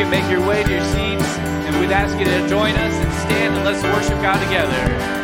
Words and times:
can 0.00 0.10
make 0.10 0.30
your 0.30 0.40
way 0.46 0.62
to 0.62 0.70
your 0.70 0.80
seats, 0.80 1.36
and 1.36 1.78
we'd 1.78 1.92
ask 1.92 2.18
you 2.18 2.24
to 2.24 2.48
join 2.48 2.74
us 2.74 2.94
and 2.94 3.12
stand 3.12 3.54
and 3.54 3.64
let's 3.66 3.82
worship 3.82 4.18
God 4.22 4.42
together. 4.42 5.19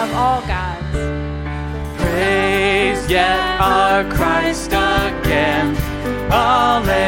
Above 0.00 0.16
all 0.16 0.40
gods. 0.46 0.80
Praise 2.00 3.10
yet 3.10 3.60
our 3.60 4.04
Christ 4.04 4.68
again. 4.72 5.76
Alleluia. 6.30 7.00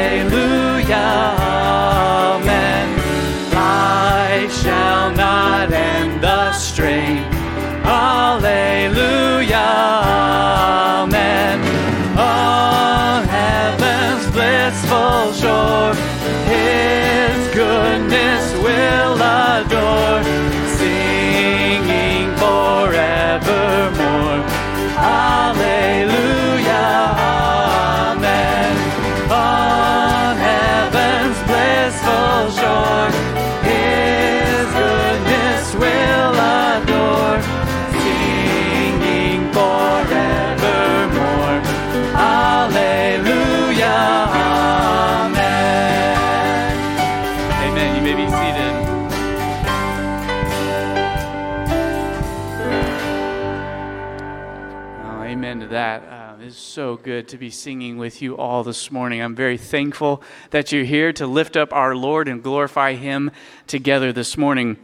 So 56.73 56.97
good 56.97 57.29
to 57.29 57.37
be 57.37 57.51
singing 57.51 57.99
with 57.99 58.23
you 58.23 58.35
all 58.35 58.65
this 58.65 58.91
morning. 58.91 59.21
I'm 59.21 59.35
very 59.35 59.59
thankful 59.59 60.23
that 60.53 60.73
you're 60.73 60.87
here 60.87 61.13
to 61.13 61.27
lift 61.27 61.55
up 61.55 61.71
our 61.71 61.95
Lord 61.95 62.29
and 62.29 62.43
glorify 62.43 62.95
Him 62.95 63.31
together 63.67 64.11
this 64.11 64.39
morning. 64.39 64.79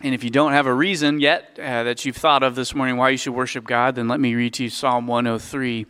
And 0.00 0.14
if 0.14 0.24
you 0.24 0.30
don't 0.30 0.52
have 0.52 0.66
a 0.66 0.72
reason 0.72 1.20
yet 1.20 1.50
uh, 1.58 1.82
that 1.82 2.06
you've 2.06 2.16
thought 2.16 2.42
of 2.42 2.54
this 2.54 2.74
morning 2.74 2.96
why 2.96 3.10
you 3.10 3.18
should 3.18 3.34
worship 3.34 3.64
God, 3.66 3.96
then 3.96 4.08
let 4.08 4.20
me 4.20 4.34
read 4.34 4.54
to 4.54 4.62
you 4.62 4.70
Psalm 4.70 5.06
103. 5.06 5.80
It 5.80 5.88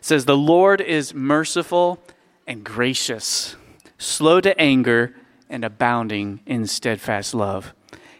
says, 0.00 0.24
The 0.24 0.36
Lord 0.36 0.80
is 0.80 1.14
merciful 1.14 2.02
and 2.44 2.64
gracious, 2.64 3.54
slow 3.96 4.40
to 4.40 4.60
anger, 4.60 5.14
and 5.48 5.64
abounding 5.64 6.40
in 6.46 6.66
steadfast 6.66 7.32
love. 7.32 7.74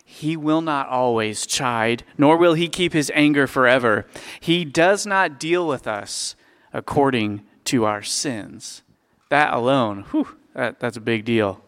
He 0.05 0.37
will 0.37 0.61
not 0.61 0.87
always 0.87 1.47
chide, 1.47 2.05
nor 2.17 2.37
will 2.37 2.55
he 2.55 2.69
keep 2.69 2.93
his 2.93 3.11
anger 3.13 3.49
forever. 3.49 4.07
He 4.39 4.65
does 4.65 5.05
not 5.05 5.41
deal 5.41 5.67
with 5.67 5.89
us 5.89 6.37
according 6.73 7.43
to 7.65 7.85
our 7.85 8.03
sins. 8.03 8.83
That 9.29 9.53
alone, 9.53 10.05
whew, 10.11 10.29
that, 10.55 10.81
that's 10.81 10.97
a 10.97 11.01
big 11.01 11.25
deal. 11.25 11.63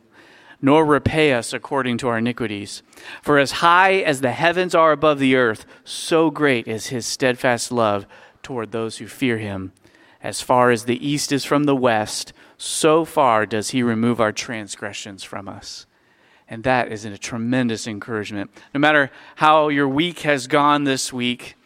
Nor 0.61 0.85
repay 0.85 1.33
us 1.33 1.53
according 1.53 1.99
to 1.99 2.09
our 2.09 2.19
iniquities. 2.19 2.83
For 3.21 3.39
as 3.39 3.53
high 3.53 3.95
as 3.95 4.21
the 4.21 4.33
heavens 4.33 4.75
are 4.75 4.93
above 4.93 5.19
the 5.19 5.35
earth, 5.35 5.67
so 5.85 6.31
great 6.31 6.69
is 6.69 6.87
his 6.87 7.05
steadfast 7.05 7.73
love 7.73 8.07
toward 8.43 8.71
those 8.71 8.99
who 8.99 9.07
fear 9.07 9.39
him. 9.39 9.73
As 10.23 10.41
far 10.41 10.71
as 10.71 10.85
the 10.85 11.05
east 11.05 11.33
is 11.33 11.45
from 11.45 11.65
the 11.65 11.75
west, 11.75 12.33
so 12.57 13.05
far 13.05 13.45
does 13.45 13.71
he 13.71 13.83
remove 13.83 14.21
our 14.21 14.31
transgressions 14.31 15.25
from 15.25 15.49
us. 15.49 15.87
And 16.49 16.63
that 16.65 16.93
is 16.93 17.05
a 17.05 17.19
tremendous 17.19 17.87
encouragement. 17.87 18.51
No 18.73 18.79
matter 18.79 19.11
how 19.37 19.69
your 19.69 19.89
week 19.89 20.21
has 20.21 20.47
gone 20.47 20.85
this 20.85 21.13
week, 21.13 21.57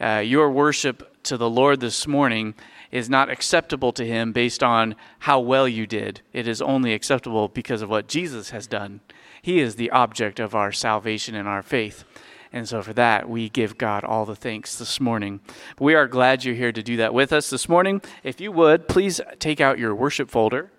uh, 0.00 0.22
your 0.24 0.50
worship 0.50 1.22
to 1.24 1.36
the 1.36 1.50
Lord 1.50 1.80
this 1.80 2.06
morning 2.06 2.54
is 2.90 3.10
not 3.10 3.30
acceptable 3.30 3.92
to 3.92 4.06
Him 4.06 4.32
based 4.32 4.62
on 4.62 4.94
how 5.20 5.40
well 5.40 5.68
you 5.68 5.86
did. 5.86 6.20
It 6.32 6.46
is 6.46 6.62
only 6.62 6.92
acceptable 6.94 7.48
because 7.48 7.82
of 7.82 7.90
what 7.90 8.08
Jesus 8.08 8.50
has 8.50 8.66
done. 8.66 9.00
He 9.42 9.60
is 9.60 9.76
the 9.76 9.90
object 9.90 10.40
of 10.40 10.54
our 10.54 10.72
salvation 10.72 11.34
and 11.34 11.46
our 11.46 11.62
faith. 11.62 12.04
And 12.52 12.68
so, 12.68 12.82
for 12.82 12.92
that, 12.94 13.28
we 13.28 13.48
give 13.48 13.76
God 13.76 14.04
all 14.04 14.24
the 14.24 14.36
thanks 14.36 14.76
this 14.76 15.00
morning. 15.00 15.40
We 15.78 15.94
are 15.94 16.06
glad 16.06 16.44
you're 16.44 16.54
here 16.54 16.72
to 16.72 16.82
do 16.82 16.96
that 16.96 17.12
with 17.12 17.32
us 17.32 17.50
this 17.50 17.68
morning. 17.68 18.00
If 18.22 18.40
you 18.40 18.50
would, 18.52 18.88
please 18.88 19.20
take 19.38 19.60
out 19.60 19.78
your 19.78 19.94
worship 19.94 20.30
folder. 20.30 20.70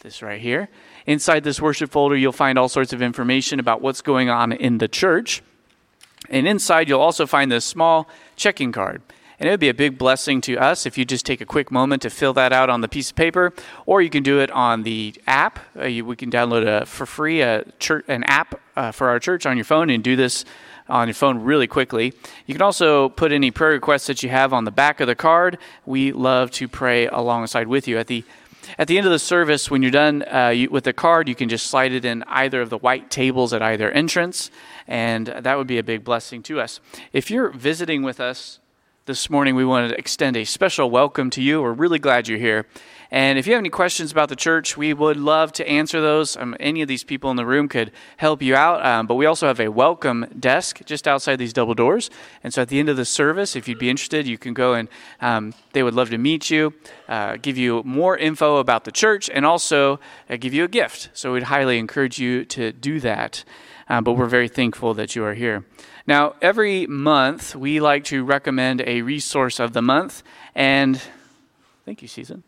This 0.00 0.22
right 0.22 0.40
here. 0.40 0.70
Inside 1.04 1.44
this 1.44 1.60
worship 1.60 1.90
folder, 1.90 2.16
you'll 2.16 2.32
find 2.32 2.58
all 2.58 2.70
sorts 2.70 2.94
of 2.94 3.02
information 3.02 3.60
about 3.60 3.82
what's 3.82 4.00
going 4.00 4.30
on 4.30 4.50
in 4.50 4.78
the 4.78 4.88
church. 4.88 5.42
And 6.30 6.46
inside, 6.46 6.88
you'll 6.88 7.00
also 7.00 7.26
find 7.26 7.52
this 7.52 7.64
small 7.64 8.08
checking 8.34 8.72
card. 8.72 9.02
And 9.40 9.48
it 9.48 9.52
would 9.52 9.60
be 9.60 9.70
a 9.70 9.74
big 9.74 9.96
blessing 9.96 10.42
to 10.42 10.58
us 10.58 10.84
if 10.84 10.98
you 10.98 11.06
just 11.06 11.24
take 11.24 11.40
a 11.40 11.46
quick 11.46 11.70
moment 11.70 12.02
to 12.02 12.10
fill 12.10 12.34
that 12.34 12.52
out 12.52 12.68
on 12.68 12.82
the 12.82 12.88
piece 12.88 13.08
of 13.08 13.16
paper, 13.16 13.54
or 13.86 14.02
you 14.02 14.10
can 14.10 14.22
do 14.22 14.38
it 14.38 14.50
on 14.50 14.82
the 14.82 15.14
app. 15.26 15.58
Uh, 15.74 15.86
you, 15.86 16.04
we 16.04 16.14
can 16.14 16.30
download 16.30 16.66
a, 16.66 16.84
for 16.84 17.06
free 17.06 17.40
a 17.40 17.64
church, 17.78 18.04
an 18.06 18.22
app 18.24 18.60
uh, 18.76 18.92
for 18.92 19.08
our 19.08 19.18
church 19.18 19.46
on 19.46 19.56
your 19.56 19.64
phone 19.64 19.88
and 19.88 20.04
do 20.04 20.14
this 20.14 20.44
on 20.90 21.08
your 21.08 21.14
phone 21.14 21.38
really 21.42 21.66
quickly. 21.66 22.12
You 22.44 22.52
can 22.52 22.60
also 22.60 23.08
put 23.08 23.32
any 23.32 23.50
prayer 23.50 23.70
requests 23.70 24.08
that 24.08 24.22
you 24.22 24.28
have 24.28 24.52
on 24.52 24.64
the 24.64 24.70
back 24.70 25.00
of 25.00 25.06
the 25.06 25.14
card. 25.14 25.56
We 25.86 26.12
love 26.12 26.50
to 26.52 26.68
pray 26.68 27.06
alongside 27.06 27.66
with 27.66 27.88
you. 27.88 27.96
At 27.96 28.08
the 28.08 28.24
at 28.78 28.88
the 28.88 28.98
end 28.98 29.06
of 29.06 29.12
the 29.12 29.18
service, 29.18 29.70
when 29.70 29.80
you're 29.80 29.90
done 29.90 30.22
uh, 30.30 30.48
you, 30.48 30.68
with 30.68 30.84
the 30.84 30.92
card, 30.92 31.28
you 31.30 31.34
can 31.34 31.48
just 31.48 31.68
slide 31.68 31.92
it 31.92 32.04
in 32.04 32.22
either 32.24 32.60
of 32.60 32.68
the 32.68 32.76
white 32.76 33.10
tables 33.10 33.54
at 33.54 33.62
either 33.62 33.90
entrance, 33.90 34.50
and 34.86 35.28
that 35.28 35.56
would 35.56 35.66
be 35.66 35.78
a 35.78 35.82
big 35.82 36.04
blessing 36.04 36.42
to 36.42 36.60
us. 36.60 36.78
If 37.12 37.30
you're 37.30 37.48
visiting 37.48 38.02
with 38.02 38.20
us 38.20 38.60
this 39.06 39.30
morning, 39.30 39.54
we 39.54 39.64
want 39.64 39.90
to 39.90 39.98
extend 39.98 40.36
a 40.36 40.44
special 40.44 40.90
welcome 40.90 41.30
to 41.30 41.42
you. 41.42 41.62
We're 41.62 41.72
really 41.72 41.98
glad 41.98 42.28
you're 42.28 42.38
here. 42.38 42.66
And 43.10 43.38
if 43.38 43.46
you 43.46 43.54
have 43.54 43.60
any 43.60 43.70
questions 43.70 44.12
about 44.12 44.28
the 44.28 44.36
church, 44.36 44.76
we 44.76 44.92
would 44.92 45.16
love 45.16 45.52
to 45.54 45.66
answer 45.66 46.00
those. 46.00 46.36
Um, 46.36 46.54
any 46.60 46.82
of 46.82 46.88
these 46.88 47.02
people 47.02 47.30
in 47.30 47.36
the 47.36 47.46
room 47.46 47.66
could 47.66 47.92
help 48.18 48.42
you 48.42 48.54
out. 48.54 48.84
Um, 48.84 49.06
but 49.06 49.14
we 49.14 49.26
also 49.26 49.46
have 49.46 49.58
a 49.58 49.68
welcome 49.68 50.26
desk 50.38 50.82
just 50.84 51.08
outside 51.08 51.36
these 51.36 51.52
double 51.52 51.74
doors. 51.74 52.10
And 52.44 52.52
so 52.52 52.62
at 52.62 52.68
the 52.68 52.78
end 52.78 52.88
of 52.88 52.96
the 52.96 53.06
service, 53.06 53.56
if 53.56 53.66
you'd 53.66 53.78
be 53.78 53.90
interested, 53.90 54.26
you 54.26 54.38
can 54.38 54.54
go 54.54 54.74
and 54.74 54.88
um, 55.20 55.54
they 55.72 55.82
would 55.82 55.94
love 55.94 56.10
to 56.10 56.18
meet 56.18 56.50
you, 56.50 56.74
uh, 57.08 57.36
give 57.40 57.56
you 57.56 57.82
more 57.84 58.16
info 58.16 58.58
about 58.58 58.84
the 58.84 58.92
church, 58.92 59.30
and 59.30 59.46
also 59.46 59.98
uh, 60.28 60.36
give 60.36 60.52
you 60.52 60.64
a 60.64 60.68
gift. 60.68 61.08
So 61.14 61.32
we'd 61.32 61.44
highly 61.44 61.78
encourage 61.78 62.18
you 62.18 62.44
to 62.44 62.70
do 62.72 63.00
that. 63.00 63.44
Uh, 63.88 64.00
but 64.00 64.12
we're 64.12 64.26
very 64.26 64.46
thankful 64.46 64.94
that 64.94 65.16
you 65.16 65.24
are 65.24 65.34
here. 65.34 65.64
Now, 66.10 66.34
every 66.42 66.88
month, 66.88 67.54
we 67.54 67.78
like 67.78 68.02
to 68.06 68.24
recommend 68.24 68.82
a 68.84 69.02
resource 69.02 69.60
of 69.60 69.74
the 69.74 69.80
month. 69.80 70.24
And 70.56 71.00
thank 71.84 72.02
you, 72.02 72.08
Season. 72.08 72.42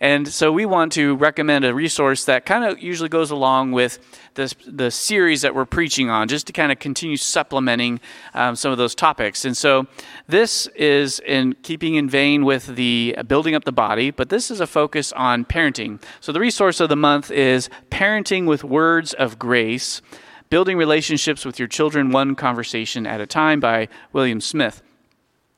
And 0.00 0.26
so 0.26 0.50
we 0.50 0.66
want 0.66 0.90
to 0.94 1.14
recommend 1.14 1.64
a 1.64 1.72
resource 1.72 2.24
that 2.24 2.46
kind 2.46 2.64
of 2.64 2.82
usually 2.82 3.08
goes 3.08 3.30
along 3.30 3.70
with 3.70 4.00
this, 4.34 4.56
the 4.66 4.90
series 4.90 5.42
that 5.42 5.54
we're 5.54 5.64
preaching 5.64 6.10
on, 6.10 6.26
just 6.26 6.48
to 6.48 6.52
kind 6.52 6.72
of 6.72 6.80
continue 6.80 7.16
supplementing 7.16 8.00
um, 8.34 8.56
some 8.56 8.72
of 8.72 8.78
those 8.78 8.96
topics. 8.96 9.44
And 9.44 9.56
so 9.56 9.86
this 10.26 10.66
is 10.74 11.20
in 11.20 11.52
keeping 11.62 11.94
in 11.94 12.10
vein 12.10 12.44
with 12.44 12.74
the 12.74 13.16
building 13.28 13.54
up 13.54 13.64
the 13.64 13.70
body, 13.70 14.10
but 14.10 14.28
this 14.28 14.50
is 14.50 14.58
a 14.58 14.66
focus 14.66 15.12
on 15.12 15.44
parenting. 15.44 16.02
So 16.20 16.32
the 16.32 16.40
resource 16.40 16.80
of 16.80 16.88
the 16.88 16.96
month 16.96 17.30
is 17.30 17.70
Parenting 17.92 18.46
with 18.46 18.64
Words 18.64 19.12
of 19.14 19.38
Grace 19.38 20.02
Building 20.50 20.76
Relationships 20.76 21.44
with 21.44 21.60
Your 21.60 21.68
Children 21.68 22.10
One 22.10 22.34
Conversation 22.34 23.06
at 23.06 23.20
a 23.20 23.26
Time 23.26 23.60
by 23.60 23.86
William 24.12 24.40
Smith. 24.40 24.82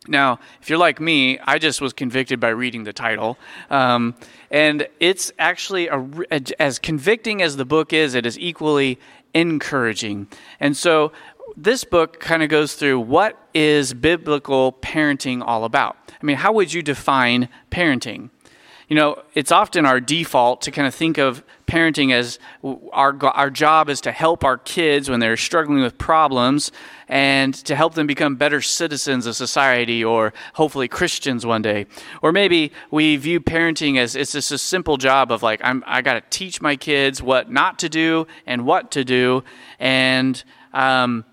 Now, 0.07 0.39
if 0.61 0.69
you're 0.69 0.79
like 0.79 1.01
me, 1.01 1.39
I 1.39 1.59
just 1.59 1.81
was 1.81 1.95
convicted 1.95 2.39
by 2.39 2.51
reading 2.51 2.85
the 2.85 2.93
title. 2.93 3.39
Um, 3.71 4.15
and 4.51 4.87
it's 5.01 5.33
actually, 5.39 5.89
a, 5.89 6.05
as 6.61 6.79
convicting 6.79 7.41
as 7.41 7.57
the 7.57 7.65
book 7.65 7.95
is, 7.95 8.15
it 8.15 8.27
is 8.27 8.39
equally 8.39 8.99
encouraging. 9.33 10.27
And 10.61 10.77
so 10.77 11.13
this 11.57 11.85
book 11.85 12.21
kind 12.21 12.43
of 12.43 12.51
goes 12.51 12.75
through 12.75 13.01
what 13.01 13.39
is 13.55 13.95
biblical 13.95 14.75
parenting 14.75 15.43
all 15.43 15.65
about? 15.65 15.97
I 16.21 16.27
mean, 16.27 16.37
how 16.37 16.53
would 16.53 16.71
you 16.71 16.83
define 16.83 17.49
parenting? 17.71 18.29
You 18.89 18.97
know, 18.97 19.23
it's 19.33 19.53
often 19.53 19.87
our 19.87 20.01
default 20.01 20.61
to 20.63 20.71
kind 20.71 20.87
of 20.87 20.95
think 20.95 21.17
of 21.17 21.43
parenting 21.73 22.13
as 22.13 22.39
our, 22.93 23.17
our 23.25 23.49
job 23.49 23.89
is 23.89 24.03
to 24.03 24.13
help 24.13 24.45
our 24.45 24.59
kids 24.59 25.09
when 25.09 25.21
they're 25.21 25.39
struggling 25.39 25.83
with 25.83 25.97
problems 25.97 26.71
and 27.09 27.55
to 27.55 27.75
help 27.75 27.95
them 27.95 28.07
become 28.07 28.37
better 28.37 28.61
citizens 28.61 29.25
of 29.25 29.35
society 29.35 30.05
or 30.05 30.35
hopefully 30.53 30.87
Christians 30.87 31.47
one 31.47 31.63
day. 31.63 31.87
Or 32.21 32.31
maybe 32.31 32.73
we 32.91 33.17
view 33.17 33.41
parenting 33.41 33.97
as 33.97 34.15
it's 34.15 34.33
just 34.33 34.53
a 34.53 34.59
simple 34.59 34.99
job 34.99 35.33
of 35.33 35.43
like, 35.43 35.63
I'm, 35.65 35.83
I 35.87 36.03
got 36.03 36.15
to 36.15 36.23
teach 36.29 36.61
my 36.61 36.77
kids 36.77 37.23
what 37.23 37.51
not 37.51 37.79
to 37.79 37.89
do 37.89 38.27
and 38.47 38.67
what 38.67 38.91
to 38.91 39.03
do. 39.03 39.43
And, 39.79 40.45
um, 40.75 41.25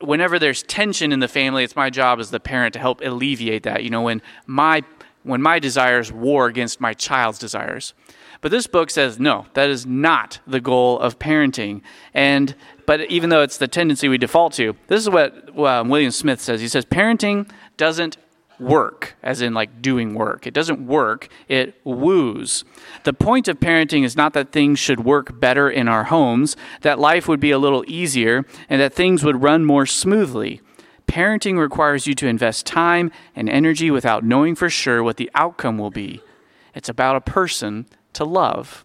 whenever 0.00 0.38
there's 0.38 0.62
tension 0.62 1.10
in 1.10 1.20
the 1.20 1.28
family, 1.28 1.64
it's 1.64 1.74
my 1.74 1.90
job 1.90 2.20
as 2.20 2.30
the 2.30 2.38
parent 2.38 2.74
to 2.74 2.78
help 2.78 3.00
alleviate 3.00 3.62
that. 3.64 3.82
You 3.82 3.90
know, 3.90 4.02
when 4.02 4.20
my 4.46 4.84
when 5.22 5.42
my 5.42 5.58
desires 5.58 6.12
war 6.12 6.46
against 6.46 6.80
my 6.80 6.94
child's 6.94 7.38
desires. 7.38 7.94
But 8.40 8.50
this 8.50 8.66
book 8.66 8.90
says 8.90 9.18
no, 9.18 9.46
that 9.54 9.68
is 9.68 9.84
not 9.84 10.40
the 10.46 10.60
goal 10.60 10.98
of 10.98 11.18
parenting. 11.18 11.82
And 12.14 12.54
but 12.86 13.02
even 13.10 13.30
though 13.30 13.42
it's 13.42 13.58
the 13.58 13.68
tendency 13.68 14.08
we 14.08 14.18
default 14.18 14.54
to, 14.54 14.74
this 14.86 15.00
is 15.00 15.10
what 15.10 15.54
well, 15.54 15.84
William 15.84 16.10
Smith 16.10 16.40
says. 16.40 16.60
He 16.60 16.68
says 16.68 16.84
parenting 16.84 17.50
doesn't 17.76 18.16
work, 18.58 19.16
as 19.22 19.40
in 19.40 19.54
like 19.54 19.80
doing 19.80 20.14
work. 20.14 20.46
It 20.46 20.54
doesn't 20.54 20.86
work, 20.86 21.28
it 21.48 21.80
woos. 21.84 22.64
The 23.04 23.14
point 23.14 23.48
of 23.48 23.58
parenting 23.58 24.04
is 24.04 24.16
not 24.16 24.34
that 24.34 24.52
things 24.52 24.78
should 24.78 25.04
work 25.04 25.40
better 25.40 25.70
in 25.70 25.88
our 25.88 26.04
homes, 26.04 26.56
that 26.82 26.98
life 26.98 27.26
would 27.26 27.40
be 27.40 27.50
a 27.50 27.58
little 27.58 27.84
easier, 27.88 28.44
and 28.68 28.80
that 28.80 28.92
things 28.92 29.24
would 29.24 29.42
run 29.42 29.64
more 29.64 29.86
smoothly. 29.86 30.60
Parenting 31.06 31.58
requires 31.58 32.06
you 32.06 32.14
to 32.14 32.28
invest 32.28 32.66
time 32.66 33.10
and 33.34 33.48
energy 33.48 33.90
without 33.90 34.24
knowing 34.24 34.54
for 34.54 34.70
sure 34.70 35.02
what 35.02 35.16
the 35.16 35.30
outcome 35.34 35.78
will 35.78 35.90
be. 35.90 36.20
It's 36.74 36.88
about 36.88 37.16
a 37.16 37.20
person 37.20 37.86
to 38.14 38.24
love. 38.24 38.84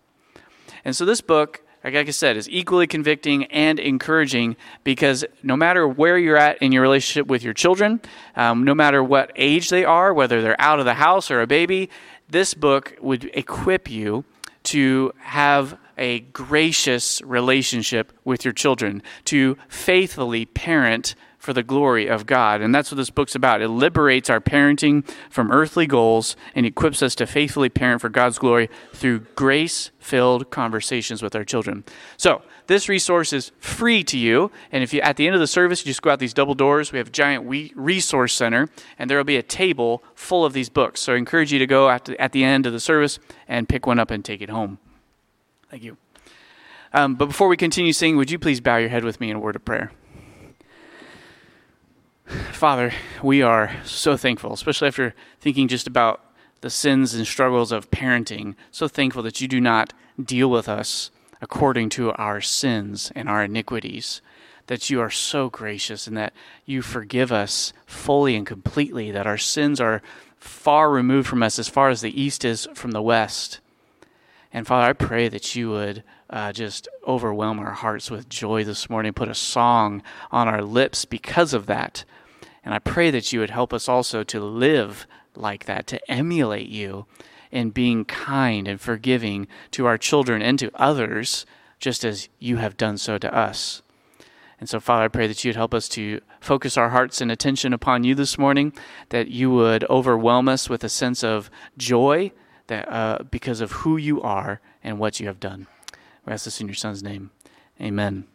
And 0.83 0.95
so 0.95 1.05
this 1.05 1.21
book, 1.21 1.63
like 1.83 1.95
I 1.95 2.11
said, 2.11 2.37
is 2.37 2.49
equally 2.49 2.87
convicting 2.87 3.45
and 3.45 3.79
encouraging 3.79 4.55
because 4.83 5.25
no 5.43 5.55
matter 5.55 5.87
where 5.87 6.17
you're 6.17 6.37
at 6.37 6.61
in 6.61 6.71
your 6.71 6.81
relationship 6.81 7.27
with 7.27 7.43
your 7.43 7.53
children, 7.53 8.01
um, 8.35 8.63
no 8.63 8.75
matter 8.75 9.03
what 9.03 9.31
age 9.35 9.69
they 9.69 9.85
are, 9.85 10.13
whether 10.13 10.41
they're 10.41 10.59
out 10.59 10.79
of 10.79 10.85
the 10.85 10.95
house 10.95 11.29
or 11.29 11.41
a 11.41 11.47
baby, 11.47 11.89
this 12.29 12.53
book 12.53 12.95
would 13.01 13.29
equip 13.33 13.89
you 13.89 14.25
to 14.63 15.13
have 15.19 15.77
a 15.97 16.19
gracious 16.19 17.21
relationship 17.21 18.11
with 18.23 18.43
your 18.43 18.53
children, 18.53 19.01
to 19.25 19.57
faithfully 19.69 20.45
parent 20.45 21.15
for 21.45 21.53
the 21.53 21.63
glory 21.63 22.07
of 22.07 22.25
God. 22.25 22.59
And 22.59 22.73
that's 22.73 22.91
what 22.91 22.97
this 22.97 23.11
book's 23.11 23.35
about. 23.35 23.61
It 23.61 23.69
liberates 23.69 24.31
our 24.31 24.41
parenting 24.41 25.07
from 25.29 25.51
earthly 25.51 25.85
goals 25.85 26.35
and 26.55 26.65
equips 26.65 27.03
us 27.03 27.13
to 27.15 27.27
faithfully 27.27 27.69
parent 27.69 28.01
for 28.01 28.09
God's 28.09 28.39
glory 28.39 28.67
through 28.93 29.19
grace 29.35 29.91
filled 29.99 30.49
conversations 30.49 31.21
with 31.21 31.35
our 31.35 31.43
children. 31.43 31.83
So, 32.17 32.41
this 32.67 32.89
resource 32.89 33.31
is 33.31 33.51
free 33.59 34.03
to 34.05 34.17
you. 34.17 34.51
And 34.71 34.83
if 34.83 34.91
you, 34.91 34.99
at 35.01 35.17
the 35.17 35.27
end 35.27 35.35
of 35.35 35.39
the 35.39 35.45
service, 35.45 35.85
you 35.85 35.91
just 35.91 36.01
go 36.01 36.09
out 36.09 36.17
these 36.17 36.33
double 36.33 36.55
doors, 36.55 36.91
we 36.91 36.97
have 36.97 37.09
a 37.09 37.11
giant 37.11 37.47
resource 37.75 38.33
center, 38.33 38.69
and 38.97 39.07
there 39.07 39.17
will 39.17 39.23
be 39.23 39.37
a 39.37 39.43
table 39.43 40.03
full 40.15 40.43
of 40.43 40.53
these 40.53 40.69
books. 40.69 41.01
So, 41.01 41.13
I 41.13 41.17
encourage 41.17 41.53
you 41.53 41.59
to 41.59 41.67
go 41.67 41.91
at 41.91 42.05
the, 42.05 42.19
at 42.19 42.31
the 42.31 42.43
end 42.43 42.65
of 42.65 42.73
the 42.73 42.79
service 42.79 43.19
and 43.47 43.69
pick 43.69 43.85
one 43.85 43.99
up 43.99 44.09
and 44.09 44.25
take 44.25 44.41
it 44.41 44.49
home. 44.49 44.79
Thank 45.69 45.83
you. 45.83 45.97
Um, 46.91 47.13
but 47.13 47.27
before 47.27 47.47
we 47.47 47.57
continue 47.57 47.93
singing, 47.93 48.17
would 48.17 48.31
you 48.31 48.39
please 48.39 48.61
bow 48.61 48.77
your 48.77 48.89
head 48.89 49.03
with 49.03 49.19
me 49.19 49.29
in 49.29 49.35
a 49.35 49.39
word 49.39 49.55
of 49.55 49.63
prayer? 49.63 49.91
Father, 52.25 52.91
we 53.21 53.41
are 53.41 53.75
so 53.83 54.17
thankful, 54.17 54.53
especially 54.53 54.87
after 54.87 55.13
thinking 55.39 55.67
just 55.67 55.87
about 55.87 56.21
the 56.61 56.69
sins 56.69 57.13
and 57.13 57.27
struggles 57.27 57.71
of 57.71 57.91
parenting. 57.91 58.55
So 58.71 58.87
thankful 58.87 59.21
that 59.23 59.41
you 59.41 59.47
do 59.47 59.61
not 59.61 59.93
deal 60.21 60.49
with 60.49 60.67
us 60.67 61.11
according 61.41 61.89
to 61.89 62.11
our 62.13 62.41
sins 62.41 63.11
and 63.15 63.29
our 63.29 63.43
iniquities. 63.43 64.21
That 64.67 64.89
you 64.89 64.99
are 64.99 65.11
so 65.11 65.49
gracious 65.49 66.07
and 66.07 66.17
that 66.17 66.33
you 66.65 66.81
forgive 66.81 67.31
us 67.31 67.71
fully 67.85 68.35
and 68.35 68.47
completely, 68.47 69.11
that 69.11 69.27
our 69.27 69.37
sins 69.37 69.79
are 69.79 70.01
far 70.39 70.89
removed 70.89 71.27
from 71.27 71.43
us 71.43 71.59
as 71.59 71.67
far 71.67 71.89
as 71.89 72.01
the 72.01 72.19
east 72.19 72.43
is 72.43 72.67
from 72.73 72.91
the 72.91 73.01
west. 73.01 73.59
And 74.51 74.65
Father, 74.65 74.89
I 74.89 74.93
pray 74.93 75.27
that 75.27 75.55
you 75.55 75.69
would 75.69 76.03
uh, 76.29 76.51
just 76.51 76.87
overwhelm 77.07 77.59
our 77.59 77.73
hearts 77.73 78.09
with 78.09 78.29
joy 78.29 78.63
this 78.63 78.89
morning, 78.89 79.13
put 79.13 79.29
a 79.29 79.35
song 79.35 80.01
on 80.31 80.47
our 80.47 80.63
lips 80.63 81.05
because 81.05 81.53
of 81.53 81.67
that. 81.67 82.05
And 82.65 82.73
I 82.73 82.79
pray 82.79 83.11
that 83.11 83.31
you 83.31 83.39
would 83.39 83.51
help 83.51 83.71
us 83.71 83.87
also 83.87 84.23
to 84.23 84.39
live 84.39 85.05
like 85.35 85.65
that, 85.65 85.85
to 85.87 86.11
emulate 86.11 86.67
you 86.67 87.05
in 87.51 87.69
being 87.69 88.03
kind 88.03 88.67
and 88.67 88.81
forgiving 88.81 89.47
to 89.71 89.85
our 89.85 89.97
children 89.97 90.41
and 90.41 90.57
to 90.59 90.71
others, 90.73 91.45
just 91.79 92.03
as 92.03 92.27
you 92.39 92.57
have 92.57 92.75
done 92.75 92.97
so 92.97 93.17
to 93.19 93.33
us. 93.33 93.81
And 94.59 94.67
so, 94.67 94.79
Father, 94.79 95.05
I 95.05 95.09
pray 95.09 95.27
that 95.27 95.43
you'd 95.43 95.55
help 95.55 95.73
us 95.73 95.87
to 95.89 96.21
focus 96.39 96.77
our 96.77 96.89
hearts 96.89 97.21
and 97.21 97.31
attention 97.31 97.73
upon 97.73 98.03
you 98.03 98.15
this 98.15 98.37
morning, 98.37 98.73
that 99.09 99.27
you 99.27 99.51
would 99.51 99.83
overwhelm 99.89 100.49
us 100.49 100.69
with 100.69 100.83
a 100.83 100.89
sense 100.89 101.23
of 101.23 101.51
joy 101.77 102.31
that, 102.67 102.91
uh, 102.91 103.19
because 103.29 103.61
of 103.61 103.71
who 103.71 103.97
you 103.97 104.21
are 104.21 104.61
and 104.83 104.97
what 104.97 105.19
you 105.19 105.27
have 105.27 105.39
done. 105.39 105.67
We 106.25 106.33
ask 106.33 106.45
this 106.45 106.61
in 106.61 106.67
your 106.67 106.75
Son's 106.75 107.03
name. 107.03 107.31
Amen. 107.79 108.25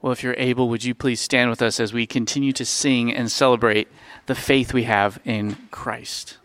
Well, 0.00 0.12
if 0.12 0.22
you're 0.22 0.36
able, 0.38 0.68
would 0.68 0.84
you 0.84 0.94
please 0.94 1.20
stand 1.20 1.50
with 1.50 1.60
us 1.60 1.80
as 1.80 1.92
we 1.92 2.06
continue 2.06 2.52
to 2.52 2.64
sing 2.64 3.12
and 3.12 3.30
celebrate 3.32 3.88
the 4.26 4.36
faith 4.36 4.72
we 4.72 4.84
have 4.84 5.18
in 5.24 5.56
Christ? 5.72 6.38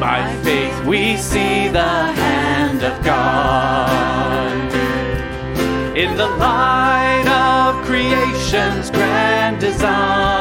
By 0.00 0.40
faith 0.42 0.84
we 0.84 1.16
see 1.16 1.68
the 1.68 1.80
hand 1.80 2.82
of 2.82 3.04
God 3.04 3.93
light 6.38 7.26
of 7.28 7.84
creation's 7.84 8.90
grand 8.90 9.60
design. 9.60 10.33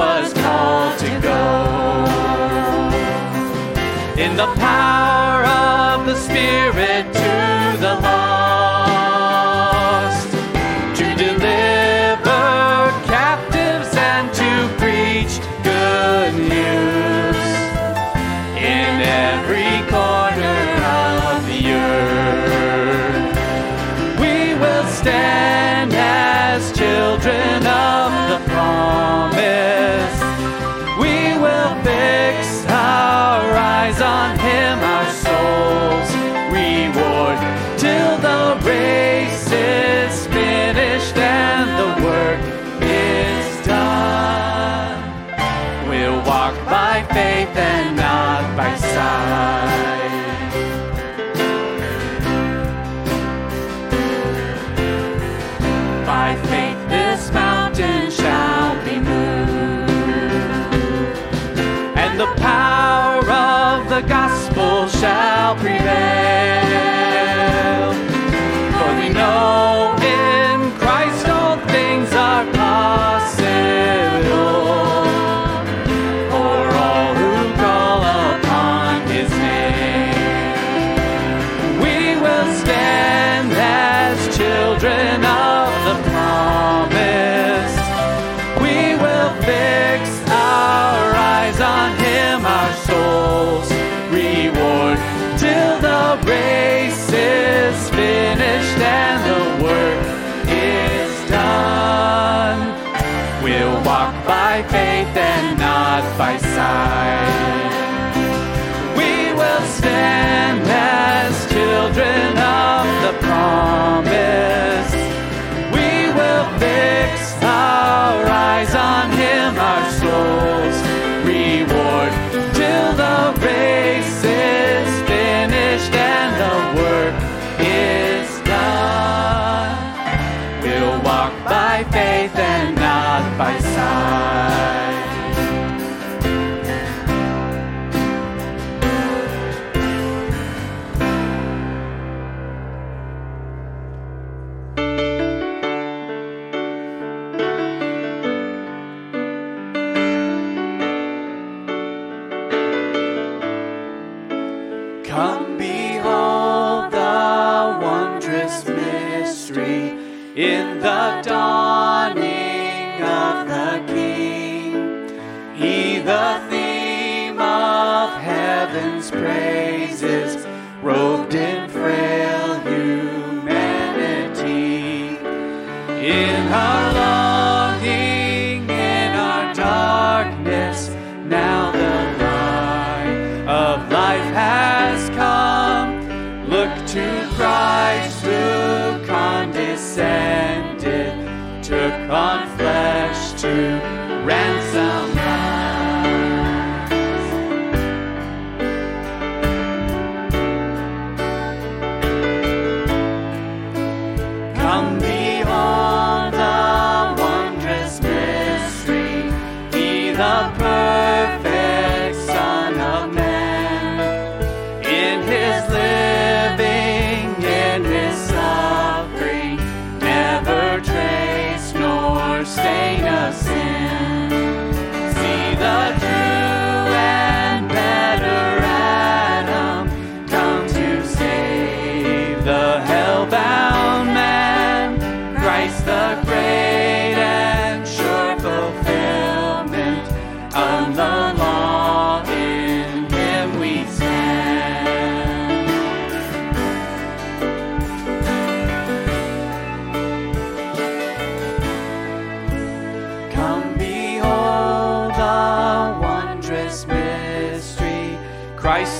was 0.00 0.32
called 0.32 0.98
to 0.98 1.10
go. 1.30 1.42
In 4.24 4.32
the 4.42 4.50
power 4.56 5.44
of 5.44 6.06
the 6.06 6.16
Spirit, 6.16 7.09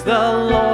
the 0.04 0.12
Lord 0.12 0.69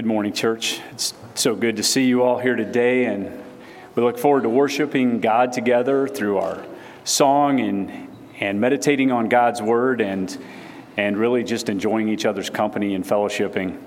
good 0.00 0.06
morning, 0.06 0.32
church. 0.32 0.80
It's 0.92 1.12
so 1.34 1.54
good 1.54 1.76
to 1.76 1.82
see 1.82 2.06
you 2.06 2.22
all 2.22 2.38
here 2.38 2.56
today, 2.56 3.04
and 3.04 3.30
we 3.94 4.02
look 4.02 4.18
forward 4.18 4.44
to 4.44 4.48
worshiping 4.48 5.20
God 5.20 5.52
together 5.52 6.08
through 6.08 6.38
our 6.38 6.64
song 7.04 7.60
and, 7.60 8.08
and 8.38 8.58
meditating 8.58 9.12
on 9.12 9.28
God's 9.28 9.60
word 9.60 10.00
and, 10.00 10.34
and 10.96 11.18
really 11.18 11.44
just 11.44 11.68
enjoying 11.68 12.08
each 12.08 12.24
other's 12.24 12.48
company 12.48 12.94
and 12.94 13.04
fellowshipping. 13.04 13.78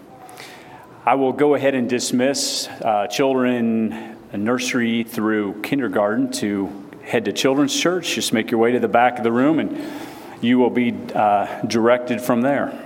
I 1.04 1.16
will 1.16 1.34
go 1.34 1.56
ahead 1.56 1.74
and 1.74 1.90
dismiss 1.90 2.68
uh, 2.68 3.08
children 3.08 4.16
nursery 4.34 5.02
through 5.02 5.62
kindergarten 5.64 6.32
to 6.34 6.92
head 7.06 7.26
to 7.26 7.34
children's 7.34 7.76
church. 7.76 8.14
Just 8.14 8.34
make 8.34 8.52
your 8.52 8.60
way 8.60 8.74
to 8.74 8.80
the 8.80 8.88
back 8.88 9.18
of 9.18 9.24
the 9.24 9.32
room, 9.32 9.58
and 9.58 9.84
you 10.44 10.60
will 10.60 10.70
be 10.70 10.94
uh, 11.16 11.64
directed 11.64 12.22
from 12.22 12.42
there. 12.42 12.80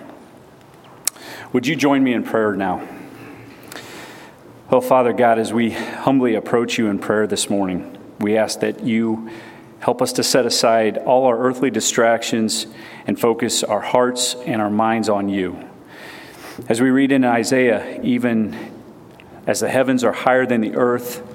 Would 1.51 1.67
you 1.67 1.75
join 1.75 2.01
me 2.01 2.13
in 2.13 2.23
prayer 2.23 2.55
now? 2.55 2.87
Oh, 4.69 4.81
Father 4.81 5.13
God, 5.13 5.39
as 5.39 5.53
we 5.53 5.69
humbly 5.69 6.35
approach 6.35 6.77
you 6.77 6.87
in 6.87 6.99
prayer 6.99 7.25
this 7.25 7.49
morning, 7.49 7.97
we 8.19 8.35
ask 8.35 8.59
that 8.59 8.83
you 8.83 9.29
help 9.79 10.01
us 10.01 10.11
to 10.11 10.23
set 10.23 10.45
aside 10.45 10.97
all 10.97 11.25
our 11.25 11.39
earthly 11.39 11.71
distractions 11.71 12.67
and 13.05 13.17
focus 13.17 13.63
our 13.63 13.79
hearts 13.79 14.35
and 14.45 14.61
our 14.61 14.69
minds 14.69 15.07
on 15.07 15.29
you. 15.29 15.57
As 16.67 16.81
we 16.81 16.89
read 16.89 17.13
in 17.13 17.23
Isaiah, 17.23 18.01
even 18.03 18.57
as 19.45 19.61
the 19.61 19.69
heavens 19.69 20.03
are 20.03 20.11
higher 20.11 20.45
than 20.45 20.59
the 20.59 20.75
earth, 20.75 21.25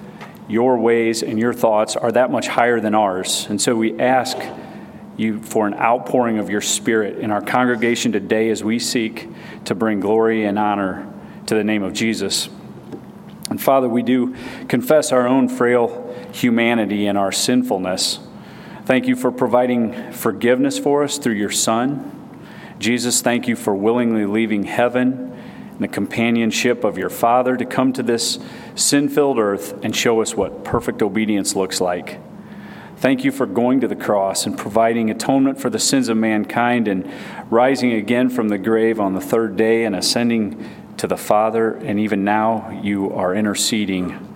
your 0.46 0.76
ways 0.76 1.22
and 1.22 1.38
your 1.38 1.54
thoughts 1.54 1.96
are 1.96 2.12
that 2.12 2.30
much 2.30 2.48
higher 2.48 2.80
than 2.80 2.94
ours. 2.94 3.46
And 3.48 3.58
so 3.58 3.74
we 3.74 3.98
ask 3.98 4.36
you 5.16 5.40
for 5.40 5.66
an 5.66 5.72
outpouring 5.72 6.36
of 6.36 6.50
your 6.50 6.60
Spirit 6.60 7.18
in 7.18 7.30
our 7.30 7.40
congregation 7.40 8.12
today 8.12 8.50
as 8.50 8.62
we 8.62 8.78
seek 8.78 9.26
to 9.64 9.74
bring 9.74 10.00
glory 10.00 10.44
and 10.44 10.58
honor 10.58 11.10
to 11.46 11.54
the 11.54 11.64
name 11.64 11.82
of 11.82 11.94
Jesus. 11.94 12.50
And 13.52 13.60
Father, 13.60 13.86
we 13.86 14.02
do 14.02 14.34
confess 14.66 15.12
our 15.12 15.28
own 15.28 15.46
frail 15.46 16.10
humanity 16.32 17.06
and 17.06 17.18
our 17.18 17.30
sinfulness. 17.30 18.18
Thank 18.86 19.06
you 19.06 19.14
for 19.14 19.30
providing 19.30 20.10
forgiveness 20.10 20.78
for 20.78 21.04
us 21.04 21.18
through 21.18 21.34
your 21.34 21.50
Son. 21.50 22.40
Jesus, 22.78 23.20
thank 23.20 23.46
you 23.46 23.54
for 23.54 23.74
willingly 23.74 24.24
leaving 24.24 24.62
heaven 24.62 25.38
and 25.70 25.80
the 25.80 25.88
companionship 25.88 26.82
of 26.82 26.96
your 26.96 27.10
Father 27.10 27.54
to 27.58 27.66
come 27.66 27.92
to 27.92 28.02
this 28.02 28.38
sin 28.74 29.10
filled 29.10 29.38
earth 29.38 29.78
and 29.84 29.94
show 29.94 30.22
us 30.22 30.34
what 30.34 30.64
perfect 30.64 31.02
obedience 31.02 31.54
looks 31.54 31.78
like. 31.78 32.20
Thank 32.96 33.22
you 33.22 33.32
for 33.32 33.44
going 33.44 33.80
to 33.80 33.88
the 33.88 33.96
cross 33.96 34.46
and 34.46 34.56
providing 34.56 35.10
atonement 35.10 35.60
for 35.60 35.68
the 35.68 35.78
sins 35.78 36.08
of 36.08 36.16
mankind 36.16 36.88
and 36.88 37.12
rising 37.50 37.92
again 37.92 38.30
from 38.30 38.48
the 38.48 38.56
grave 38.56 38.98
on 38.98 39.12
the 39.12 39.20
third 39.20 39.58
day 39.58 39.84
and 39.84 39.94
ascending 39.94 40.81
to 41.02 41.08
the 41.08 41.16
Father. 41.16 41.72
And 41.78 41.98
even 41.98 42.22
now, 42.22 42.80
you 42.80 43.12
are 43.12 43.34
interceding 43.34 44.32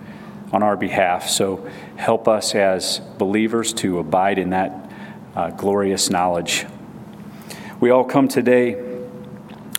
on 0.51 0.63
our 0.63 0.75
behalf. 0.75 1.29
So 1.29 1.65
help 1.95 2.27
us 2.27 2.53
as 2.55 2.99
believers 3.17 3.71
to 3.75 3.99
abide 3.99 4.37
in 4.37 4.49
that 4.49 4.91
uh, 5.33 5.51
glorious 5.51 6.09
knowledge. 6.09 6.65
We 7.79 7.89
all 7.89 8.03
come 8.03 8.27
today 8.27 8.73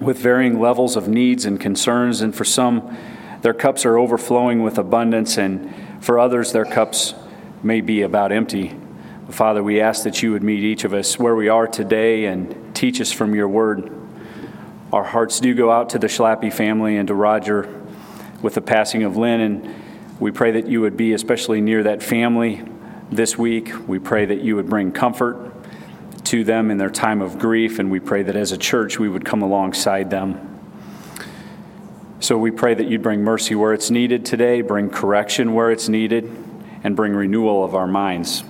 with 0.01 0.17
varying 0.17 0.61
levels 0.61 0.97
of 0.97 1.09
needs 1.09 1.45
and 1.45 1.61
concerns, 1.61 2.23
and 2.23 2.35
for 2.35 2.47
some, 2.47 2.97
their 3.43 3.53
cups 3.53 3.85
are 3.85 3.99
overflowing 3.99 4.63
with 4.63 4.79
abundance, 4.79 5.37
and 5.37 5.75
for 6.01 6.19
others, 6.19 6.53
their 6.53 6.65
cups 6.65 7.13
may 7.63 7.83
be 7.83 8.01
about 8.01 8.33
empty. 8.33 8.75
Father, 9.29 9.63
we 9.63 9.79
ask 9.79 10.05
that 10.05 10.23
you 10.23 10.33
would 10.33 10.43
meet 10.43 10.61
each 10.61 10.85
of 10.85 10.95
us 10.95 11.19
where 11.19 11.35
we 11.35 11.51
are 11.51 11.67
today 11.67 12.25
and 12.25 12.75
teach 12.75 12.99
us 12.99 13.13
from 13.13 13.35
your 13.35 13.47
word. 13.47 13.98
Our 14.91 15.05
hearts 15.05 15.39
do 15.41 15.55
go 15.55 15.71
out 15.71 15.91
to 15.91 15.99
the 15.99 16.07
Schlappy 16.07 16.51
family 16.51 16.97
and 16.97 17.07
to 17.09 17.15
Roger 17.15 17.69
with 18.41 18.55
the 18.55 18.63
passing 18.63 19.03
of 19.03 19.19
Lynn, 19.19 19.41
and 19.41 19.75
we 20.19 20.31
pray 20.31 20.53
that 20.53 20.67
you 20.67 20.81
would 20.81 20.97
be 20.97 21.13
especially 21.13 21.61
near 21.61 21.83
that 21.83 22.03
family 22.03 22.65
this 23.11 23.37
week. 23.37 23.71
We 23.87 23.99
pray 23.99 24.25
that 24.25 24.41
you 24.41 24.57
would 24.57 24.71
bring 24.71 24.93
comfort 24.93 25.53
to 26.25 26.43
them 26.43 26.71
in 26.71 26.79
their 26.79 26.89
time 26.89 27.21
of 27.21 27.39
grief, 27.39 27.79
and 27.79 27.91
we 27.91 28.01
pray 28.01 28.23
that 28.23 28.35
as 28.35 28.51
a 28.51 28.57
church 28.57 28.99
we 28.99 29.11
would 29.11 29.27
come 29.27 29.43
alongside 29.43 30.09
them. 30.09 30.59
So 32.21 32.39
we 32.39 32.51
pray 32.51 32.73
that 32.73 32.89
you'd 32.89 33.03
bring 33.03 33.23
mercy 33.23 33.55
where 33.55 33.75
it's 33.75 33.91
needed 33.91 34.25
today, 34.25 34.63
bring 34.63 34.89
correction 34.89 35.53
where 35.53 35.71
it's 35.71 35.91
needed, 35.91 36.25
and 36.83 36.97
bring 36.97 37.13
renewal 37.13 37.63
of 37.63 37.75
our 37.75 37.87
minds. 37.87 38.43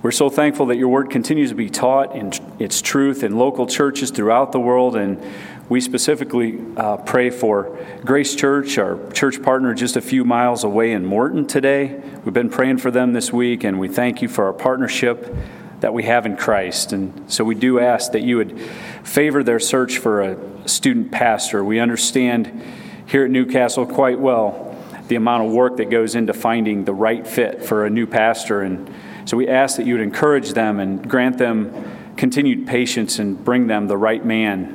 We're 0.00 0.12
so 0.12 0.30
thankful 0.30 0.66
that 0.66 0.76
your 0.76 0.90
word 0.90 1.10
continues 1.10 1.50
to 1.50 1.56
be 1.56 1.68
taught 1.68 2.14
in 2.14 2.32
its 2.60 2.80
truth 2.80 3.24
in 3.24 3.36
local 3.36 3.66
churches 3.66 4.12
throughout 4.12 4.52
the 4.52 4.60
world, 4.60 4.94
and 4.94 5.20
we 5.68 5.80
specifically 5.80 6.60
uh, 6.76 6.98
pray 6.98 7.30
for 7.30 7.76
Grace 8.04 8.36
Church, 8.36 8.78
our 8.78 9.10
church 9.10 9.42
partner 9.42 9.74
just 9.74 9.96
a 9.96 10.00
few 10.00 10.24
miles 10.24 10.62
away 10.62 10.92
in 10.92 11.04
Morton 11.04 11.48
today. 11.48 12.00
We've 12.24 12.32
been 12.32 12.48
praying 12.48 12.78
for 12.78 12.92
them 12.92 13.12
this 13.12 13.32
week, 13.32 13.64
and 13.64 13.80
we 13.80 13.88
thank 13.88 14.22
you 14.22 14.28
for 14.28 14.44
our 14.44 14.52
partnership 14.52 15.34
that 15.80 15.92
we 15.92 16.04
have 16.04 16.26
in 16.26 16.36
Christ. 16.36 16.92
And 16.92 17.30
so 17.30 17.42
we 17.42 17.56
do 17.56 17.80
ask 17.80 18.12
that 18.12 18.22
you 18.22 18.36
would 18.36 18.56
favor 19.02 19.42
their 19.42 19.58
search 19.58 19.98
for 19.98 20.20
a 20.20 20.68
student 20.68 21.10
pastor. 21.10 21.64
We 21.64 21.80
understand 21.80 22.62
here 23.06 23.24
at 23.24 23.32
Newcastle 23.32 23.84
quite 23.84 24.20
well 24.20 24.76
the 25.08 25.16
amount 25.16 25.46
of 25.46 25.52
work 25.52 25.78
that 25.78 25.90
goes 25.90 26.14
into 26.14 26.34
finding 26.34 26.84
the 26.84 26.94
right 26.94 27.26
fit 27.26 27.64
for 27.64 27.84
a 27.84 27.90
new 27.90 28.06
pastor. 28.06 28.62
And 28.62 28.94
so 29.28 29.36
we 29.36 29.46
ask 29.46 29.76
that 29.76 29.84
you 29.84 29.92
would 29.92 30.02
encourage 30.02 30.54
them 30.54 30.80
and 30.80 31.06
grant 31.06 31.36
them 31.36 32.14
continued 32.16 32.66
patience 32.66 33.18
and 33.18 33.44
bring 33.44 33.66
them 33.66 33.86
the 33.86 33.96
right 33.98 34.24
man 34.24 34.74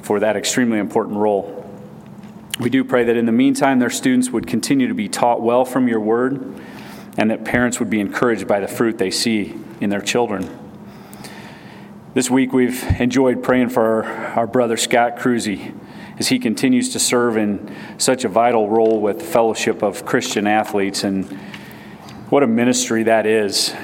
for 0.00 0.18
that 0.20 0.34
extremely 0.34 0.78
important 0.78 1.18
role. 1.18 1.70
We 2.58 2.70
do 2.70 2.84
pray 2.84 3.04
that 3.04 3.18
in 3.18 3.26
the 3.26 3.32
meantime, 3.32 3.80
their 3.80 3.90
students 3.90 4.30
would 4.30 4.46
continue 4.46 4.88
to 4.88 4.94
be 4.94 5.10
taught 5.10 5.42
well 5.42 5.66
from 5.66 5.88
your 5.88 6.00
word 6.00 6.58
and 7.18 7.30
that 7.30 7.44
parents 7.44 7.80
would 7.80 7.90
be 7.90 8.00
encouraged 8.00 8.48
by 8.48 8.60
the 8.60 8.66
fruit 8.66 8.96
they 8.96 9.10
see 9.10 9.60
in 9.78 9.90
their 9.90 10.00
children. 10.00 10.48
This 12.14 12.30
week, 12.30 12.54
we've 12.54 12.82
enjoyed 12.98 13.42
praying 13.42 13.68
for 13.68 14.04
our, 14.04 14.38
our 14.38 14.46
brother 14.46 14.78
Scott 14.78 15.18
Cruzy 15.18 15.78
as 16.18 16.28
he 16.28 16.38
continues 16.38 16.88
to 16.94 16.98
serve 16.98 17.36
in 17.36 17.76
such 17.98 18.24
a 18.24 18.28
vital 18.30 18.70
role 18.70 19.02
with 19.02 19.18
the 19.18 19.26
Fellowship 19.26 19.82
of 19.82 20.06
Christian 20.06 20.46
Athletes. 20.46 21.04
And 21.04 21.38
what 22.32 22.42
a 22.42 22.46
ministry 22.46 23.02
that 23.02 23.26
is. 23.26 23.74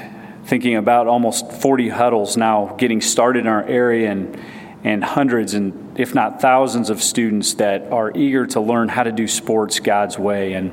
Thinking 0.45 0.75
about 0.75 1.05
almost 1.05 1.51
40 1.51 1.89
huddles 1.89 2.35
now 2.35 2.75
getting 2.79 2.99
started 2.99 3.41
in 3.41 3.47
our 3.47 3.63
area 3.63 4.09
and, 4.09 4.41
and 4.83 5.03
hundreds 5.03 5.53
and 5.53 5.99
if 5.99 6.15
not 6.15 6.41
thousands 6.41 6.89
of 6.89 7.03
students 7.03 7.53
that 7.53 7.91
are 7.91 8.11
eager 8.17 8.47
to 8.47 8.59
learn 8.59 8.89
how 8.89 9.03
to 9.03 9.11
do 9.11 9.27
sports 9.27 9.79
God's 9.79 10.17
way. 10.17 10.53
And 10.53 10.71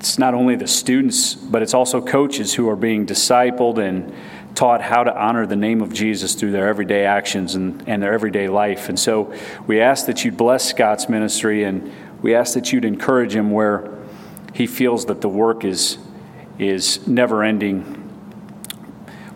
it's 0.00 0.18
not 0.18 0.34
only 0.34 0.56
the 0.56 0.66
students, 0.66 1.36
but 1.36 1.62
it's 1.62 1.74
also 1.74 2.00
coaches 2.00 2.54
who 2.54 2.68
are 2.68 2.74
being 2.74 3.06
discipled 3.06 3.78
and 3.78 4.12
taught 4.56 4.82
how 4.82 5.04
to 5.04 5.16
honor 5.16 5.46
the 5.46 5.54
name 5.54 5.80
of 5.80 5.92
Jesus 5.92 6.34
through 6.34 6.50
their 6.50 6.66
everyday 6.66 7.04
actions 7.04 7.54
and, 7.54 7.88
and 7.88 8.02
their 8.02 8.12
everyday 8.12 8.48
life. 8.48 8.88
And 8.88 8.98
so 8.98 9.32
we 9.68 9.80
ask 9.80 10.06
that 10.06 10.24
you'd 10.24 10.36
bless 10.36 10.70
Scott's 10.70 11.08
ministry 11.08 11.62
and 11.62 11.92
we 12.20 12.34
ask 12.34 12.54
that 12.54 12.72
you'd 12.72 12.84
encourage 12.84 13.36
him 13.36 13.52
where 13.52 13.96
he 14.52 14.66
feels 14.66 15.06
that 15.06 15.20
the 15.20 15.28
work 15.28 15.64
is, 15.64 15.98
is 16.58 17.06
never 17.06 17.42
ending. 17.42 18.00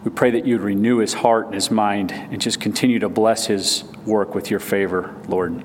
We 0.05 0.11
pray 0.11 0.31
that 0.31 0.47
you'd 0.47 0.61
renew 0.61 0.99
his 0.99 1.15
heart 1.15 1.47
and 1.47 1.55
his 1.55 1.71
mind 1.71 2.13
and 2.13 2.41
just 2.41 2.61
continue 2.61 2.99
to 3.01 3.09
bless 3.09 3.47
his 3.47 3.85
work 4.07 4.35
with 4.35 4.51
your 4.51 4.61
favor, 4.61 5.15
Lord. 5.27 5.65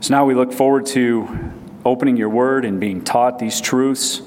So 0.00 0.14
now 0.14 0.24
we 0.24 0.34
look 0.34 0.52
forward 0.52 0.86
to 0.86 1.52
opening 1.84 2.16
your 2.16 2.28
word 2.28 2.64
and 2.64 2.78
being 2.78 3.02
taught 3.02 3.38
these 3.38 3.60
truths. 3.60 4.22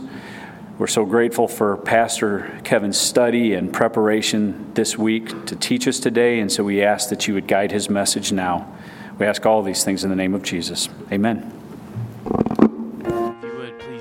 We're 0.78 0.88
so 0.88 1.06
grateful 1.06 1.48
for 1.48 1.78
Pastor 1.78 2.60
Kevin's 2.63 2.98
study 2.98 3.54
and 3.54 3.72
preparation 3.72 4.74
this 4.74 4.98
week 4.98 5.46
to 5.46 5.56
teach 5.56 5.88
us 5.88 6.00
today, 6.00 6.39
and 6.39 6.52
so 6.52 6.63
we 6.63 6.82
ask 6.82 7.10
that 7.10 7.28
you 7.28 7.36
would 7.36 7.48
guide 7.48 7.72
his 7.72 7.89
message 7.89 8.32
now. 8.32 8.74
We 9.20 9.28
ask 9.28 9.46
all 9.46 9.62
these 9.62 9.84
things 9.84 10.04
in 10.04 10.10
the 10.10 10.15
name 10.15 10.34
of 10.34 10.41
Jesus. 10.41 10.89
Amen. 11.12 11.61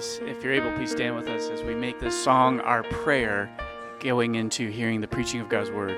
Please, 0.00 0.20
if 0.22 0.42
you're 0.42 0.54
able, 0.54 0.72
please 0.72 0.92
stand 0.92 1.14
with 1.14 1.28
us 1.28 1.50
as 1.50 1.62
we 1.62 1.74
make 1.74 2.00
this 2.00 2.18
song 2.24 2.58
our 2.60 2.82
prayer 2.84 3.54
going 4.00 4.36
into 4.36 4.70
hearing 4.70 5.02
the 5.02 5.06
preaching 5.06 5.42
of 5.42 5.50
God's 5.50 5.70
word. 5.70 5.94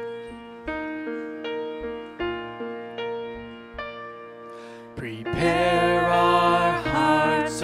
Prepare 4.96 6.04
our 6.06 6.82
hearts, 6.82 7.62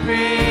through 0.00 0.41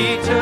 return. 0.00 0.39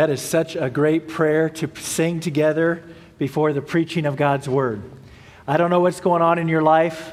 That 0.00 0.08
is 0.08 0.22
such 0.22 0.56
a 0.56 0.70
great 0.70 1.08
prayer 1.08 1.50
to 1.50 1.70
sing 1.78 2.20
together 2.20 2.82
before 3.18 3.52
the 3.52 3.60
preaching 3.60 4.06
of 4.06 4.16
God's 4.16 4.48
word. 4.48 4.82
I 5.46 5.58
don't 5.58 5.68
know 5.68 5.80
what's 5.80 6.00
going 6.00 6.22
on 6.22 6.38
in 6.38 6.48
your 6.48 6.62
life, 6.62 7.12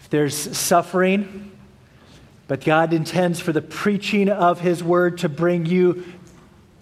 if 0.00 0.10
there's 0.10 0.34
suffering, 0.34 1.52
but 2.48 2.64
God 2.64 2.92
intends 2.92 3.38
for 3.38 3.52
the 3.52 3.62
preaching 3.62 4.28
of 4.28 4.58
his 4.58 4.82
word 4.82 5.18
to 5.18 5.28
bring 5.28 5.64
you 5.64 6.04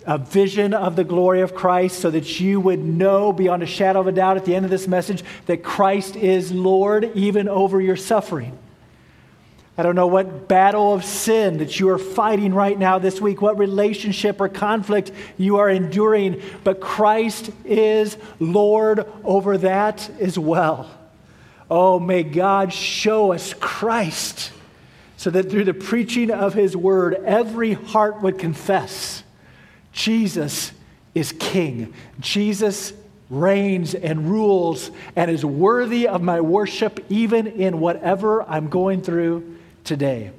a 0.06 0.16
vision 0.16 0.72
of 0.72 0.96
the 0.96 1.04
glory 1.04 1.42
of 1.42 1.54
Christ 1.54 1.98
so 1.98 2.11
that 2.11 2.40
you 2.40 2.59
would 2.59 2.83
know 2.83 3.30
beyond 3.30 3.62
a 3.62 3.66
shadow 3.66 4.00
of 4.00 4.06
a 4.06 4.12
doubt 4.12 4.38
at 4.38 4.46
the 4.46 4.54
end 4.54 4.64
of 4.64 4.70
this 4.70 4.88
message 4.88 5.22
that 5.44 5.62
Christ 5.62 6.16
is 6.16 6.50
Lord 6.50 7.12
even 7.14 7.46
over 7.46 7.78
your 7.78 7.96
suffering. 7.96 8.59
I 9.80 9.82
don't 9.82 9.94
know 9.94 10.08
what 10.08 10.46
battle 10.46 10.92
of 10.92 11.06
sin 11.06 11.56
that 11.56 11.80
you 11.80 11.88
are 11.88 11.96
fighting 11.96 12.52
right 12.52 12.78
now 12.78 12.98
this 12.98 13.18
week, 13.18 13.40
what 13.40 13.56
relationship 13.56 14.38
or 14.38 14.50
conflict 14.50 15.10
you 15.38 15.56
are 15.56 15.70
enduring, 15.70 16.42
but 16.64 16.82
Christ 16.82 17.50
is 17.64 18.18
Lord 18.38 19.10
over 19.24 19.56
that 19.56 20.10
as 20.20 20.38
well. 20.38 20.90
Oh, 21.70 21.98
may 21.98 22.24
God 22.24 22.74
show 22.74 23.32
us 23.32 23.54
Christ 23.54 24.52
so 25.16 25.30
that 25.30 25.50
through 25.50 25.64
the 25.64 25.72
preaching 25.72 26.30
of 26.30 26.52
his 26.52 26.76
word, 26.76 27.14
every 27.24 27.72
heart 27.72 28.20
would 28.20 28.38
confess 28.38 29.22
Jesus 29.94 30.72
is 31.14 31.32
King. 31.32 31.94
Jesus 32.18 32.92
reigns 33.30 33.94
and 33.94 34.30
rules 34.30 34.90
and 35.16 35.30
is 35.30 35.42
worthy 35.42 36.06
of 36.06 36.20
my 36.20 36.42
worship, 36.42 37.02
even 37.08 37.46
in 37.46 37.80
whatever 37.80 38.42
I'm 38.42 38.68
going 38.68 39.00
through 39.00 39.56
today. 39.90 40.31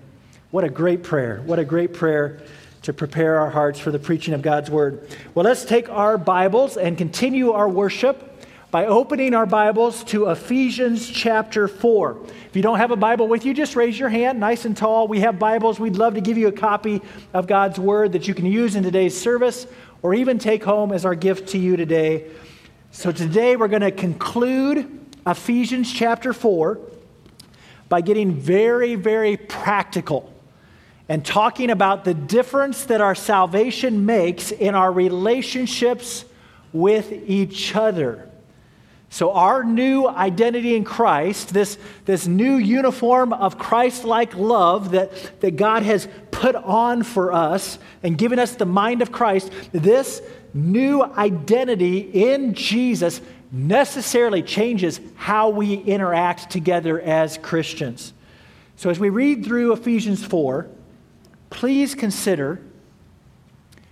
What 0.51 0.63
a 0.63 0.69
great 0.69 1.03
prayer. 1.03 1.41
What 1.45 1.59
a 1.59 1.65
great 1.65 1.93
prayer 1.93 2.39
to 2.83 2.93
prepare 2.93 3.37
our 3.37 3.49
hearts 3.49 3.81
for 3.81 3.91
the 3.91 3.99
preaching 3.99 4.33
of 4.33 4.41
God's 4.41 4.71
word. 4.71 5.05
Well, 5.35 5.43
let's 5.43 5.65
take 5.65 5.89
our 5.89 6.17
Bibles 6.17 6.77
and 6.77 6.97
continue 6.97 7.51
our 7.51 7.67
worship 7.67 8.45
by 8.71 8.85
opening 8.85 9.33
our 9.33 9.45
Bibles 9.45 10.05
to 10.05 10.27
Ephesians 10.27 11.09
chapter 11.09 11.67
4. 11.67 12.17
If 12.47 12.55
you 12.55 12.61
don't 12.61 12.77
have 12.77 12.91
a 12.91 12.95
Bible 12.95 13.27
with 13.27 13.43
you, 13.43 13.53
just 13.53 13.75
raise 13.75 13.99
your 13.99 14.07
hand, 14.07 14.39
nice 14.39 14.63
and 14.63 14.77
tall. 14.77 15.09
We 15.09 15.19
have 15.19 15.37
Bibles. 15.37 15.81
We'd 15.81 15.97
love 15.97 16.13
to 16.13 16.21
give 16.21 16.37
you 16.37 16.47
a 16.47 16.53
copy 16.53 17.01
of 17.33 17.45
God's 17.45 17.77
word 17.77 18.13
that 18.13 18.29
you 18.29 18.33
can 18.33 18.45
use 18.45 18.77
in 18.77 18.83
today's 18.83 19.19
service 19.19 19.67
or 20.01 20.13
even 20.13 20.39
take 20.39 20.63
home 20.63 20.93
as 20.93 21.03
our 21.03 21.13
gift 21.13 21.49
to 21.49 21.57
you 21.57 21.75
today. 21.75 22.31
So 22.91 23.11
today 23.11 23.57
we're 23.57 23.67
going 23.67 23.81
to 23.81 23.91
conclude 23.91 25.09
Ephesians 25.27 25.91
chapter 25.91 26.31
4 26.31 26.79
by 27.91 27.99
getting 27.99 28.33
very, 28.33 28.95
very 28.95 29.35
practical 29.35 30.31
and 31.09 31.25
talking 31.25 31.69
about 31.69 32.05
the 32.05 32.13
difference 32.13 32.85
that 32.85 33.01
our 33.01 33.13
salvation 33.13 34.05
makes 34.05 34.53
in 34.53 34.75
our 34.75 34.89
relationships 34.89 36.23
with 36.71 37.11
each 37.11 37.75
other. 37.75 38.29
So, 39.09 39.33
our 39.33 39.65
new 39.65 40.07
identity 40.07 40.73
in 40.73 40.85
Christ, 40.85 41.53
this, 41.53 41.77
this 42.05 42.27
new 42.27 42.55
uniform 42.55 43.33
of 43.33 43.57
Christ 43.57 44.05
like 44.05 44.37
love 44.37 44.91
that, 44.91 45.41
that 45.41 45.57
God 45.57 45.83
has 45.83 46.07
put 46.31 46.55
on 46.55 47.03
for 47.03 47.33
us 47.33 47.77
and 48.03 48.17
given 48.17 48.39
us 48.39 48.55
the 48.55 48.65
mind 48.65 49.01
of 49.01 49.11
Christ, 49.11 49.51
this 49.73 50.21
new 50.53 51.03
identity 51.03 51.97
in 51.99 52.53
Jesus 52.53 53.19
necessarily 53.51 54.41
changes 54.41 54.99
how 55.15 55.49
we 55.49 55.75
interact 55.75 56.49
together 56.49 56.99
as 57.01 57.37
Christians. 57.37 58.13
So, 58.77 58.89
as 58.89 58.99
we 58.99 59.09
read 59.09 59.45
through 59.45 59.73
Ephesians 59.73 60.23
4, 60.23 60.67
please 61.49 61.93
consider 61.93 62.61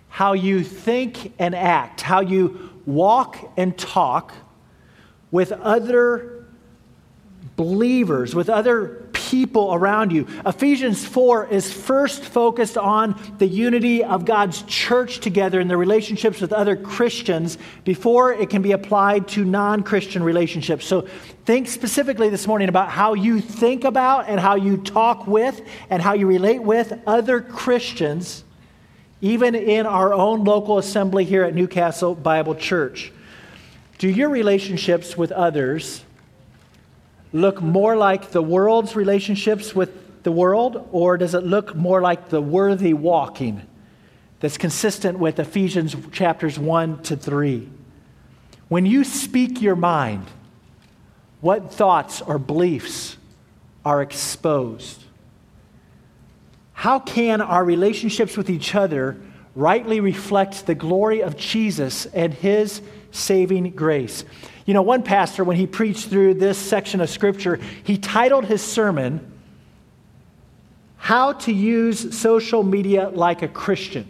how 0.08 0.34
you 0.34 0.63
think 0.63 1.34
and 1.38 1.54
act, 1.54 2.02
how 2.02 2.22
you 2.22 2.72
walk 2.86 3.38
and 3.58 3.78
talk 3.78 4.34
with 5.32 5.52
other 5.52 6.45
believers, 7.56 8.34
with 8.34 8.50
other 8.50 8.98
people 9.30 9.76
around 9.76 10.12
you. 10.12 10.26
Ephesians 10.44 11.06
4 11.06 11.50
is 11.50 11.72
first 11.72 12.24
focused 12.24 12.80
on 12.80 13.20
the 13.38 13.46
unity 13.46 14.04
of 14.04 14.26
God's 14.26 14.63
church 14.63 15.20
together 15.20 15.60
and 15.60 15.70
the 15.70 15.78
relationships 15.78 16.42
with 16.42 16.52
other 16.52 16.76
Christians 16.76 17.60
before 17.84 18.34
it 18.34 18.50
can 18.50 18.63
be 18.63 18.72
applied 18.72 19.28
to 19.30 19.46
non 19.46 19.84
Christian 19.84 20.24
relationships. 20.24 20.88
So 20.88 21.02
think 21.46 21.68
specifically 21.68 22.30
this 22.30 22.48
morning 22.48 22.70
about 22.70 22.89
how 22.89 23.13
you 23.13 23.39
think 23.39 23.84
about 23.84 24.28
and 24.28 24.39
how 24.39 24.56
you 24.56 24.78
talk 24.78 25.28
with 25.28 25.62
and 25.92 26.02
how 26.02 26.13
you 26.13 26.26
relate 26.26 26.63
with 26.63 26.92
other 27.06 27.39
Christians, 27.39 28.44
even 29.22 29.54
in 29.54 29.86
our 29.86 30.12
own 30.12 30.44
local 30.44 30.80
assembly 30.80 31.24
here 31.24 31.44
at 31.44 31.54
Newcastle 31.54 32.15
Bible 32.15 32.56
Church. 32.56 33.12
Do 34.00 34.10
your 34.10 34.30
relationships 34.30 35.15
with 35.15 35.32
others 35.32 36.04
look 37.32 37.62
more 37.62 37.96
like 37.96 38.32
the 38.32 38.42
world's 38.42 38.96
relationships 38.96 39.76
with 39.76 40.24
the 40.24 40.32
world, 40.32 40.88
or 40.92 41.18
does 41.18 41.34
it 41.34 41.44
look 41.44 41.76
more 41.76 42.02
like 42.02 42.30
the 42.30 42.42
worthy 42.42 42.94
walking 42.94 43.62
that's 44.39 44.58
consistent 44.58 45.20
with 45.20 45.39
Ephesians 45.39 45.96
chapters 46.12 46.58
1 46.58 47.04
to 47.04 47.15
3? 47.15 47.70
When 48.68 48.86
you 48.86 49.04
speak 49.04 49.62
your 49.62 49.76
mind, 49.76 50.26
what 51.42 51.72
thoughts 51.72 52.22
or 52.22 52.38
beliefs 52.38 53.18
are 53.86 54.02
exposed? 54.02 55.04
How 56.74 57.00
can 57.00 57.42
our 57.42 57.63
relationships 57.63 58.38
with 58.38 58.50
each 58.50 58.76
other 58.76 59.18
rightly 59.56 60.00
reflect 60.00 60.65
the 60.65 60.76
glory 60.76 61.22
of 61.22 61.36
Jesus 61.36 62.06
and 62.08 62.34
his 62.34 62.82
saving 63.12 63.72
grace? 63.72 64.24
You 64.69 64.75
know, 64.75 64.84
one 64.84 65.01
pastor, 65.01 65.43
when 65.43 65.58
he 65.58 65.65
preached 65.65 66.10
through 66.10 66.36
this 66.36 66.55
section 66.55 67.01
of 67.01 67.10
Scripture, 67.10 67.60
he 67.84 67.97
titled 67.97 68.45
his 68.45 68.62
sermon, 68.62 69.19
How 70.97 71.34
to 71.34 71.51
Use 71.51 72.15
Social 72.15 72.62
Media 72.62 73.10
Like 73.10 73.41
a 73.41 73.47
Christian. 73.47 74.08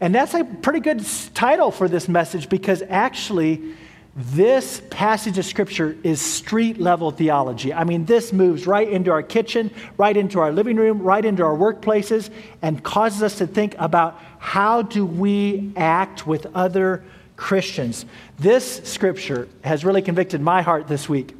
And 0.00 0.12
that's 0.12 0.34
a 0.34 0.42
pretty 0.42 0.80
good 0.80 1.06
title 1.32 1.70
for 1.70 1.88
this 1.88 2.08
message 2.08 2.48
because 2.48 2.82
actually, 2.88 3.62
this 4.16 4.82
passage 4.90 5.38
of 5.38 5.44
Scripture 5.44 5.96
is 6.02 6.20
street 6.20 6.80
level 6.80 7.12
theology. 7.12 7.72
I 7.72 7.84
mean, 7.84 8.06
this 8.06 8.32
moves 8.32 8.66
right 8.66 8.88
into 8.88 9.12
our 9.12 9.22
kitchen, 9.22 9.70
right 9.96 10.16
into 10.16 10.40
our 10.40 10.50
living 10.50 10.74
room, 10.74 11.02
right 11.02 11.24
into 11.24 11.44
our 11.44 11.56
workplaces, 11.56 12.30
and 12.62 12.82
causes 12.82 13.22
us 13.22 13.38
to 13.38 13.46
think 13.46 13.76
about 13.78 14.20
how 14.40 14.82
do 14.82 15.06
we 15.06 15.72
act 15.76 16.26
with 16.26 16.48
other 16.52 17.04
Christians. 17.40 18.04
This 18.40 18.80
scripture 18.84 19.48
has 19.62 19.84
really 19.84 20.00
convicted 20.00 20.40
my 20.40 20.62
heart 20.62 20.88
this 20.88 21.10
week 21.10 21.36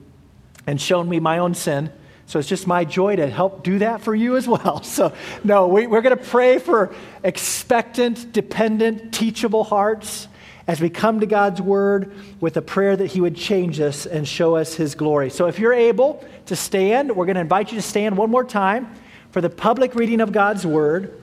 and 0.67 0.79
shown 0.79 1.09
me 1.09 1.19
my 1.19 1.39
own 1.39 1.55
sin. 1.55 1.91
So 2.27 2.39
it's 2.39 2.47
just 2.47 2.67
my 2.67 2.85
joy 2.85 3.17
to 3.17 3.27
help 3.27 3.65
do 3.65 3.79
that 3.79 4.03
for 4.03 4.15
you 4.15 4.37
as 4.37 4.47
well. 4.47 4.83
So, 4.85 5.15
no, 5.43 5.67
we, 5.67 5.87
are 5.87 6.03
going 6.03 6.17
to 6.17 6.23
pray 6.23 6.59
for 6.59 6.95
expectant, 7.25 8.33
dependent, 8.35 9.15
teachable 9.15 9.65
hearts 9.65 10.29
as 10.67 10.79
we 10.83 10.91
come 10.91 11.21
to 11.21 11.27
God's 11.27 11.63
word 11.63 12.13
with 12.39 12.59
a 12.59 12.63
prayer 12.63 12.95
that 12.95 13.07
He 13.07 13.23
would 13.23 13.35
change 13.35 13.81
us 13.81 14.05
and 14.05 14.29
show 14.29 14.57
us 14.57 14.75
His 14.75 14.95
glory. 14.95 15.31
So, 15.31 15.47
if 15.47 15.59
you're 15.59 15.73
able 15.73 16.23
to 16.47 16.55
stand, 16.55 17.17
we're 17.17 17.25
going 17.25 17.37
to 17.37 17.41
invite 17.41 17.73
you 17.73 17.79
to 17.79 17.83
stand 17.83 18.19
one 18.19 18.31
more 18.31 18.45
time 18.45 18.93
for 19.31 19.41
the 19.41 19.49
public 19.49 19.95
reading 19.95 20.21
of 20.21 20.33
God's 20.33 20.67
word. 20.67 21.23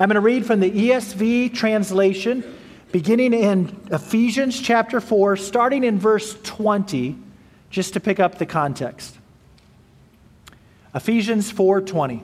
I'm 0.00 0.08
going 0.08 0.14
to 0.14 0.22
read 0.22 0.46
from 0.46 0.60
the 0.60 0.70
ESV 0.70 1.54
translation 1.54 2.42
beginning 2.92 3.34
in 3.34 3.80
Ephesians 3.90 4.60
chapter 4.60 5.00
4, 5.00 5.36
starting 5.36 5.84
in 5.84 5.98
verse 5.98 6.36
20, 6.42 7.16
just 7.70 7.92
to 7.94 8.00
pick 8.00 8.18
up 8.18 8.38
the 8.38 8.46
context. 8.46 9.16
Ephesians 10.94 11.50
4:20. 11.50 12.22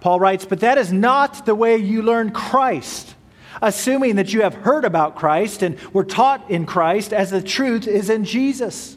Paul 0.00 0.18
writes, 0.18 0.44
"But 0.44 0.60
that 0.60 0.78
is 0.78 0.92
not 0.92 1.46
the 1.46 1.54
way 1.54 1.76
you 1.76 2.02
learn 2.02 2.30
Christ, 2.30 3.14
assuming 3.60 4.16
that 4.16 4.32
you 4.32 4.42
have 4.42 4.54
heard 4.54 4.84
about 4.84 5.14
Christ 5.14 5.62
and 5.62 5.76
were 5.92 6.04
taught 6.04 6.50
in 6.50 6.66
Christ 6.66 7.12
as 7.12 7.30
the 7.30 7.42
truth 7.42 7.86
is 7.86 8.10
in 8.10 8.24
Jesus, 8.24 8.96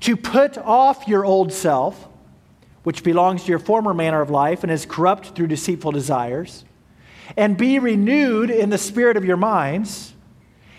to 0.00 0.16
put 0.16 0.56
off 0.58 1.06
your 1.08 1.24
old 1.24 1.52
self, 1.52 2.08
which 2.84 3.02
belongs 3.02 3.44
to 3.44 3.48
your 3.48 3.58
former 3.58 3.94
manner 3.94 4.20
of 4.20 4.30
life 4.30 4.62
and 4.62 4.70
is 4.70 4.86
corrupt 4.86 5.34
through 5.34 5.48
deceitful 5.48 5.92
desires." 5.92 6.64
And 7.36 7.56
be 7.56 7.78
renewed 7.78 8.50
in 8.50 8.70
the 8.70 8.78
spirit 8.78 9.16
of 9.16 9.24
your 9.24 9.36
minds, 9.36 10.14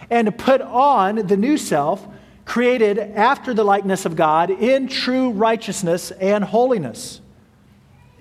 and 0.10 0.38
put 0.38 0.62
on 0.62 1.28
the 1.28 1.38
new 1.38 1.58
self, 1.58 2.06
created 2.46 3.00
after 3.00 3.54
the 3.54 3.64
likeness 3.64 4.06
of 4.06 4.16
God 4.16 4.52
in 4.52 4.88
true 4.88 5.32
righteousness 5.32 6.12
and 6.12 6.44
holiness. 6.44 7.20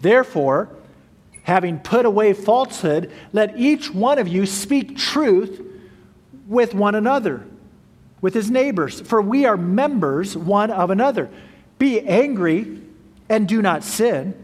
Therefore, 0.00 0.70
having 1.42 1.78
put 1.78 2.06
away 2.06 2.32
falsehood, 2.32 3.10
let 3.32 3.58
each 3.58 3.92
one 3.92 4.18
of 4.18 4.26
you 4.26 4.46
speak 4.46 4.96
truth 4.96 5.60
with 6.46 6.74
one 6.74 6.94
another, 6.94 7.46
with 8.20 8.32
his 8.32 8.50
neighbors, 8.50 9.00
for 9.02 9.20
we 9.20 9.44
are 9.44 9.56
members 9.56 10.37
one 10.37 10.70
of 10.70 10.90
another. 10.90 11.28
Be 11.78 12.00
angry 12.00 12.80
and 13.28 13.46
do 13.46 13.60
not 13.60 13.84
sin. 13.84 14.43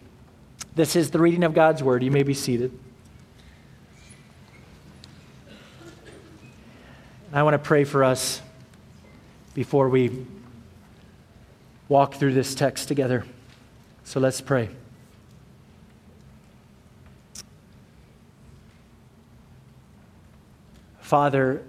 This 0.73 0.95
is 0.95 1.11
the 1.11 1.19
reading 1.19 1.43
of 1.43 1.53
God's 1.53 1.83
word. 1.83 2.01
You 2.01 2.11
may 2.11 2.23
be 2.23 2.33
seated. 2.33 2.71
And 7.29 7.39
I 7.39 7.43
want 7.43 7.53
to 7.55 7.59
pray 7.59 7.83
for 7.83 8.03
us 8.03 8.41
before 9.53 9.89
we 9.89 10.25
walk 11.89 12.15
through 12.15 12.33
this 12.33 12.55
text 12.55 12.87
together. 12.87 13.25
So 14.05 14.21
let's 14.21 14.39
pray. 14.39 14.69
Father, 21.01 21.61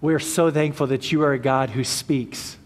we're 0.00 0.18
so 0.18 0.50
thankful 0.50 0.86
that 0.86 1.12
you 1.12 1.22
are 1.22 1.34
a 1.34 1.38
God 1.38 1.68
who 1.70 1.84
speaks. 1.84 2.56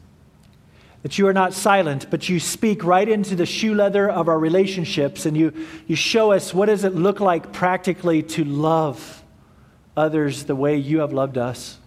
That 1.07 1.19
you 1.19 1.29
are 1.29 1.33
not 1.33 1.53
silent, 1.53 2.11
but 2.11 2.29
you 2.29 2.41
speak 2.41 2.83
right 2.83 3.09
into 3.09 3.37
the 3.37 3.47
shoe 3.47 3.77
leather 3.77 4.11
of 4.11 4.27
our 4.27 4.41
relationships 4.41 5.25
and 5.25 5.37
you, 5.37 5.53
you 5.87 5.95
show 5.95 6.33
us 6.33 6.53
what 6.53 6.67
does 6.67 6.83
it 6.83 6.97
look 6.97 7.21
like 7.21 7.53
practically 7.53 8.25
to 8.25 8.43
love 8.43 9.23
others 9.97 10.47
the 10.47 10.57
way 10.57 10.79
you 10.79 10.99
have 10.99 11.13
loved 11.13 11.39
us. 11.39 11.79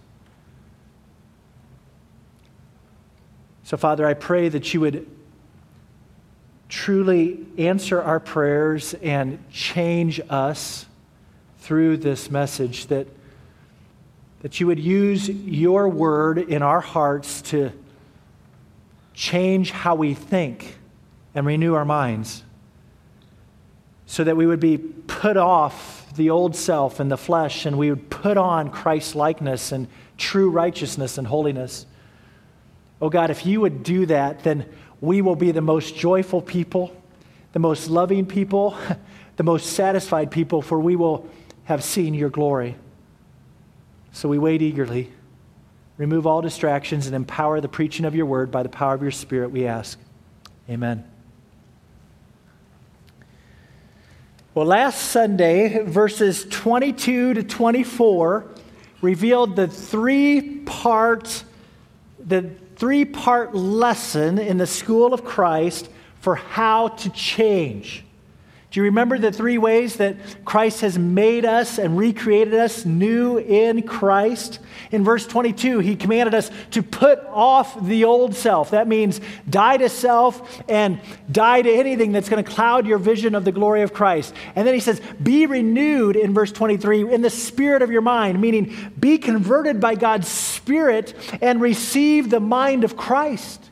So, 3.64 3.76
Father, 3.76 4.06
I 4.06 4.14
pray 4.14 4.48
that 4.48 4.72
you 4.72 4.80
would 4.80 5.06
truly 6.70 7.46
answer 7.58 8.00
our 8.00 8.20
prayers 8.20 8.94
and 9.02 9.38
change 9.52 10.18
us 10.30 10.86
through 11.58 11.98
this 11.98 12.30
message 12.30 12.86
that 12.86 13.06
that 14.40 14.60
you 14.60 14.66
would 14.66 14.80
use 14.80 15.28
your 15.28 15.90
word 15.90 16.38
in 16.38 16.62
our 16.62 16.80
hearts 16.80 17.42
to 17.42 17.70
change 19.14 19.70
how 19.70 19.94
we 19.94 20.14
think 20.14 20.78
and 21.34 21.46
renew 21.46 21.74
our 21.74 21.84
minds 21.84 22.42
so 24.06 24.24
that 24.24 24.36
we 24.36 24.46
would 24.46 24.60
be 24.60 24.76
put 24.76 25.36
off 25.36 26.12
the 26.16 26.30
old 26.30 26.56
self 26.56 26.98
and 26.98 27.10
the 27.10 27.16
flesh 27.16 27.64
and 27.66 27.78
we 27.78 27.90
would 27.90 28.10
put 28.10 28.36
on 28.36 28.70
Christ's 28.70 29.14
likeness 29.14 29.70
and 29.70 29.86
true 30.16 30.50
righteousness 30.50 31.16
and 31.16 31.26
holiness. 31.26 31.86
Oh 33.00 33.08
God, 33.08 33.30
if 33.30 33.46
you 33.46 33.60
would 33.60 33.82
do 33.82 34.06
that, 34.06 34.42
then 34.42 34.66
we 35.00 35.22
will 35.22 35.36
be 35.36 35.52
the 35.52 35.60
most 35.60 35.96
joyful 35.96 36.42
people, 36.42 36.94
the 37.52 37.58
most 37.58 37.88
loving 37.88 38.26
people, 38.26 38.76
the 39.36 39.42
most 39.42 39.72
satisfied 39.74 40.30
people, 40.30 40.60
for 40.60 40.78
we 40.78 40.96
will 40.96 41.28
have 41.64 41.84
seen 41.84 42.12
your 42.12 42.30
glory. 42.30 42.76
So 44.12 44.28
we 44.28 44.38
wait 44.38 44.60
eagerly. 44.60 45.12
Remove 46.00 46.26
all 46.26 46.40
distractions 46.40 47.06
and 47.06 47.14
empower 47.14 47.60
the 47.60 47.68
preaching 47.68 48.06
of 48.06 48.14
your 48.14 48.24
word 48.24 48.50
by 48.50 48.62
the 48.62 48.70
power 48.70 48.94
of 48.94 49.02
your 49.02 49.10
Spirit, 49.10 49.50
we 49.50 49.66
ask. 49.66 49.98
Amen. 50.66 51.04
Well, 54.54 54.64
last 54.64 55.10
Sunday, 55.10 55.82
verses 55.84 56.46
22 56.48 57.34
to 57.34 57.42
24 57.42 58.46
revealed 59.02 59.56
the 59.56 59.68
three 59.68 60.60
part 60.64 61.44
the 62.18 62.50
three 62.76 63.04
part 63.04 63.54
lesson 63.54 64.38
in 64.38 64.56
the 64.56 64.66
school 64.66 65.12
of 65.12 65.22
Christ 65.22 65.90
for 66.20 66.34
how 66.34 66.88
to 66.88 67.10
change. 67.10 68.06
Do 68.70 68.78
you 68.78 68.84
remember 68.84 69.18
the 69.18 69.32
three 69.32 69.58
ways 69.58 69.96
that 69.96 70.16
Christ 70.44 70.82
has 70.82 70.96
made 70.96 71.44
us 71.44 71.78
and 71.78 71.98
recreated 71.98 72.54
us 72.54 72.84
new 72.84 73.36
in 73.36 73.82
Christ? 73.82 74.60
In 74.92 75.02
verse 75.02 75.26
22, 75.26 75.80
he 75.80 75.96
commanded 75.96 76.36
us 76.36 76.52
to 76.70 76.80
put 76.80 77.18
off 77.26 77.84
the 77.84 78.04
old 78.04 78.36
self. 78.36 78.70
That 78.70 78.86
means 78.86 79.20
die 79.48 79.76
to 79.78 79.88
self 79.88 80.62
and 80.68 81.00
die 81.32 81.62
to 81.62 81.68
anything 81.68 82.12
that's 82.12 82.28
going 82.28 82.44
to 82.44 82.48
cloud 82.48 82.86
your 82.86 82.98
vision 82.98 83.34
of 83.34 83.44
the 83.44 83.50
glory 83.50 83.82
of 83.82 83.92
Christ. 83.92 84.34
And 84.54 84.64
then 84.64 84.74
he 84.74 84.80
says, 84.80 85.02
be 85.20 85.46
renewed 85.46 86.14
in 86.14 86.32
verse 86.32 86.52
23 86.52 87.12
in 87.12 87.22
the 87.22 87.30
spirit 87.30 87.82
of 87.82 87.90
your 87.90 88.02
mind, 88.02 88.40
meaning 88.40 88.92
be 89.00 89.18
converted 89.18 89.80
by 89.80 89.96
God's 89.96 90.28
spirit 90.28 91.12
and 91.42 91.60
receive 91.60 92.30
the 92.30 92.40
mind 92.40 92.84
of 92.84 92.96
Christ. 92.96 93.68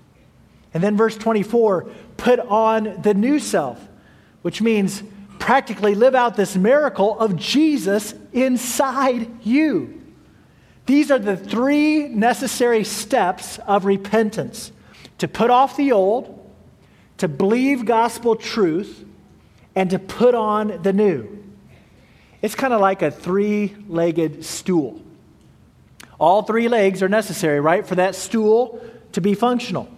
And 0.74 0.82
then 0.82 0.96
verse 0.96 1.16
24, 1.16 1.88
put 2.16 2.40
on 2.40 3.00
the 3.02 3.14
new 3.14 3.38
self 3.38 3.87
which 4.48 4.62
means 4.62 5.02
practically 5.38 5.94
live 5.94 6.14
out 6.14 6.34
this 6.34 6.56
miracle 6.56 7.20
of 7.20 7.36
Jesus 7.36 8.14
inside 8.32 9.44
you. 9.44 10.02
These 10.86 11.10
are 11.10 11.18
the 11.18 11.36
three 11.36 12.08
necessary 12.08 12.82
steps 12.82 13.58
of 13.66 13.84
repentance 13.84 14.72
to 15.18 15.28
put 15.28 15.50
off 15.50 15.76
the 15.76 15.92
old, 15.92 16.50
to 17.18 17.28
believe 17.28 17.84
gospel 17.84 18.36
truth, 18.36 19.04
and 19.76 19.90
to 19.90 19.98
put 19.98 20.34
on 20.34 20.80
the 20.80 20.94
new. 20.94 21.44
It's 22.40 22.54
kind 22.54 22.72
of 22.72 22.80
like 22.80 23.02
a 23.02 23.10
three 23.10 23.76
legged 23.86 24.46
stool. 24.46 25.02
All 26.18 26.40
three 26.42 26.68
legs 26.68 27.02
are 27.02 27.08
necessary, 27.10 27.60
right, 27.60 27.86
for 27.86 27.96
that 27.96 28.14
stool 28.14 28.82
to 29.12 29.20
be 29.20 29.34
functional. 29.34 29.90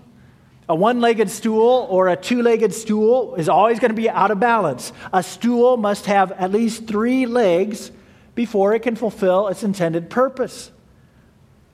A 0.70 0.74
one 0.74 1.00
legged 1.00 1.28
stool 1.28 1.88
or 1.90 2.06
a 2.06 2.16
two 2.16 2.42
legged 2.42 2.72
stool 2.72 3.34
is 3.34 3.48
always 3.48 3.80
going 3.80 3.90
to 3.90 3.96
be 3.96 4.08
out 4.08 4.30
of 4.30 4.38
balance. 4.38 4.92
A 5.12 5.20
stool 5.20 5.76
must 5.76 6.06
have 6.06 6.30
at 6.30 6.52
least 6.52 6.86
three 6.86 7.26
legs 7.26 7.90
before 8.36 8.72
it 8.72 8.84
can 8.84 8.94
fulfill 8.94 9.48
its 9.48 9.64
intended 9.64 10.08
purpose. 10.10 10.70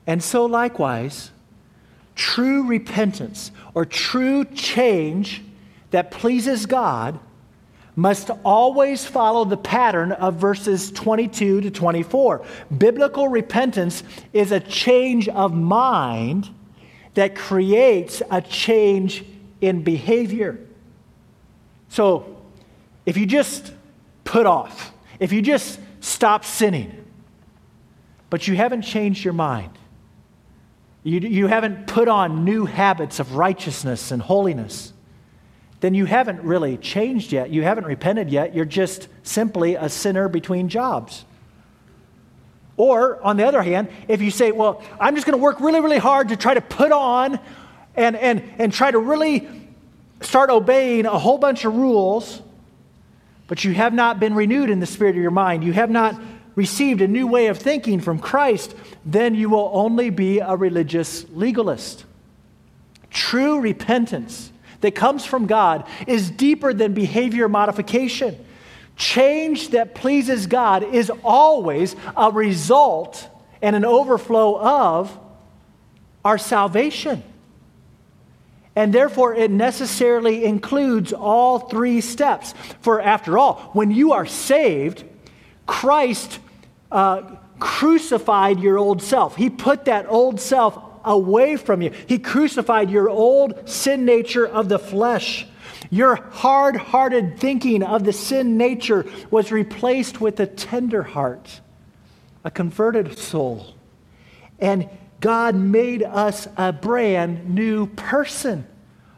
And 0.07 0.23
so, 0.23 0.47
likewise, 0.47 1.29
true 2.15 2.65
repentance 2.65 3.51
or 3.75 3.85
true 3.85 4.45
change 4.45 5.43
that 5.91 6.09
pleases 6.09 6.65
God 6.65 7.19
must 7.95 8.31
always 8.43 9.05
follow 9.05 9.45
the 9.45 9.57
pattern 9.57 10.11
of 10.11 10.37
verses 10.37 10.91
22 10.91 11.61
to 11.61 11.69
24. 11.69 12.43
Biblical 12.75 13.27
repentance 13.27 14.01
is 14.33 14.51
a 14.51 14.59
change 14.59 15.29
of 15.29 15.53
mind 15.53 16.49
that 17.17 17.33
creates 17.33 18.21
a 18.29 18.39
change 18.39 19.25
in 19.59 19.81
behavior. 19.81 20.59
So, 21.89 22.37
if 23.07 23.17
you 23.17 23.25
just 23.25 23.73
put 24.23 24.45
off, 24.45 24.93
if 25.19 25.31
you 25.31 25.41
just 25.41 25.79
stop 25.99 26.45
sinning, 26.45 27.05
but 28.29 28.47
you 28.47 28.55
haven't 28.55 28.83
changed 28.83 29.25
your 29.25 29.33
mind, 29.33 29.71
you, 31.01 31.19
you 31.21 31.47
haven't 31.47 31.87
put 31.87 32.07
on 32.07 32.45
new 32.45 32.67
habits 32.67 33.19
of 33.19 33.33
righteousness 33.33 34.11
and 34.11 34.21
holiness, 34.21 34.93
then 35.79 35.95
you 35.95 36.05
haven't 36.05 36.43
really 36.43 36.77
changed 36.77 37.31
yet. 37.31 37.49
You 37.49 37.63
haven't 37.63 37.85
repented 37.85 38.29
yet. 38.29 38.53
You're 38.53 38.63
just 38.63 39.07
simply 39.23 39.73
a 39.73 39.89
sinner 39.89 40.29
between 40.29 40.69
jobs. 40.69 41.25
Or, 42.77 43.21
on 43.23 43.37
the 43.37 43.45
other 43.45 43.63
hand, 43.63 43.89
if 44.07 44.21
you 44.21 44.29
say, 44.29 44.51
well, 44.51 44.83
I'm 44.99 45.15
just 45.15 45.25
going 45.25 45.37
to 45.37 45.41
work 45.41 45.59
really, 45.59 45.81
really 45.81 45.97
hard 45.97 46.29
to 46.29 46.37
try 46.37 46.53
to 46.53 46.61
put 46.61 46.91
on 46.91 47.39
and, 47.95 48.15
and, 48.15 48.43
and 48.59 48.71
try 48.71 48.91
to 48.91 48.99
really 48.99 49.47
start 50.21 50.51
obeying 50.51 51.07
a 51.07 51.17
whole 51.17 51.39
bunch 51.39 51.65
of 51.65 51.75
rules, 51.75 52.41
but 53.47 53.63
you 53.63 53.73
have 53.73 53.93
not 53.93 54.19
been 54.19 54.35
renewed 54.35 54.69
in 54.69 54.79
the 54.79 54.85
spirit 54.85 55.15
of 55.15 55.21
your 55.21 55.31
mind, 55.31 55.63
you 55.63 55.73
have 55.73 55.89
not 55.89 56.19
received 56.53 57.01
a 57.01 57.07
new 57.07 57.27
way 57.27 57.47
of 57.47 57.57
thinking 57.57 57.99
from 57.99 58.19
Christ, 58.19 58.75
then 59.05 59.35
you 59.35 59.49
will 59.49 59.69
only 59.73 60.09
be 60.09 60.39
a 60.39 60.55
religious 60.55 61.25
legalist. 61.29 62.05
True 63.09 63.59
repentance 63.59 64.51
that 64.81 64.93
comes 64.93 65.25
from 65.25 65.47
God 65.47 65.87
is 66.07 66.29
deeper 66.29 66.73
than 66.73 66.93
behavior 66.93 67.47
modification. 67.49 68.43
Change 68.97 69.69
that 69.69 69.95
pleases 69.95 70.47
God 70.47 70.83
is 70.83 71.11
always 71.23 71.95
a 72.15 72.31
result 72.31 73.29
and 73.61 73.75
an 73.75 73.85
overflow 73.85 74.59
of 74.59 75.17
our 76.25 76.37
salvation. 76.37 77.23
And 78.75 78.93
therefore, 78.93 79.33
it 79.33 79.49
necessarily 79.49 80.43
includes 80.45 81.13
all 81.13 81.59
three 81.59 82.01
steps. 82.01 82.53
For 82.81 82.99
after 83.01 83.37
all, 83.37 83.55
when 83.73 83.91
you 83.91 84.13
are 84.13 84.25
saved, 84.25 85.03
Christ 85.65 86.39
uh, 86.91 87.37
crucified 87.59 88.59
your 88.59 88.77
old 88.77 89.01
self. 89.01 89.35
He 89.35 89.49
put 89.49 89.85
that 89.85 90.05
old 90.07 90.39
self 90.39 90.77
away 91.03 91.55
from 91.55 91.81
you. 91.81 91.91
He 92.07 92.19
crucified 92.19 92.91
your 92.91 93.09
old 93.09 93.67
sin 93.69 94.05
nature 94.05 94.45
of 94.45 94.69
the 94.69 94.79
flesh. 94.79 95.47
Your 95.89 96.15
hard 96.15 96.75
hearted 96.75 97.39
thinking 97.39 97.83
of 97.83 98.03
the 98.03 98.13
sin 98.13 98.57
nature 98.57 99.05
was 99.31 99.51
replaced 99.51 100.19
with 100.19 100.39
a 100.39 100.47
tender 100.47 101.03
heart, 101.03 101.61
a 102.43 102.51
converted 102.51 103.17
soul. 103.17 103.73
And 104.59 104.89
God 105.19 105.55
made 105.55 106.03
us 106.03 106.47
a 106.57 106.73
brand 106.73 107.49
new 107.53 107.87
person, 107.87 108.67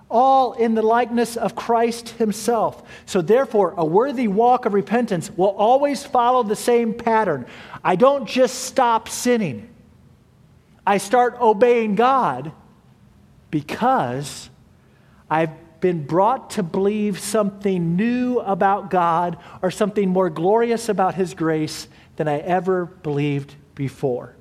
all 0.09 0.53
in 0.53 0.75
the 0.75 0.81
likeness 0.81 1.37
of 1.37 1.55
Christ 1.55 2.09
Himself. 2.09 2.83
So, 3.05 3.21
therefore, 3.21 3.73
a 3.77 3.85
worthy 3.85 4.27
walk 4.27 4.65
of 4.65 4.73
repentance 4.73 5.31
will 5.35 5.49
always 5.49 6.05
follow 6.05 6.43
the 6.43 6.55
same 6.55 6.93
pattern. 6.93 7.45
I 7.83 7.95
don't 7.95 8.27
just 8.27 8.63
stop 8.63 9.09
sinning, 9.09 9.69
I 10.85 10.97
start 10.97 11.37
obeying 11.39 11.95
God 11.95 12.51
because 13.51 14.49
I've 15.29 15.51
been 15.79 16.05
brought 16.05 16.51
to 16.51 16.63
believe 16.63 17.19
something 17.19 17.95
new 17.95 18.39
about 18.39 18.89
God 18.89 19.37
or 19.61 19.71
something 19.71 20.09
more 20.09 20.29
glorious 20.29 20.89
about 20.89 21.15
His 21.15 21.33
grace 21.33 21.87
than 22.15 22.27
I 22.27 22.39
ever 22.39 22.85
believed 22.85 23.55
before. 23.75 24.35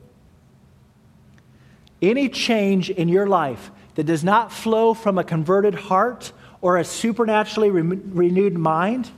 Any 2.01 2.29
change 2.29 2.91
in 2.91 3.09
your 3.09 3.27
life 3.27 3.71
that 3.95 4.05
does 4.05 4.23
not 4.23 4.53
flow 4.53 4.95
from 4.95 5.19
a 5.19 5.25
converted 5.25 5.75
heart 5.75 6.33
or 6.61 6.77
a 6.77 6.85
supernaturally 6.85 7.71
re- 7.71 7.83
renewed 7.83 8.57
mind 8.57 9.11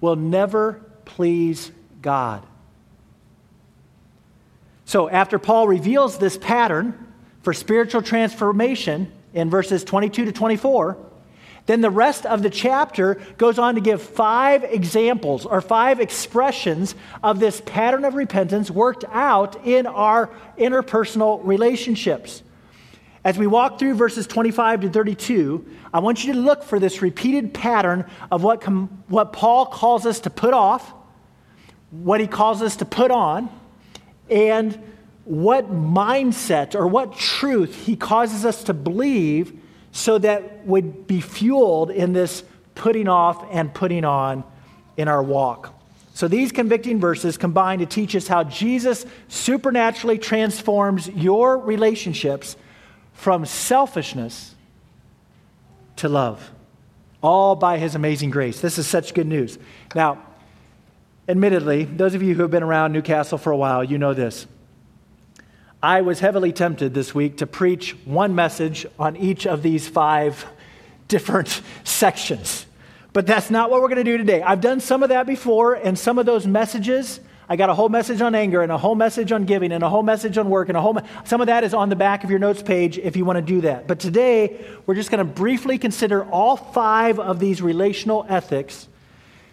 will 0.00 0.16
never 0.16 0.80
please 1.04 1.70
God. 2.02 2.42
So, 4.84 5.08
after 5.08 5.38
Paul 5.38 5.68
reveals 5.68 6.18
this 6.18 6.38
pattern 6.38 7.06
for 7.42 7.52
spiritual 7.52 8.02
transformation 8.02 9.12
in 9.34 9.50
verses 9.50 9.84
22 9.84 10.26
to 10.26 10.32
24, 10.32 10.96
then 11.68 11.82
the 11.82 11.90
rest 11.90 12.24
of 12.24 12.42
the 12.42 12.48
chapter 12.48 13.20
goes 13.36 13.58
on 13.58 13.74
to 13.74 13.82
give 13.82 14.00
five 14.00 14.64
examples 14.64 15.44
or 15.44 15.60
five 15.60 16.00
expressions 16.00 16.94
of 17.22 17.40
this 17.40 17.60
pattern 17.66 18.06
of 18.06 18.14
repentance 18.14 18.70
worked 18.70 19.04
out 19.12 19.66
in 19.66 19.86
our 19.86 20.30
interpersonal 20.56 21.40
relationships. 21.44 22.42
As 23.22 23.36
we 23.36 23.46
walk 23.46 23.78
through 23.78 23.96
verses 23.96 24.26
25 24.26 24.80
to 24.80 24.88
32, 24.88 25.66
I 25.92 25.98
want 25.98 26.24
you 26.24 26.32
to 26.32 26.38
look 26.38 26.62
for 26.62 26.80
this 26.80 27.02
repeated 27.02 27.52
pattern 27.52 28.06
of 28.30 28.42
what, 28.42 28.62
com- 28.62 29.04
what 29.08 29.34
Paul 29.34 29.66
calls 29.66 30.06
us 30.06 30.20
to 30.20 30.30
put 30.30 30.54
off, 30.54 30.94
what 31.90 32.18
he 32.18 32.26
calls 32.26 32.62
us 32.62 32.76
to 32.76 32.86
put 32.86 33.10
on, 33.10 33.50
and 34.30 34.82
what 35.26 35.70
mindset 35.70 36.74
or 36.74 36.86
what 36.86 37.14
truth 37.14 37.84
he 37.84 37.94
causes 37.94 38.46
us 38.46 38.64
to 38.64 38.72
believe 38.72 39.52
so 39.92 40.18
that 40.18 40.66
would 40.66 41.06
be 41.06 41.20
fueled 41.20 41.90
in 41.90 42.12
this 42.12 42.44
putting 42.74 43.08
off 43.08 43.44
and 43.50 43.72
putting 43.72 44.04
on 44.04 44.44
in 44.96 45.08
our 45.08 45.22
walk. 45.22 45.74
So 46.14 46.26
these 46.26 46.50
convicting 46.50 46.98
verses 46.98 47.36
combine 47.36 47.78
to 47.78 47.86
teach 47.86 48.16
us 48.16 48.26
how 48.26 48.44
Jesus 48.44 49.06
supernaturally 49.28 50.18
transforms 50.18 51.08
your 51.08 51.58
relationships 51.58 52.56
from 53.12 53.46
selfishness 53.46 54.54
to 55.96 56.08
love, 56.08 56.50
all 57.22 57.54
by 57.56 57.78
his 57.78 57.94
amazing 57.94 58.30
grace. 58.30 58.60
This 58.60 58.78
is 58.78 58.86
such 58.86 59.14
good 59.14 59.26
news. 59.26 59.58
Now, 59.94 60.22
admittedly, 61.28 61.84
those 61.84 62.14
of 62.14 62.22
you 62.22 62.34
who 62.34 62.42
have 62.42 62.50
been 62.50 62.62
around 62.62 62.92
Newcastle 62.92 63.38
for 63.38 63.52
a 63.52 63.56
while, 63.56 63.84
you 63.84 63.98
know 63.98 64.14
this. 64.14 64.46
I 65.82 66.00
was 66.00 66.18
heavily 66.18 66.52
tempted 66.52 66.92
this 66.92 67.14
week 67.14 67.36
to 67.36 67.46
preach 67.46 67.96
one 68.04 68.34
message 68.34 68.84
on 68.98 69.16
each 69.16 69.46
of 69.46 69.62
these 69.62 69.86
five 69.86 70.44
different 71.06 71.62
sections. 71.84 72.66
But 73.12 73.28
that's 73.28 73.48
not 73.48 73.70
what 73.70 73.80
we're 73.80 73.88
going 73.88 74.04
to 74.04 74.04
do 74.04 74.18
today. 74.18 74.42
I've 74.42 74.60
done 74.60 74.80
some 74.80 75.04
of 75.04 75.10
that 75.10 75.24
before, 75.24 75.74
and 75.74 75.96
some 75.96 76.18
of 76.18 76.26
those 76.26 76.48
messages, 76.48 77.20
I 77.48 77.54
got 77.54 77.70
a 77.70 77.74
whole 77.74 77.88
message 77.88 78.20
on 78.20 78.34
anger, 78.34 78.60
and 78.60 78.72
a 78.72 78.76
whole 78.76 78.96
message 78.96 79.30
on 79.30 79.44
giving, 79.44 79.70
and 79.70 79.84
a 79.84 79.88
whole 79.88 80.02
message 80.02 80.36
on 80.36 80.50
work, 80.50 80.68
and 80.68 80.76
a 80.76 80.80
whole. 80.80 80.98
some 81.24 81.40
of 81.40 81.46
that 81.46 81.62
is 81.62 81.72
on 81.72 81.90
the 81.90 81.96
back 81.96 82.24
of 82.24 82.30
your 82.30 82.40
notes 82.40 82.60
page 82.60 82.98
if 82.98 83.16
you 83.16 83.24
want 83.24 83.36
to 83.36 83.42
do 83.42 83.60
that. 83.60 83.86
But 83.86 84.00
today, 84.00 84.66
we're 84.84 84.96
just 84.96 85.12
going 85.12 85.24
to 85.24 85.32
briefly 85.32 85.78
consider 85.78 86.24
all 86.24 86.56
five 86.56 87.20
of 87.20 87.38
these 87.38 87.62
relational 87.62 88.26
ethics 88.28 88.88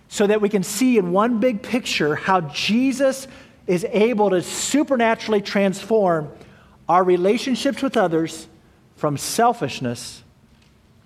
so 0.09 0.25
that 0.25 0.41
we 0.41 0.49
can 0.49 0.63
see 0.63 0.97
in 0.97 1.11
one 1.11 1.39
big 1.39 1.61
picture 1.61 2.15
how 2.15 2.41
Jesus 2.41 3.27
is 3.67 3.85
able 3.89 4.29
to 4.29 4.41
supernaturally 4.41 5.41
transform 5.41 6.31
our 6.87 7.03
relationships 7.03 7.81
with 7.81 7.97
others 7.97 8.47
from 8.95 9.17
selfishness 9.17 10.23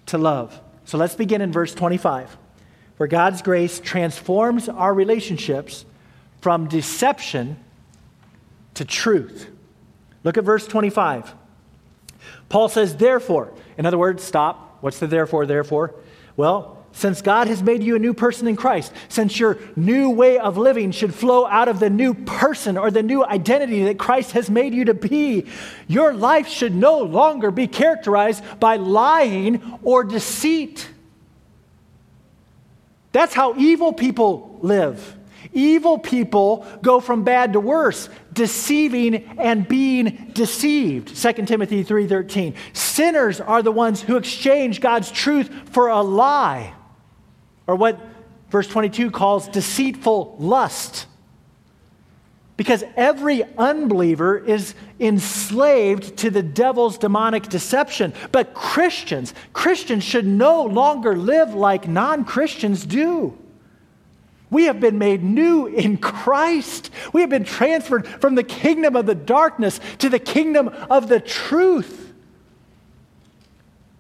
to 0.08 0.18
love. 0.18 0.60
So 0.86 0.98
let's 0.98 1.16
begin 1.16 1.42
in 1.42 1.52
verse 1.52 1.74
25, 1.74 2.38
where 2.98 3.08
God's 3.08 3.42
grace 3.42 3.80
transforms 3.80 4.68
our 4.68 4.94
relationships 4.94 5.86
from 6.42 6.68
deception 6.68 7.58
to 8.74 8.86
truth. 8.86 9.50
Look 10.24 10.38
at 10.38 10.44
verse 10.44 10.68
25. 10.68 11.34
Paul 12.50 12.70
says, 12.70 12.98
therefore, 12.98 13.54
in 13.78 13.86
other 13.86 13.98
words, 13.98 14.24
stop. 14.24 14.78
What's 14.82 15.00
the 15.00 15.08
therefore, 15.08 15.46
therefore? 15.46 15.94
Well, 16.36 16.79
since 16.92 17.22
God 17.22 17.48
has 17.48 17.62
made 17.62 17.84
you 17.84 17.96
a 17.96 18.00
new 18.00 18.14
person 18.14 18.48
in 18.48 18.56
Christ, 18.56 18.92
since 19.08 19.40
your 19.40 19.58
new 19.76 20.10
way 20.10 20.38
of 20.38 20.58
living 20.58 20.92
should 20.92 21.14
flow 21.14 21.46
out 21.46 21.68
of 21.68 21.80
the 21.80 21.90
new 21.90 22.14
person 22.14 22.78
or 22.78 22.92
the 22.92 23.04
new 23.04 23.24
identity 23.24 23.84
that 23.86 24.00
Christ 24.00 24.32
has 24.32 24.50
made 24.50 24.74
you 24.74 24.86
to 24.86 24.94
be, 24.94 25.46
your 25.88 26.14
life 26.14 26.48
should 26.48 26.76
no 26.76 27.00
longer 27.00 27.52
be 27.52 27.68
characterized 27.68 28.44
by 28.60 28.78
lying 28.78 29.80
or 29.84 30.04
deceit. 30.04 30.90
That's 33.12 33.34
how 33.34 33.56
evil 33.56 33.94
people 33.94 34.60
live. 34.62 35.16
Evil 35.52 35.98
people 35.98 36.66
go 36.82 37.00
from 37.00 37.24
bad 37.24 37.54
to 37.54 37.60
worse, 37.60 38.10
deceiving 38.34 39.16
and 39.40 39.68
being 39.68 40.32
deceived. 40.34 41.16
2 41.16 41.48
Timothy 41.48 41.84
3:13. 41.84 42.54
Sinners 42.74 43.42
are 43.42 43.64
the 43.64 43.72
ones 43.72 44.02
who 44.02 44.18
exchange 44.18 44.80
God's 44.80 45.10
truth 45.10 45.50
for 45.72 45.88
a 45.88 46.02
lie 46.02 46.74
or 47.70 47.76
what 47.76 48.00
verse 48.50 48.68
22 48.68 49.12
calls 49.12 49.48
deceitful 49.48 50.36
lust. 50.40 51.06
Because 52.58 52.84
every 52.98 53.44
unbeliever 53.60 54.40
is 54.40 54.74
enslaved 55.00 56.18
to 56.18 56.32
the 56.32 56.42
devil's 56.42 56.98
demonic 56.98 57.44
deception. 57.44 58.12
But 58.32 58.56
Christians, 58.56 59.36
Christians 59.54 60.04
should 60.04 60.26
no 60.26 60.64
longer 60.64 61.16
live 61.16 61.54
like 61.54 61.88
non 61.88 62.26
Christians 62.26 62.88
do. 62.88 63.38
We 64.50 64.64
have 64.64 64.80
been 64.80 64.98
made 64.98 65.24
new 65.24 65.68
in 65.68 65.98
Christ. 65.98 66.90
We 67.14 67.22
have 67.22 67.30
been 67.30 67.44
transferred 67.44 68.08
from 68.08 68.34
the 68.34 68.44
kingdom 68.44 68.96
of 68.96 69.06
the 69.06 69.14
darkness 69.14 69.80
to 70.00 70.10
the 70.10 70.18
kingdom 70.18 70.70
of 70.90 71.08
the 71.08 71.20
truth. 71.20 72.09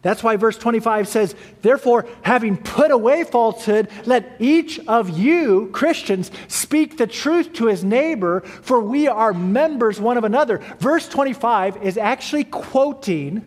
That's 0.01 0.23
why 0.23 0.37
verse 0.37 0.57
25 0.57 1.07
says, 1.07 1.35
Therefore, 1.61 2.07
having 2.21 2.55
put 2.55 2.89
away 2.91 3.25
falsehood, 3.25 3.89
let 4.05 4.37
each 4.39 4.79
of 4.87 5.09
you, 5.09 5.69
Christians, 5.73 6.31
speak 6.47 6.97
the 6.97 7.07
truth 7.07 7.53
to 7.53 7.67
his 7.67 7.83
neighbor, 7.83 8.39
for 8.41 8.79
we 8.79 9.09
are 9.09 9.33
members 9.33 9.99
one 9.99 10.17
of 10.17 10.23
another. 10.23 10.59
Verse 10.79 11.07
25 11.09 11.83
is 11.83 11.97
actually 11.97 12.45
quoting 12.45 13.45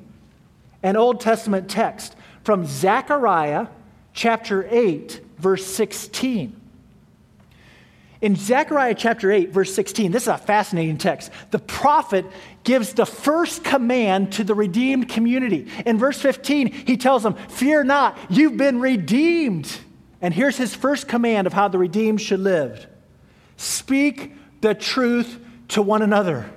an 0.82 0.96
Old 0.96 1.20
Testament 1.20 1.70
text 1.70 2.16
from 2.44 2.66
Zechariah 2.66 3.68
chapter 4.12 4.66
8, 4.70 5.20
verse 5.38 5.64
16. 5.64 6.62
In 8.23 8.37
Zechariah 8.37 8.95
chapter 8.95 9.33
8, 9.33 9.51
verse 9.51 9.75
16, 9.75 10.12
this 10.12 10.23
is 10.23 10.29
a 10.29 10.39
fascinating 10.39 10.97
text. 10.97 11.33
The 11.51 11.59
prophet 11.59 12.25
gives 12.62 12.93
the 12.95 13.05
first 13.05 13.64
command 13.64 14.35
to 14.35 14.45
the 14.45 14.55
redeemed 14.55 15.09
community. 15.09 15.68
In 15.85 15.99
verse 15.99 16.20
15, 16.23 16.68
he 16.68 16.97
tells 16.97 17.25
them, 17.25 17.35
Fear 17.35 17.83
not, 17.83 18.16
you've 18.31 18.57
been 18.57 18.81
redeemed. 18.81 19.77
And 20.20 20.33
here's 20.33 20.57
his 20.57 20.73
first 20.73 21.09
command 21.09 21.49
of 21.49 21.53
how 21.53 21.66
the 21.66 21.79
redeemed 21.79 22.20
should 22.20 22.41
live 22.41 22.87
speak 23.57 24.33
the 24.61 24.75
truth 24.75 25.39
to 25.68 25.83
one 25.83 26.03
another. 26.03 26.49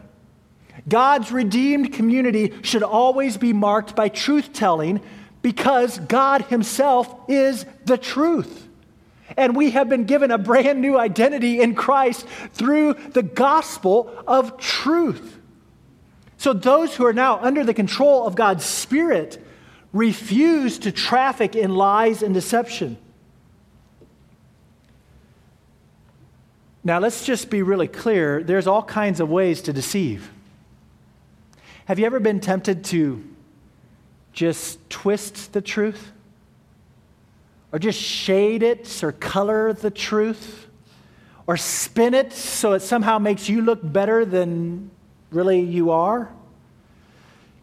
God's 0.87 1.31
redeemed 1.31 1.93
community 1.93 2.53
should 2.61 2.83
always 2.83 3.37
be 3.37 3.53
marked 3.53 3.95
by 3.95 4.09
truth 4.09 4.53
telling 4.53 5.01
Because 5.41 5.97
God 5.97 6.43
Himself 6.43 7.13
is 7.27 7.65
the 7.85 7.97
truth. 7.97 8.64
And 9.37 9.55
we 9.55 9.71
have 9.71 9.89
been 9.89 10.05
given 10.05 10.31
a 10.31 10.37
brand 10.37 10.81
new 10.81 10.97
identity 10.97 11.61
in 11.61 11.75
Christ 11.75 12.27
through 12.53 12.93
the 12.93 13.23
gospel 13.23 14.11
of 14.27 14.57
truth. 14.57 15.39
So, 16.37 16.53
those 16.53 16.95
who 16.95 17.05
are 17.05 17.13
now 17.13 17.39
under 17.39 17.63
the 17.63 17.73
control 17.73 18.27
of 18.27 18.35
God's 18.35 18.65
Spirit 18.65 19.43
refuse 19.93 20.77
to 20.79 20.91
traffic 20.91 21.55
in 21.55 21.73
lies 21.73 22.21
and 22.21 22.33
deception. 22.33 22.97
Now, 26.83 26.99
let's 26.99 27.25
just 27.25 27.49
be 27.49 27.63
really 27.63 27.87
clear 27.87 28.43
there's 28.43 28.67
all 28.67 28.83
kinds 28.83 29.19
of 29.19 29.29
ways 29.29 29.61
to 29.63 29.73
deceive. 29.73 30.29
Have 31.85 31.97
you 31.97 32.05
ever 32.05 32.19
been 32.19 32.39
tempted 32.39 32.83
to 32.85 33.23
just 34.33 34.87
twist 34.89 35.53
the 35.53 35.61
truth? 35.61 36.11
Or 37.75 37.79
just 37.79 37.99
shade 37.99 38.63
it 38.63 39.03
or 39.03 39.11
color 39.11 39.73
the 39.73 39.91
truth? 39.91 40.67
Or 41.45 41.57
spin 41.57 42.13
it 42.13 42.31
so 42.31 42.71
it 42.71 42.79
somehow 42.79 43.19
makes 43.19 43.49
you 43.49 43.61
look 43.61 43.81
better 43.83 44.23
than 44.23 44.91
really 45.29 45.59
you 45.59 45.91
are? 45.91 46.31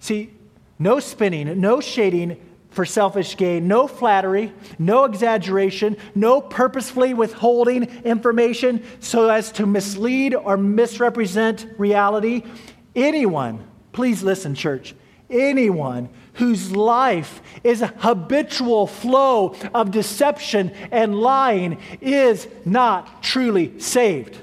See, 0.00 0.30
no 0.78 1.00
spinning, 1.00 1.58
no 1.58 1.80
shading 1.80 2.38
for 2.68 2.84
selfish 2.84 3.38
gain, 3.38 3.66
no 3.68 3.86
flattery, 3.86 4.52
no 4.78 5.04
exaggeration, 5.04 5.96
no 6.14 6.42
purposefully 6.42 7.14
withholding 7.14 7.84
information 8.04 8.84
so 9.00 9.30
as 9.30 9.50
to 9.52 9.64
mislead 9.64 10.34
or 10.34 10.58
misrepresent 10.58 11.66
reality. 11.78 12.42
Anyone, 12.94 13.66
please 13.92 14.22
listen, 14.22 14.54
church, 14.54 14.94
anyone 15.30 16.10
whose 16.34 16.72
life 16.72 17.42
is 17.62 17.82
a 17.82 17.88
habitual 17.88 18.86
flow 18.86 19.54
of 19.74 19.90
deception 19.90 20.70
and 20.90 21.14
lying 21.14 21.78
is 22.00 22.48
not 22.64 23.22
truly 23.22 23.78
saved. 23.78 24.38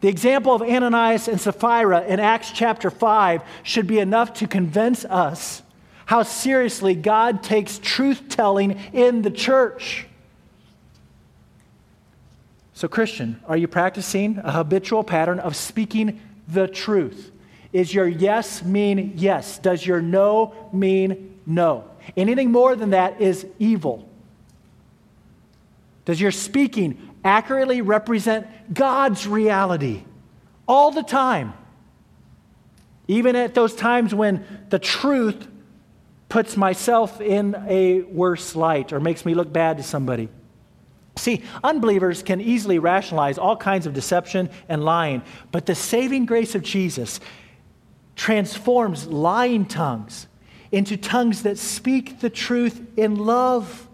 The 0.00 0.08
example 0.08 0.52
of 0.52 0.62
Ananias 0.62 1.28
and 1.28 1.40
Sapphira 1.40 2.04
in 2.04 2.18
Acts 2.18 2.50
chapter 2.50 2.90
5 2.90 3.42
should 3.62 3.86
be 3.86 4.00
enough 4.00 4.34
to 4.34 4.48
convince 4.48 5.04
us 5.04 5.62
how 6.06 6.22
seriously 6.24 6.94
God 6.94 7.42
takes 7.42 7.78
truth 7.78 8.28
telling 8.28 8.72
in 8.92 9.22
the 9.22 9.30
church. 9.30 10.06
So, 12.74 12.88
Christian, 12.88 13.40
are 13.46 13.56
you 13.56 13.68
practicing 13.68 14.38
a 14.38 14.50
habitual 14.50 15.04
pattern 15.04 15.38
of 15.38 15.54
speaking 15.54 16.20
the 16.48 16.66
truth? 16.66 17.31
Is 17.72 17.92
your 17.92 18.06
yes 18.06 18.62
mean 18.62 19.14
yes? 19.16 19.58
Does 19.58 19.84
your 19.86 20.02
no 20.02 20.54
mean 20.72 21.40
no? 21.46 21.84
Anything 22.16 22.52
more 22.52 22.76
than 22.76 22.90
that 22.90 23.20
is 23.20 23.46
evil. 23.58 24.08
Does 26.04 26.20
your 26.20 26.32
speaking 26.32 27.10
accurately 27.24 27.80
represent 27.80 28.74
God's 28.74 29.26
reality 29.26 30.02
all 30.66 30.90
the 30.90 31.02
time? 31.02 31.54
Even 33.08 33.36
at 33.36 33.54
those 33.54 33.74
times 33.74 34.14
when 34.14 34.44
the 34.68 34.78
truth 34.78 35.48
puts 36.28 36.56
myself 36.56 37.20
in 37.20 37.54
a 37.68 38.02
worse 38.02 38.56
light 38.56 38.92
or 38.92 39.00
makes 39.00 39.24
me 39.24 39.34
look 39.34 39.52
bad 39.52 39.76
to 39.76 39.82
somebody. 39.82 40.28
See, 41.16 41.42
unbelievers 41.62 42.22
can 42.22 42.40
easily 42.40 42.78
rationalize 42.78 43.36
all 43.36 43.56
kinds 43.56 43.86
of 43.86 43.92
deception 43.92 44.48
and 44.68 44.82
lying, 44.82 45.22
but 45.50 45.66
the 45.66 45.74
saving 45.74 46.24
grace 46.24 46.54
of 46.54 46.62
Jesus 46.62 47.20
transforms 48.16 49.06
lying 49.06 49.66
tongues 49.66 50.26
into 50.70 50.96
tongues 50.96 51.42
that 51.42 51.58
speak 51.58 52.20
the 52.20 52.30
truth 52.30 52.80
in 52.96 53.16
love. 53.16 53.88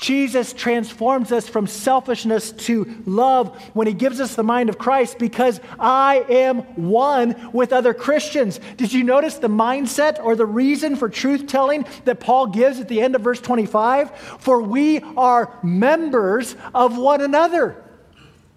Jesus 0.00 0.54
transforms 0.54 1.30
us 1.30 1.46
from 1.46 1.66
selfishness 1.66 2.52
to 2.52 3.02
love 3.04 3.62
when 3.74 3.86
he 3.86 3.92
gives 3.92 4.18
us 4.18 4.34
the 4.34 4.42
mind 4.42 4.70
of 4.70 4.78
Christ 4.78 5.18
because 5.18 5.60
I 5.78 6.24
am 6.30 6.60
one 6.74 7.50
with 7.52 7.72
other 7.72 7.92
Christians. 7.92 8.60
Did 8.78 8.94
you 8.94 9.04
notice 9.04 9.36
the 9.36 9.48
mindset 9.48 10.18
or 10.24 10.34
the 10.34 10.46
reason 10.46 10.96
for 10.96 11.10
truth 11.10 11.46
telling 11.46 11.84
that 12.06 12.18
Paul 12.18 12.46
gives 12.46 12.80
at 12.80 12.88
the 12.88 13.02
end 13.02 13.14
of 13.14 13.20
verse 13.20 13.42
25? 13.42 14.10
For 14.40 14.62
we 14.62 15.00
are 15.00 15.54
members 15.62 16.56
of 16.74 16.96
one 16.96 17.20
another. 17.20 17.84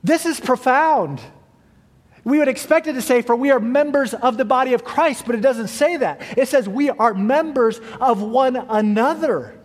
This 0.02 0.26
is 0.26 0.40
profound. 0.40 1.22
We 2.24 2.40
would 2.40 2.48
expect 2.48 2.88
it 2.88 2.94
to 2.94 3.02
say, 3.02 3.22
for 3.22 3.36
we 3.36 3.52
are 3.52 3.60
members 3.60 4.14
of 4.14 4.38
the 4.38 4.46
body 4.46 4.74
of 4.74 4.84
Christ, 4.84 5.26
but 5.26 5.36
it 5.36 5.42
doesn't 5.42 5.68
say 5.68 5.98
that. 5.98 6.22
It 6.38 6.48
says 6.48 6.70
we 6.70 6.90
are 6.90 7.14
members 7.14 7.82
of 8.00 8.22
one 8.22 8.56
another. 8.56 9.60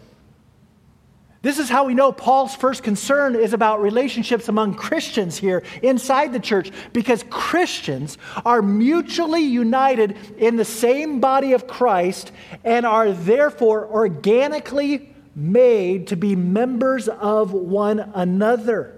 This 1.40 1.60
is 1.60 1.68
how 1.68 1.84
we 1.84 1.94
know 1.94 2.10
Paul's 2.10 2.56
first 2.56 2.82
concern 2.82 3.36
is 3.36 3.52
about 3.52 3.80
relationships 3.80 4.48
among 4.48 4.74
Christians 4.74 5.38
here 5.38 5.62
inside 5.84 6.32
the 6.32 6.40
church, 6.40 6.72
because 6.92 7.24
Christians 7.30 8.18
are 8.44 8.60
mutually 8.60 9.42
united 9.42 10.16
in 10.36 10.56
the 10.56 10.64
same 10.64 11.20
body 11.20 11.52
of 11.52 11.68
Christ 11.68 12.32
and 12.64 12.84
are 12.84 13.12
therefore 13.12 13.86
organically 13.86 15.14
made 15.36 16.08
to 16.08 16.16
be 16.16 16.34
members 16.34 17.08
of 17.08 17.52
one 17.52 18.00
another. 18.16 18.97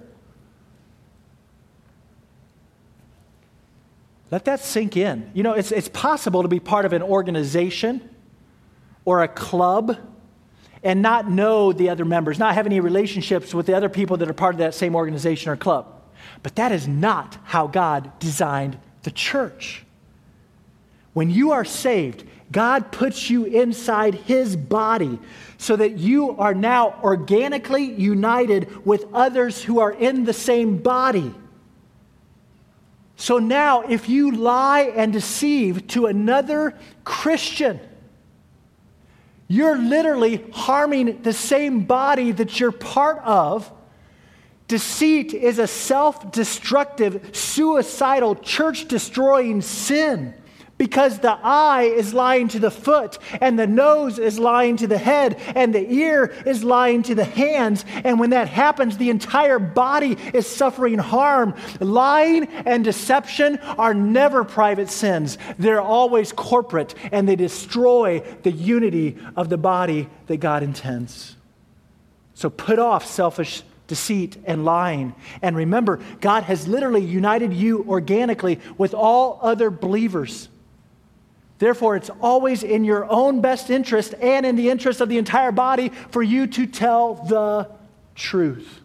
Let 4.30 4.44
that 4.44 4.60
sink 4.60 4.96
in. 4.96 5.30
You 5.34 5.42
know, 5.42 5.54
it's, 5.54 5.72
it's 5.72 5.88
possible 5.88 6.42
to 6.42 6.48
be 6.48 6.60
part 6.60 6.84
of 6.84 6.92
an 6.92 7.02
organization 7.02 8.08
or 9.04 9.22
a 9.22 9.28
club 9.28 9.96
and 10.82 11.02
not 11.02 11.30
know 11.30 11.72
the 11.72 11.90
other 11.90 12.04
members, 12.04 12.38
not 12.38 12.54
have 12.54 12.66
any 12.66 12.80
relationships 12.80 13.52
with 13.52 13.66
the 13.66 13.76
other 13.76 13.88
people 13.88 14.16
that 14.18 14.30
are 14.30 14.34
part 14.34 14.54
of 14.54 14.58
that 14.58 14.74
same 14.74 14.94
organization 14.94 15.50
or 15.50 15.56
club. 15.56 15.86
But 16.42 16.56
that 16.56 16.72
is 16.72 16.86
not 16.86 17.38
how 17.44 17.66
God 17.66 18.18
designed 18.18 18.78
the 19.02 19.10
church. 19.10 19.84
When 21.12 21.30
you 21.30 21.52
are 21.52 21.64
saved, 21.64 22.24
God 22.52 22.92
puts 22.92 23.30
you 23.30 23.44
inside 23.44 24.14
his 24.14 24.56
body 24.56 25.18
so 25.58 25.76
that 25.76 25.98
you 25.98 26.36
are 26.38 26.54
now 26.54 26.98
organically 27.02 27.84
united 27.84 28.86
with 28.86 29.04
others 29.12 29.62
who 29.62 29.80
are 29.80 29.92
in 29.92 30.24
the 30.24 30.32
same 30.32 30.78
body. 30.78 31.34
So 33.20 33.38
now, 33.38 33.82
if 33.82 34.08
you 34.08 34.30
lie 34.30 34.94
and 34.96 35.12
deceive 35.12 35.86
to 35.88 36.06
another 36.06 36.74
Christian, 37.04 37.78
you're 39.46 39.76
literally 39.76 40.42
harming 40.54 41.20
the 41.20 41.34
same 41.34 41.84
body 41.84 42.32
that 42.32 42.58
you're 42.58 42.72
part 42.72 43.18
of. 43.18 43.70
Deceit 44.68 45.34
is 45.34 45.58
a 45.58 45.66
self 45.66 46.32
destructive, 46.32 47.36
suicidal, 47.36 48.36
church 48.36 48.88
destroying 48.88 49.60
sin 49.60 50.32
because 50.80 51.18
the 51.18 51.38
eye 51.42 51.82
is 51.82 52.14
lying 52.14 52.48
to 52.48 52.58
the 52.58 52.70
foot, 52.70 53.18
and 53.42 53.58
the 53.58 53.66
nose 53.66 54.18
is 54.18 54.38
lying 54.38 54.78
to 54.78 54.86
the 54.86 54.96
head, 54.96 55.38
and 55.54 55.74
the 55.74 55.92
ear 55.92 56.32
is 56.46 56.64
lying 56.64 57.02
to 57.02 57.14
the 57.14 57.22
hands. 57.22 57.84
And 58.02 58.18
when 58.18 58.30
that 58.30 58.48
happens, 58.48 58.96
the 58.96 59.10
entire 59.10 59.58
body 59.58 60.16
is 60.32 60.46
suffering 60.46 60.96
harm. 60.96 61.54
Lying 61.80 62.46
and 62.46 62.82
deception 62.82 63.58
are 63.76 63.92
never 63.92 64.42
private 64.42 64.88
sins, 64.88 65.36
they're 65.58 65.82
always 65.82 66.32
corporate, 66.32 66.94
and 67.12 67.28
they 67.28 67.36
destroy 67.36 68.20
the 68.42 68.50
unity 68.50 69.18
of 69.36 69.50
the 69.50 69.58
body 69.58 70.08
that 70.28 70.38
God 70.38 70.62
intends. 70.62 71.36
So 72.32 72.48
put 72.48 72.78
off 72.78 73.04
selfish 73.04 73.62
deceit, 73.86 74.36
and 74.44 74.64
lying. 74.64 75.16
And 75.42 75.56
remember, 75.56 75.98
God 76.20 76.44
has 76.44 76.68
literally 76.68 77.04
united 77.04 77.52
you 77.52 77.84
organically 77.88 78.60
with 78.78 78.94
all 78.94 79.40
other 79.42 79.68
believers. 79.68 80.48
Therefore, 81.60 81.94
it's 81.94 82.08
always 82.22 82.62
in 82.62 82.84
your 82.84 83.04
own 83.04 83.42
best 83.42 83.68
interest 83.68 84.14
and 84.14 84.46
in 84.46 84.56
the 84.56 84.70
interest 84.70 85.02
of 85.02 85.10
the 85.10 85.18
entire 85.18 85.52
body 85.52 85.90
for 86.10 86.22
you 86.22 86.46
to 86.46 86.66
tell 86.66 87.14
the 87.14 87.68
truth. 88.14 88.80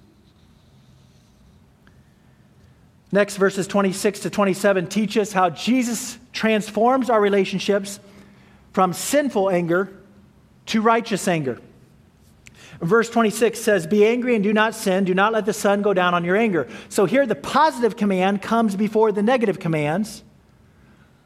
Next, 3.13 3.37
verses 3.37 3.65
26 3.65 4.19
to 4.19 4.29
27 4.29 4.87
teach 4.87 5.17
us 5.17 5.31
how 5.31 5.49
Jesus 5.49 6.19
transforms 6.33 7.09
our 7.09 7.21
relationships 7.21 8.01
from 8.73 8.91
sinful 8.91 9.49
anger 9.49 9.89
to 10.65 10.81
righteous 10.81 11.29
anger. 11.29 11.61
Verse 12.81 13.09
26 13.09 13.57
says, 13.57 13.87
Be 13.87 14.05
angry 14.05 14.35
and 14.35 14.43
do 14.43 14.51
not 14.51 14.75
sin. 14.75 15.05
Do 15.05 15.13
not 15.13 15.31
let 15.31 15.45
the 15.45 15.53
sun 15.53 15.81
go 15.81 15.93
down 15.93 16.13
on 16.13 16.25
your 16.25 16.35
anger. 16.35 16.67
So 16.89 17.05
here 17.05 17.25
the 17.25 17.35
positive 17.35 17.95
command 17.95 18.41
comes 18.41 18.75
before 18.75 19.13
the 19.13 19.23
negative 19.23 19.59
commands. 19.59 20.23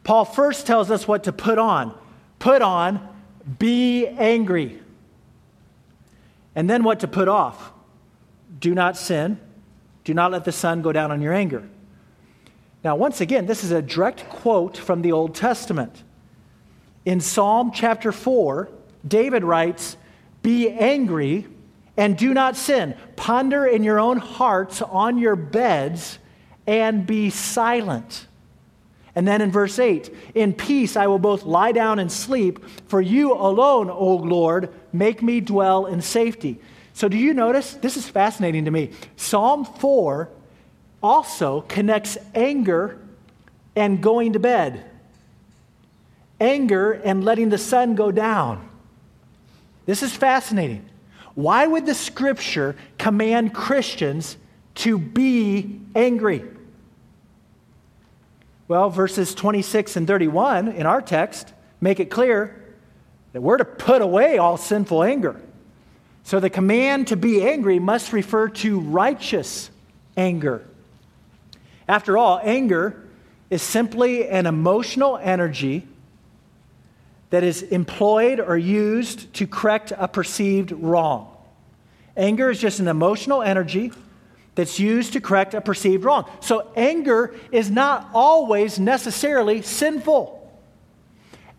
Paul 0.10 0.26
first 0.26 0.66
tells 0.66 0.89
us 0.89 1.07
what 1.07 1.26
to 1.26 1.32
put 1.32 1.60
on. 1.60 1.93
Put 2.39 2.64
on, 2.64 3.07
be 3.60 4.07
angry. 4.07 4.82
And 6.55 6.68
then 6.68 6.82
what 6.82 7.01
to 7.01 7.07
put 7.07 7.28
off. 7.28 7.72
Do 8.60 8.74
not 8.74 8.97
sin. 8.97 9.39
Do 10.03 10.16
not 10.16 10.32
let 10.32 10.45
the 10.45 10.51
sun 10.51 10.82
go 10.82 10.91
down 10.91 11.12
on 11.12 11.22
your 11.22 11.32
anger. 11.32 11.70
Now, 12.84 12.95
once 12.95 13.22
again, 13.22 13.45
this 13.45 13.64
is 13.64 13.70
a 13.70 13.84
direct 13.84 14.28
quote 14.30 14.78
from 14.78 15.03
the 15.03 15.12
Old 15.12 15.36
Testament. 15.36 16.03
In 17.05 17.22
Psalm 17.22 17.72
chapter 17.72 18.12
4, 18.12 18.68
David 19.07 19.43
writes, 19.43 19.95
Be 20.41 20.72
angry 20.72 21.45
and 21.97 22.18
do 22.18 22.34
not 22.34 22.55
sin. 22.55 22.95
Ponder 23.16 23.64
in 23.64 23.84
your 23.84 23.99
own 23.99 24.18
hearts 24.18 24.82
on 24.82 25.20
your 25.20 25.36
beds 25.36 26.18
and 26.66 27.05
be 27.05 27.30
silent. 27.30 28.26
And 29.16 29.28
then 29.28 29.41
in 29.41 29.51
verse 29.51 29.80
8, 29.80 30.14
in 30.36 30.53
peace 30.53 30.95
I 30.95 31.07
will 31.07 31.20
both 31.20 31.43
lie 31.43 31.72
down 31.72 31.99
and 31.99 32.12
sleep, 32.12 32.64
for 32.88 33.01
you 33.01 33.34
alone, 33.34 33.89
O 33.89 34.16
Lord, 34.16 34.70
make 34.93 35.22
me 35.22 35.41
dwell 35.41 35.86
in 35.86 36.01
safety. 36.01 36.60
So 36.93 37.07
do 37.07 37.18
you 37.18 37.34
notice? 37.34 37.74
This 37.74 37.97
is 37.97 38.07
fascinating 38.07 38.66
to 38.66 38.72
me. 38.72 38.91
Psalm 39.16 39.66
4 39.66 40.30
also 41.01 41.62
connects 41.62 42.18
anger 42.36 42.99
and 43.76 44.01
going 44.01 44.34
to 44.34 44.39
bed, 44.39 44.86
anger 46.39 46.91
and 46.91 47.24
letting 47.24 47.49
the 47.49 47.57
sun 47.57 47.95
go 47.95 48.12
down. 48.12 48.68
This 49.86 50.03
is 50.03 50.16
fascinating. 50.16 50.86
Why 51.36 51.66
would 51.66 51.86
the 51.86 51.95
scripture 51.95 52.76
command 52.97 53.53
Christians 53.53 54.38
to 54.76 54.99
be 54.99 55.80
angry? 55.95 56.43
Well, 58.70 58.91
verses 58.91 59.34
26 59.34 59.95
and 59.95 60.05
31 60.05 60.67
in 60.67 60.86
our 60.86 61.01
text 61.01 61.51
make 61.82 61.99
it 61.99 62.11
clear 62.11 62.76
that 63.34 63.41
we're 63.41 63.57
to 63.57 63.65
put 63.65 64.03
away 64.03 64.38
all 64.38 64.57
sinful 64.57 65.01
anger. 65.03 65.41
So 66.24 66.39
the 66.39 66.51
command 66.51 67.07
to 67.07 67.17
be 67.17 67.41
angry 67.41 67.80
must 67.80 68.13
refer 68.13 68.47
to 68.47 68.80
righteous 68.80 69.72
anger. 70.15 70.63
After 71.88 72.15
all, 72.15 72.39
anger 72.43 73.03
is 73.49 73.63
simply 73.63 74.30
an 74.30 74.45
emotional 74.45 75.17
energy 75.17 75.88
that 77.32 77.43
is 77.43 77.63
employed 77.63 78.39
or 78.39 78.55
used 78.55 79.34
to 79.34 79.47
correct 79.47 79.93
a 79.97 80.07
perceived 80.07 80.72
wrong. 80.74 81.36
Anger 82.15 82.51
is 82.51 82.61
just 82.61 82.80
an 82.80 82.88
emotional 82.88 83.41
energy 83.41 83.91
that's 84.60 84.78
used 84.78 85.14
to 85.14 85.22
correct 85.22 85.53
a 85.53 85.62
perceived 85.62 86.03
wrong. 86.03 86.30
So, 86.41 86.70
anger 86.76 87.34
is 87.49 87.72
not 87.72 88.10
always 88.14 88.78
necessarily 88.78 89.62
sinful. 89.62 90.36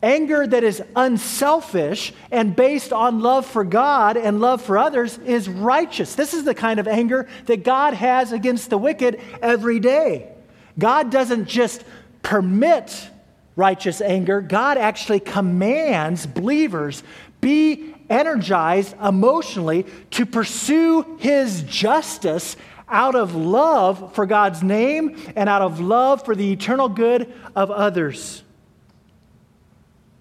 Anger 0.03 0.47
that 0.47 0.63
is 0.63 0.83
unselfish 0.95 2.13
and 2.31 2.55
based 2.55 2.93
on 2.93 3.21
love 3.21 3.47
for 3.47 3.65
God 3.65 4.19
and 4.19 4.39
love 4.39 4.61
for 4.61 4.77
others 4.77 5.17
is 5.17 5.49
righteous. 5.49 6.15
This 6.15 6.35
is 6.35 6.45
the 6.45 6.55
kind 6.55 6.79
of 6.79 6.87
anger 6.87 7.27
that 7.47 7.65
God 7.65 7.95
has 7.95 8.33
against 8.33 8.69
the 8.69 8.77
wicked 8.77 9.19
every 9.41 9.81
day. 9.81 10.31
God 10.79 11.11
doesn't 11.11 11.47
just 11.47 11.83
permit 12.21 13.09
righteous 13.57 14.03
anger, 14.03 14.43
God 14.43 14.77
actually 14.77 15.21
commands 15.21 16.27
believers 16.27 17.03
be 17.41 17.95
energized 18.11 18.95
emotionally 19.03 19.87
to 20.11 20.27
pursue 20.27 21.17
his 21.19 21.63
justice 21.63 22.57
out 22.91 23.15
of 23.15 23.35
love 23.35 24.15
for 24.15 24.27
God's 24.27 24.63
name 24.63 25.17
and 25.37 25.49
out 25.49 25.63
of 25.63 25.81
love 25.81 26.25
for 26.25 26.35
the 26.35 26.53
eternal 26.53 26.89
good 26.89 27.33
of 27.55 27.71
others. 27.71 28.43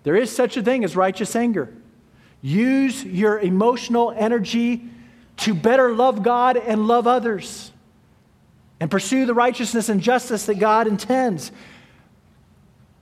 There 0.04 0.16
is 0.16 0.34
such 0.34 0.58
a 0.58 0.62
thing 0.62 0.84
as 0.84 0.96
righteous 0.96 1.36
anger. 1.36 1.74
Use 2.42 3.04
your 3.04 3.40
emotional 3.40 4.14
energy 4.16 4.84
to 5.38 5.54
better 5.54 5.94
love 5.94 6.24
God 6.24 6.58
and 6.58 6.88
love 6.88 7.08
others 7.08 7.72
and 8.80 8.90
pursue 8.90 9.26
the 9.26 9.34
righteousness 9.34 9.90
and 9.90 10.02
justice 10.02 10.46
that 10.46 10.56
God 10.56 10.88
intends. 10.88 11.52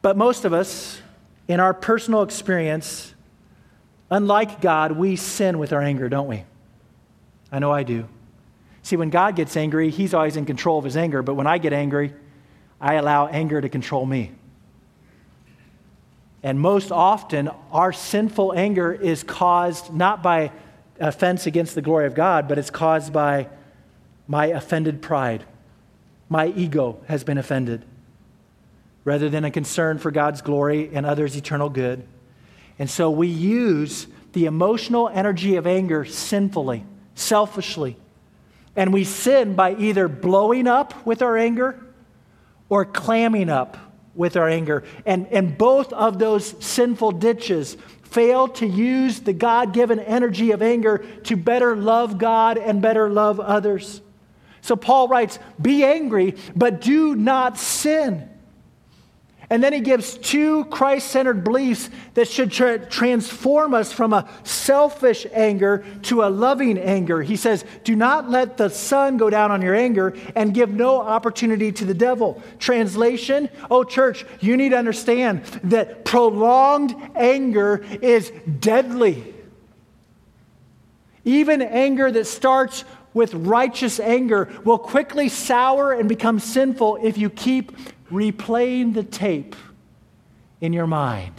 But 0.02 0.18
most 0.18 0.46
of 0.46 0.54
us, 0.54 1.02
in 1.48 1.60
our 1.60 1.74
personal 1.74 2.24
experience, 2.24 3.14
unlike 4.10 4.60
God, 4.60 4.94
we 4.94 5.16
sin 5.16 5.60
with 5.60 5.72
our 5.74 5.82
anger, 5.82 6.10
don't 6.10 6.28
we? 6.28 6.44
I 7.52 7.60
know 7.60 7.72
I 7.72 7.84
do. 7.84 8.08
See, 8.88 8.96
when 8.96 9.10
God 9.10 9.36
gets 9.36 9.58
angry, 9.58 9.90
He's 9.90 10.14
always 10.14 10.38
in 10.38 10.46
control 10.46 10.78
of 10.78 10.86
His 10.86 10.96
anger, 10.96 11.22
but 11.22 11.34
when 11.34 11.46
I 11.46 11.58
get 11.58 11.74
angry, 11.74 12.14
I 12.80 12.94
allow 12.94 13.28
anger 13.28 13.60
to 13.60 13.68
control 13.68 14.06
me. 14.06 14.32
And 16.42 16.58
most 16.58 16.90
often, 16.90 17.50
our 17.74 17.92
sinful 17.92 18.54
anger 18.54 18.94
is 18.94 19.24
caused 19.24 19.94
not 19.94 20.24
by 20.24 20.54
offense 21.02 21.46
against 21.48 21.76
the 21.76 21.82
glory 21.82 22.06
of 22.06 22.16
God, 22.16 22.48
but 22.48 22.58
it's 22.58 22.70
caused 22.70 23.12
by 23.12 23.50
my 24.26 24.46
offended 24.46 25.02
pride. 25.02 25.44
My 26.30 26.48
ego 26.48 27.02
has 27.10 27.26
been 27.26 27.38
offended 27.38 27.84
rather 29.04 29.30
than 29.30 29.44
a 29.44 29.52
concern 29.52 29.98
for 29.98 30.12
God's 30.12 30.42
glory 30.42 30.90
and 30.94 31.06
others' 31.06 31.36
eternal 31.36 31.68
good. 31.68 32.08
And 32.80 32.90
so 32.90 33.12
we 33.12 33.28
use 33.28 34.08
the 34.32 34.46
emotional 34.46 35.10
energy 35.10 35.58
of 35.58 35.68
anger 35.68 36.06
sinfully, 36.06 36.86
selfishly. 37.16 37.98
And 38.78 38.94
we 38.94 39.04
sin 39.04 39.56
by 39.56 39.76
either 39.76 40.08
blowing 40.08 40.68
up 40.68 41.06
with 41.06 41.22
our 41.22 41.36
anger 41.36 41.84
or 42.70 42.86
clamming 42.86 43.50
up 43.50 43.76
with 44.16 44.38
our 44.38 44.48
anger. 44.48 44.84
And, 45.06 45.28
and 45.28 45.58
both 45.58 45.92
of 45.92 46.20
those 46.20 46.56
sinful 46.64 47.14
ditches 47.14 47.76
fail 48.04 48.48
to 48.48 48.66
use 48.66 49.20
the 49.20 49.34
God 49.34 49.74
given 49.74 50.00
energy 50.00 50.52
of 50.52 50.62
anger 50.62 51.00
to 51.24 51.36
better 51.36 51.76
love 51.76 52.18
God 52.18 52.58
and 52.58 52.82
better 52.82 53.10
love 53.10 53.40
others. 53.40 54.02
So 54.62 54.76
Paul 54.76 55.08
writes, 55.08 55.40
Be 55.62 55.84
angry, 55.84 56.36
but 56.56 56.82
do 56.82 57.16
not 57.16 57.58
sin. 57.58 58.30
And 59.50 59.64
then 59.64 59.72
he 59.72 59.80
gives 59.80 60.18
two 60.18 60.66
Christ 60.66 61.08
centered 61.08 61.46
beliefs 61.46 61.90
that 62.16 62.28
should 62.28 62.52
tra- 62.52 62.86
transform 62.86 63.74
us 63.74 63.94
from 63.94 64.12
a 64.12 64.28
selfish 64.44 65.26
anger 65.32 65.86
to 66.04 66.24
a 66.24 66.28
loving 66.30 66.78
anger. 66.78 67.22
He 67.22 67.38
says, 67.38 67.64
Do 67.86 67.96
not 67.96 68.30
let 68.30 68.58
the 68.58 68.70
sun 68.70 69.16
go 69.16 69.30
down 69.30 69.52
on 69.52 69.62
your 69.62 69.74
anger 69.74 70.18
and 70.36 70.54
give 70.54 70.70
no 70.70 71.00
opportunity 71.00 71.72
to 71.72 71.86
the 71.86 71.94
devil. 71.94 72.44
Translation 72.60 73.50
Oh, 73.72 73.86
church, 73.86 74.26
you 74.42 74.58
need 74.58 74.70
to 74.70 74.78
understand 74.78 75.46
that 75.64 76.04
prolonged 76.04 76.94
anger 77.16 77.86
is 78.02 78.34
deadly. 78.60 79.34
Even 81.24 81.62
anger 81.62 82.12
that 82.12 82.28
starts 82.28 82.84
with 83.14 83.34
righteous 83.34 84.00
anger 84.00 84.50
will 84.64 84.78
quickly 84.78 85.30
sour 85.30 85.94
and 85.94 86.08
become 86.08 86.40
sinful 86.40 87.00
if 87.02 87.18
you 87.18 87.30
keep 87.30 87.72
replaying 88.12 88.94
the 88.94 89.04
tape 89.04 89.56
in 90.62 90.74
your 90.74 90.88
mind 90.88 91.34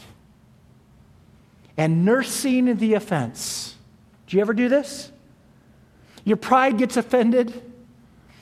and 1.77 2.05
nursing 2.05 2.77
the 2.77 2.95
offense. 2.95 3.77
Do 4.27 4.37
you 4.37 4.41
ever 4.41 4.53
do 4.53 4.69
this? 4.69 5.11
Your 6.25 6.37
pride 6.37 6.77
gets 6.77 6.97
offended, 6.97 7.63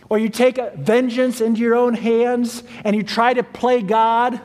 or 0.08 0.18
you 0.18 0.28
take 0.28 0.58
vengeance 0.74 1.40
into 1.40 1.60
your 1.60 1.76
own 1.76 1.94
hands 1.94 2.62
and 2.84 2.96
you 2.96 3.02
try 3.02 3.34
to 3.34 3.42
play 3.42 3.82
God, 3.82 4.40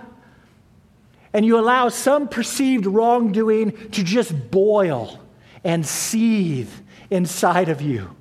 and 1.33 1.45
you 1.45 1.57
allow 1.57 1.89
some 1.89 2.27
perceived 2.27 2.85
wrongdoing 2.85 3.71
to 3.91 4.03
just 4.03 4.51
boil 4.51 5.19
and 5.63 5.85
seethe 5.85 6.71
inside 7.09 7.69
of 7.69 7.81
you 7.81 8.15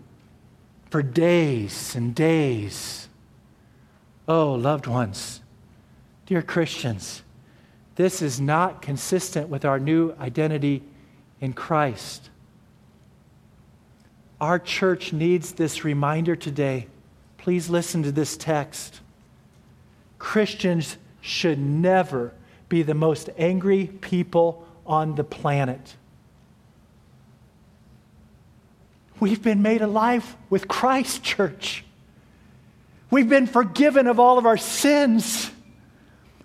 for 0.91 1.03
days 1.03 1.95
and 1.95 2.15
days. 2.15 3.09
Oh, 4.29 4.53
loved 4.53 4.87
ones, 4.87 5.41
Dear 6.31 6.43
Christians, 6.43 7.25
this 7.97 8.23
is 8.23 8.41
not 8.41 8.83
consistent 8.83 9.49
with 9.49 9.65
our 9.65 9.81
new 9.81 10.15
identity 10.21 10.81
in 11.41 11.55
Christ. 11.55 12.31
Our 14.41 14.61
church 14.61 15.13
needs 15.13 15.51
this 15.51 15.85
reminder 15.85 16.37
today. 16.37 16.87
Please 17.37 17.69
listen 17.69 18.05
to 18.05 18.13
this 18.13 18.37
text. 18.37 19.01
Christians 20.21 20.99
should 21.21 21.59
never 21.59 22.33
be 22.69 22.85
the 22.85 22.95
most 22.95 23.29
angry 23.37 23.89
people 24.01 24.65
on 24.87 25.17
the 25.17 25.25
planet. 25.25 25.97
We've 29.19 29.43
been 29.43 29.63
made 29.63 29.83
alive 29.83 30.37
with 30.49 30.69
Christ, 30.69 31.25
church. 31.25 31.85
We've 33.11 33.29
been 33.29 33.49
forgiven 33.49 34.07
of 34.07 34.21
all 34.21 34.39
of 34.39 34.47
our 34.47 34.57
sins. 34.57 35.51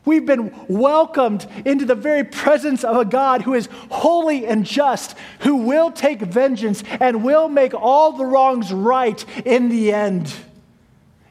We've 0.06 0.26
been 0.26 0.54
welcomed 0.68 1.48
into 1.66 1.86
the 1.86 1.96
very 1.96 2.24
presence 2.24 2.84
of 2.84 2.96
a 2.96 3.06
God 3.06 3.42
who 3.42 3.54
is 3.56 3.68
holy 3.90 4.46
and 4.46 4.66
just, 4.66 5.18
who 5.40 5.56
will 5.56 5.92
take 5.92 6.22
vengeance 6.22 6.84
and 7.00 7.24
will 7.24 7.50
make 7.50 7.74
all 7.74 8.12
the 8.12 8.26
wrongs 8.26 8.72
right 8.72 9.24
in 9.46 9.70
the 9.70 9.92
end. 9.92 10.34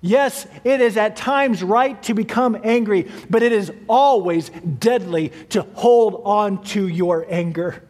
Yes, 0.01 0.47
it 0.65 0.83
is 0.83 0.99
at 0.99 1.17
times 1.17 1.63
right 1.63 2.03
to 2.03 2.13
become 2.13 2.61
angry, 2.63 3.11
but 3.31 3.43
it 3.43 3.53
is 3.53 3.73
always 3.89 4.51
deadly 4.79 5.31
to 5.49 5.63
hold 5.75 6.21
on 6.27 6.63
to 6.65 6.87
your 6.87 7.25
anger. 7.31 7.83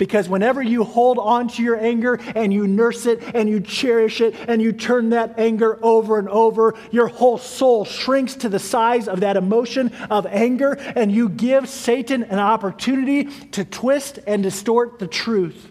Because 0.00 0.30
whenever 0.30 0.62
you 0.62 0.82
hold 0.82 1.18
on 1.18 1.48
to 1.48 1.62
your 1.62 1.78
anger 1.78 2.18
and 2.34 2.54
you 2.54 2.66
nurse 2.66 3.04
it 3.04 3.22
and 3.34 3.50
you 3.50 3.60
cherish 3.60 4.22
it 4.22 4.34
and 4.48 4.62
you 4.62 4.72
turn 4.72 5.10
that 5.10 5.38
anger 5.38 5.78
over 5.84 6.18
and 6.18 6.26
over, 6.26 6.74
your 6.90 7.08
whole 7.08 7.36
soul 7.36 7.84
shrinks 7.84 8.34
to 8.36 8.48
the 8.48 8.58
size 8.58 9.08
of 9.08 9.20
that 9.20 9.36
emotion 9.36 9.92
of 10.08 10.24
anger, 10.24 10.72
and 10.72 11.12
you 11.12 11.28
give 11.28 11.68
Satan 11.68 12.22
an 12.22 12.38
opportunity 12.38 13.24
to 13.50 13.62
twist 13.62 14.18
and 14.26 14.42
distort 14.42 15.00
the 15.00 15.06
truth, 15.06 15.70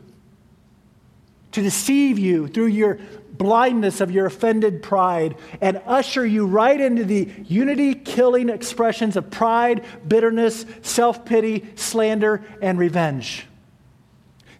to 1.53 1.63
deceive 1.63 2.19
you 2.19 2.47
through 2.47 2.67
your 2.67 2.99
blindness 3.31 3.99
of 3.99 4.11
your 4.11 4.27
offended 4.27 4.83
pride 4.83 5.37
and 5.59 5.81
usher 5.87 6.23
you 6.23 6.45
right 6.45 6.79
into 6.79 7.03
the 7.03 7.27
unity 7.47 7.95
killing 7.95 8.49
expressions 8.49 9.15
of 9.17 9.31
pride, 9.31 9.83
bitterness, 10.07 10.67
self 10.83 11.25
pity, 11.25 11.65
slander, 11.73 12.43
and 12.61 12.77
revenge. 12.77 13.47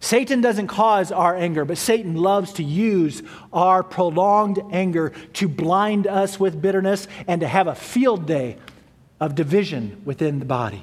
Satan 0.00 0.40
doesn't 0.40 0.68
cause 0.68 1.12
our 1.12 1.36
anger, 1.36 1.66
but 1.66 1.76
Satan 1.76 2.14
loves 2.14 2.54
to 2.54 2.64
use 2.64 3.22
our 3.52 3.82
prolonged 3.82 4.58
anger 4.72 5.10
to 5.34 5.46
blind 5.46 6.06
us 6.06 6.40
with 6.40 6.60
bitterness 6.60 7.06
and 7.28 7.42
to 7.42 7.46
have 7.46 7.66
a 7.66 7.74
field 7.74 8.26
day 8.26 8.56
of 9.20 9.34
division 9.34 10.00
within 10.06 10.38
the 10.38 10.46
body. 10.46 10.82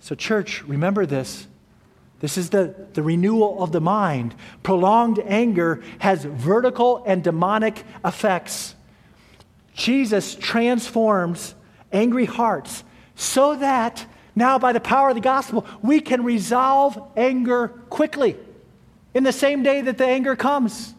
So, 0.00 0.14
church, 0.14 0.62
remember 0.64 1.04
this. 1.04 1.46
This 2.20 2.38
is 2.38 2.48
the, 2.48 2.74
the 2.94 3.02
renewal 3.02 3.62
of 3.62 3.72
the 3.72 3.80
mind. 3.80 4.34
Prolonged 4.62 5.18
anger 5.26 5.82
has 5.98 6.24
vertical 6.24 7.02
and 7.04 7.22
demonic 7.22 7.84
effects. 8.04 8.74
Jesus 9.74 10.34
transforms 10.34 11.54
angry 11.92 12.24
hearts 12.24 12.84
so 13.16 13.56
that 13.56 14.06
now, 14.38 14.58
by 14.58 14.74
the 14.74 14.80
power 14.80 15.08
of 15.08 15.14
the 15.14 15.22
gospel, 15.22 15.66
we 15.80 16.02
can 16.02 16.22
resolve 16.22 17.02
anger 17.16 17.68
quickly 17.88 18.36
in 19.14 19.24
the 19.24 19.32
same 19.32 19.62
day 19.62 19.80
that 19.80 19.96
the 19.96 20.06
anger 20.06 20.36
comes. 20.36 20.92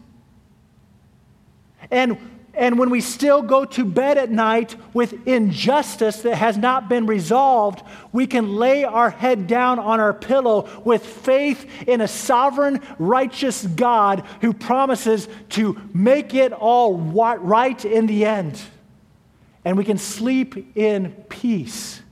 And, 1.88 2.18
and 2.52 2.80
when 2.80 2.90
we 2.90 3.00
still 3.00 3.42
go 3.42 3.64
to 3.64 3.84
bed 3.84 4.18
at 4.18 4.28
night 4.28 4.74
with 4.92 5.28
injustice 5.28 6.22
that 6.22 6.34
has 6.34 6.58
not 6.58 6.88
been 6.88 7.06
resolved, 7.06 7.84
we 8.10 8.26
can 8.26 8.56
lay 8.56 8.82
our 8.82 9.10
head 9.10 9.46
down 9.46 9.78
on 9.78 10.00
our 10.00 10.12
pillow 10.12 10.68
with 10.84 11.06
faith 11.06 11.64
in 11.86 12.00
a 12.00 12.08
sovereign, 12.08 12.80
righteous 12.98 13.64
God 13.64 14.24
who 14.40 14.52
promises 14.52 15.28
to 15.50 15.80
make 15.94 16.34
it 16.34 16.52
all 16.52 16.98
right 16.98 17.84
in 17.84 18.08
the 18.08 18.26
end. 18.26 18.60
And 19.64 19.78
we 19.78 19.84
can 19.84 19.98
sleep 19.98 20.76
in 20.76 21.12
peace 21.28 22.02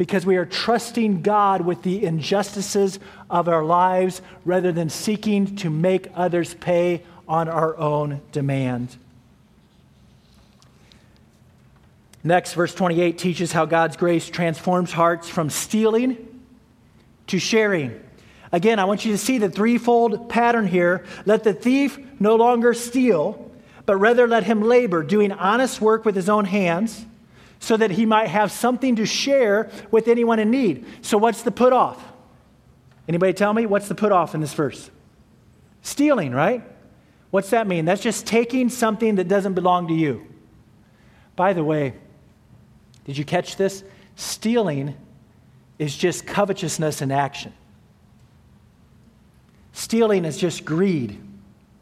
because 0.00 0.24
we 0.24 0.38
are 0.38 0.46
trusting 0.46 1.20
God 1.20 1.60
with 1.60 1.82
the 1.82 2.06
injustices 2.06 2.98
of 3.28 3.48
our 3.48 3.62
lives 3.62 4.22
rather 4.46 4.72
than 4.72 4.88
seeking 4.88 5.56
to 5.56 5.68
make 5.68 6.08
others 6.14 6.54
pay 6.54 7.02
on 7.28 7.50
our 7.50 7.76
own 7.76 8.22
demand. 8.32 8.96
Next, 12.24 12.54
verse 12.54 12.74
28 12.74 13.18
teaches 13.18 13.52
how 13.52 13.66
God's 13.66 13.98
grace 13.98 14.30
transforms 14.30 14.90
hearts 14.90 15.28
from 15.28 15.50
stealing 15.50 16.16
to 17.26 17.38
sharing. 17.38 18.00
Again, 18.52 18.78
I 18.78 18.86
want 18.86 19.04
you 19.04 19.12
to 19.12 19.18
see 19.18 19.36
the 19.36 19.50
threefold 19.50 20.30
pattern 20.30 20.66
here. 20.66 21.04
Let 21.26 21.44
the 21.44 21.52
thief 21.52 21.98
no 22.18 22.36
longer 22.36 22.72
steal, 22.72 23.50
but 23.84 23.96
rather 23.96 24.26
let 24.26 24.44
him 24.44 24.62
labor, 24.62 25.02
doing 25.02 25.30
honest 25.30 25.78
work 25.78 26.06
with 26.06 26.16
his 26.16 26.30
own 26.30 26.46
hands 26.46 27.04
so 27.60 27.76
that 27.76 27.92
he 27.92 28.06
might 28.06 28.28
have 28.28 28.50
something 28.50 28.96
to 28.96 29.06
share 29.06 29.70
with 29.90 30.08
anyone 30.08 30.38
in 30.38 30.50
need. 30.50 30.84
So 31.02 31.18
what's 31.18 31.42
the 31.42 31.52
put 31.52 31.72
off? 31.72 32.02
Anybody 33.06 33.34
tell 33.34 33.52
me 33.52 33.66
what's 33.66 33.86
the 33.86 33.94
put 33.94 34.12
off 34.12 34.34
in 34.34 34.40
this 34.40 34.54
verse? 34.54 34.90
Stealing, 35.82 36.32
right? 36.32 36.64
What's 37.30 37.50
that 37.50 37.66
mean? 37.66 37.84
That's 37.84 38.02
just 38.02 38.26
taking 38.26 38.70
something 38.70 39.16
that 39.16 39.28
doesn't 39.28 39.54
belong 39.54 39.88
to 39.88 39.94
you. 39.94 40.26
By 41.36 41.52
the 41.52 41.62
way, 41.62 41.94
did 43.04 43.16
you 43.16 43.24
catch 43.24 43.56
this? 43.56 43.84
Stealing 44.16 44.96
is 45.78 45.96
just 45.96 46.26
covetousness 46.26 47.02
in 47.02 47.12
action. 47.12 47.52
Stealing 49.72 50.24
is 50.24 50.36
just 50.36 50.64
greed 50.64 51.20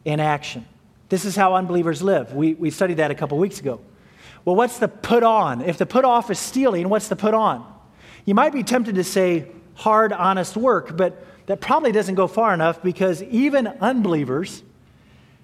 in 0.04 0.20
action. 0.20 0.66
This 1.08 1.24
is 1.24 1.34
how 1.34 1.54
unbelievers 1.54 2.02
live. 2.02 2.34
We, 2.34 2.54
we 2.54 2.70
studied 2.70 2.98
that 2.98 3.10
a 3.10 3.14
couple 3.14 3.38
weeks 3.38 3.60
ago. 3.60 3.80
Well, 4.48 4.56
what's 4.56 4.78
the 4.78 4.88
put 4.88 5.24
on? 5.24 5.60
If 5.60 5.76
the 5.76 5.84
put 5.84 6.06
off 6.06 6.30
is 6.30 6.38
stealing, 6.38 6.88
what's 6.88 7.08
the 7.08 7.16
put 7.16 7.34
on? 7.34 7.70
You 8.24 8.34
might 8.34 8.54
be 8.54 8.62
tempted 8.62 8.94
to 8.94 9.04
say 9.04 9.48
hard, 9.74 10.10
honest 10.10 10.56
work, 10.56 10.96
but 10.96 11.22
that 11.44 11.60
probably 11.60 11.92
doesn't 11.92 12.14
go 12.14 12.26
far 12.26 12.54
enough 12.54 12.82
because 12.82 13.22
even 13.24 13.66
unbelievers 13.66 14.62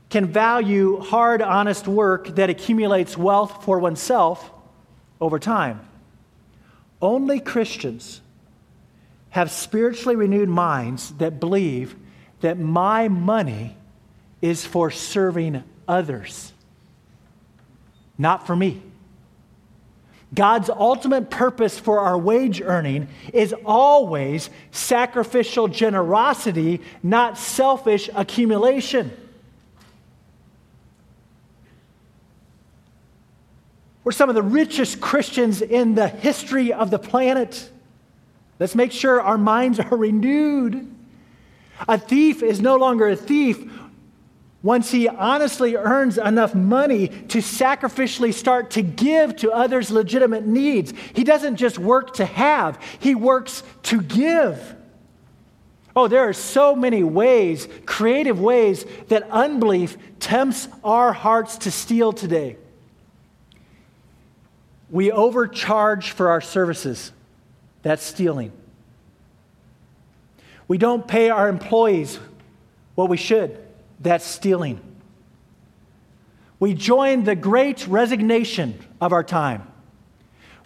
can 0.09 0.25
value 0.25 1.01
hard, 1.01 1.43
honest 1.43 1.87
work 1.87 2.29
that 2.37 2.49
accumulates 2.49 3.15
wealth 3.15 3.63
for 3.67 3.79
oneself 3.79 4.51
over 5.21 5.39
time. 5.39 5.87
Only 7.03 7.41
Christians 7.41 8.23
have 9.29 9.51
spiritually 9.51 10.17
renewed 10.17 10.49
minds 10.49 11.11
that 11.19 11.41
believe 11.41 11.95
that 12.41 12.59
my 12.59 13.09
money 13.09 13.77
is 14.41 14.65
for 14.65 14.91
serving 14.91 15.63
others, 15.87 16.55
not 18.17 18.47
for 18.47 18.57
me. 18.57 18.81
God's 20.35 20.69
ultimate 20.69 21.31
purpose 21.31 21.79
for 21.79 22.01
our 22.01 22.19
wage 22.19 22.61
earning 22.61 23.09
is 23.33 23.55
always 23.65 24.51
sacrificial 24.71 25.69
generosity, 25.69 26.81
not 27.03 27.39
selfish 27.39 28.11
accumulation. 28.15 29.13
We're 34.03 34.13
some 34.13 34.29
of 34.29 34.35
the 34.35 34.43
richest 34.43 35.01
Christians 35.01 35.63
in 35.63 35.95
the 35.95 36.09
history 36.09 36.73
of 36.73 36.91
the 36.91 36.99
planet. 36.99 37.71
Let's 38.59 38.75
make 38.75 38.93
sure 38.93 39.21
our 39.21 39.39
minds 39.39 39.81
are 39.81 39.97
renewed. 39.97 40.91
A 41.89 41.99
thief 41.99 42.43
is 42.43 42.61
no 42.61 42.77
longer 42.77 43.09
a 43.09 43.17
thief 43.17 43.71
once 44.65 44.91
he 44.91 45.07
honestly 45.07 45.77
earns 45.77 46.17
enough 46.17 46.55
money 46.55 47.09
to 47.09 47.39
sacrificially 47.39 48.33
start 48.33 48.71
to 48.71 48.81
give 48.81 49.37
to 49.37 49.53
others' 49.53 49.91
legitimate 49.91 50.47
needs. 50.47 50.95
He 51.13 51.23
doesn't 51.23 51.57
just 51.57 51.79
work 51.79 52.15
to 52.15 52.25
have, 52.25 52.81
he 52.99 53.15
works 53.15 53.63
to 53.85 54.01
give. 54.01 54.75
Oh, 55.95 56.09
there 56.09 56.27
are 56.27 56.33
so 56.33 56.75
many 56.75 57.05
ways, 57.05 57.69
creative 57.85 58.41
ways, 58.41 58.87
that 59.09 59.31
unbelief 59.31 59.99
tempts 60.19 60.67
our 60.83 61.13
hearts 61.13 61.59
to 61.59 61.71
steal 61.71 62.15
today. 62.15 62.57
We 64.91 65.13
overcharge 65.13 66.13
for 66.13 66.31
our 66.31 66.41
services. 66.41 67.13
That's 67.83 68.03
stealing. 68.03 68.51
We 70.67 70.79
don't 70.79 71.07
pay 71.07 71.29
our 71.29 71.49
employees 71.51 72.19
what 72.95 73.11
we 73.11 73.19
should. 73.19 73.64
That's 74.05 74.27
stealing. 74.27 74.81
We 76.61 76.75
join 76.75 77.25
the 77.25 77.35
great 77.35 77.87
resignation 77.89 78.79
of 79.01 79.13
our 79.15 79.25
time, 79.25 79.67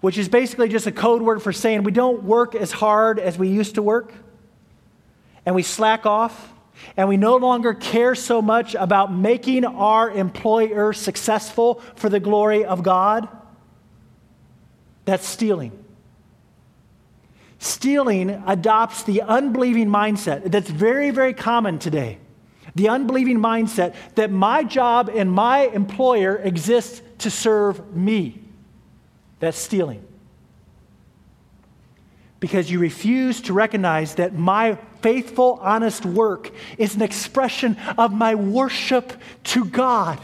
which 0.01 0.18
is 0.18 0.28
basically 0.28 0.68
just 0.68 0.89
a 0.89 0.93
code 0.93 1.22
word 1.22 1.41
for 1.41 1.53
saying 1.53 1.84
we 1.84 1.93
don't 1.93 2.24
work 2.24 2.57
as 2.57 2.72
hard 2.72 3.20
as 3.20 3.39
we 3.39 3.49
used 3.49 3.76
to 3.76 3.82
work, 3.82 4.12
and 5.47 5.55
we 5.55 5.62
slack 5.62 6.05
off, 6.05 6.53
and 6.97 7.09
we 7.09 7.16
no 7.16 7.36
longer 7.36 7.74
care 7.74 8.16
so 8.16 8.43
much 8.43 8.74
about 8.74 9.12
making 9.12 9.64
our 9.64 10.11
employer 10.11 10.93
successful 10.93 11.80
for 11.95 12.09
the 12.09 12.20
glory 12.20 12.64
of 12.64 12.82
God. 12.82 13.28
That's 15.05 15.26
stealing. 15.26 15.72
Stealing 17.61 18.30
adopts 18.30 19.05
the 19.05 19.22
unbelieving 19.22 19.89
mindset 19.89 20.51
that's 20.51 20.68
very, 20.68 21.12
very 21.12 21.34
common 21.34 21.78
today 21.78 22.18
the 22.79 22.89
unbelieving 22.89 23.39
mindset 23.39 23.95
that 24.14 24.31
my 24.31 24.62
job 24.62 25.11
and 25.12 25.31
my 25.31 25.66
employer 25.66 26.37
exists 26.37 27.03
to 27.18 27.31
serve 27.31 27.95
me. 27.95 28.41
That's 29.41 29.59
stealing. 29.59 30.03
Because 32.41 32.70
you 32.70 32.79
refuse 32.79 33.41
to 33.43 33.53
recognize 33.53 34.14
that 34.14 34.33
my 34.33 34.79
faithful, 35.03 35.59
honest 35.61 36.07
work 36.07 36.51
is 36.79 36.95
an 36.95 37.03
expression 37.03 37.76
of 37.99 38.12
my 38.12 38.37
worship 38.37 39.12
to 39.45 39.64
God. 39.64 40.20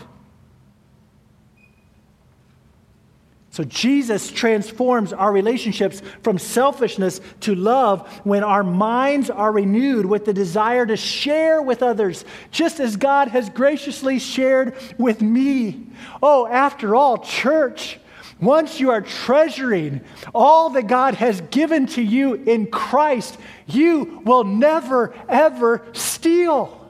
So 3.55 3.63
Jesus 3.63 4.33
transforms 4.33 5.13
our 5.13 5.31
relationships 5.31 6.03
from 6.23 6.39
selfishness 6.39 7.21
to 7.43 7.55
love 7.55 8.11
when 8.25 8.43
our 8.43 8.65
minds 8.65 9.31
are 9.31 9.53
renewed 9.53 10.07
with 10.07 10.25
the 10.25 10.33
desire 10.33 10.85
to 10.85 10.97
share 10.97 11.63
with 11.63 11.81
others, 11.81 12.25
just 12.51 12.81
as 12.81 12.97
God 12.97 13.29
has 13.29 13.49
graciously 13.51 14.19
shared 14.19 14.75
with 14.99 15.23
me. 15.23 15.87
Oh, 16.21 16.49
after 16.49 16.97
all, 16.97 17.19
church, 17.19 18.01
once 18.41 18.81
you 18.81 18.91
are 18.91 19.03
treasuring 19.03 20.01
all 20.35 20.71
that 20.71 20.89
God 20.89 21.15
has 21.15 21.41
given 21.53 21.87
to 21.87 22.03
you 22.03 22.35
in 22.35 22.67
Christ, 22.67 23.39
you 23.69 24.21
will 24.25 24.43
never, 24.43 25.15
ever 25.29 25.87
steal 25.93 26.84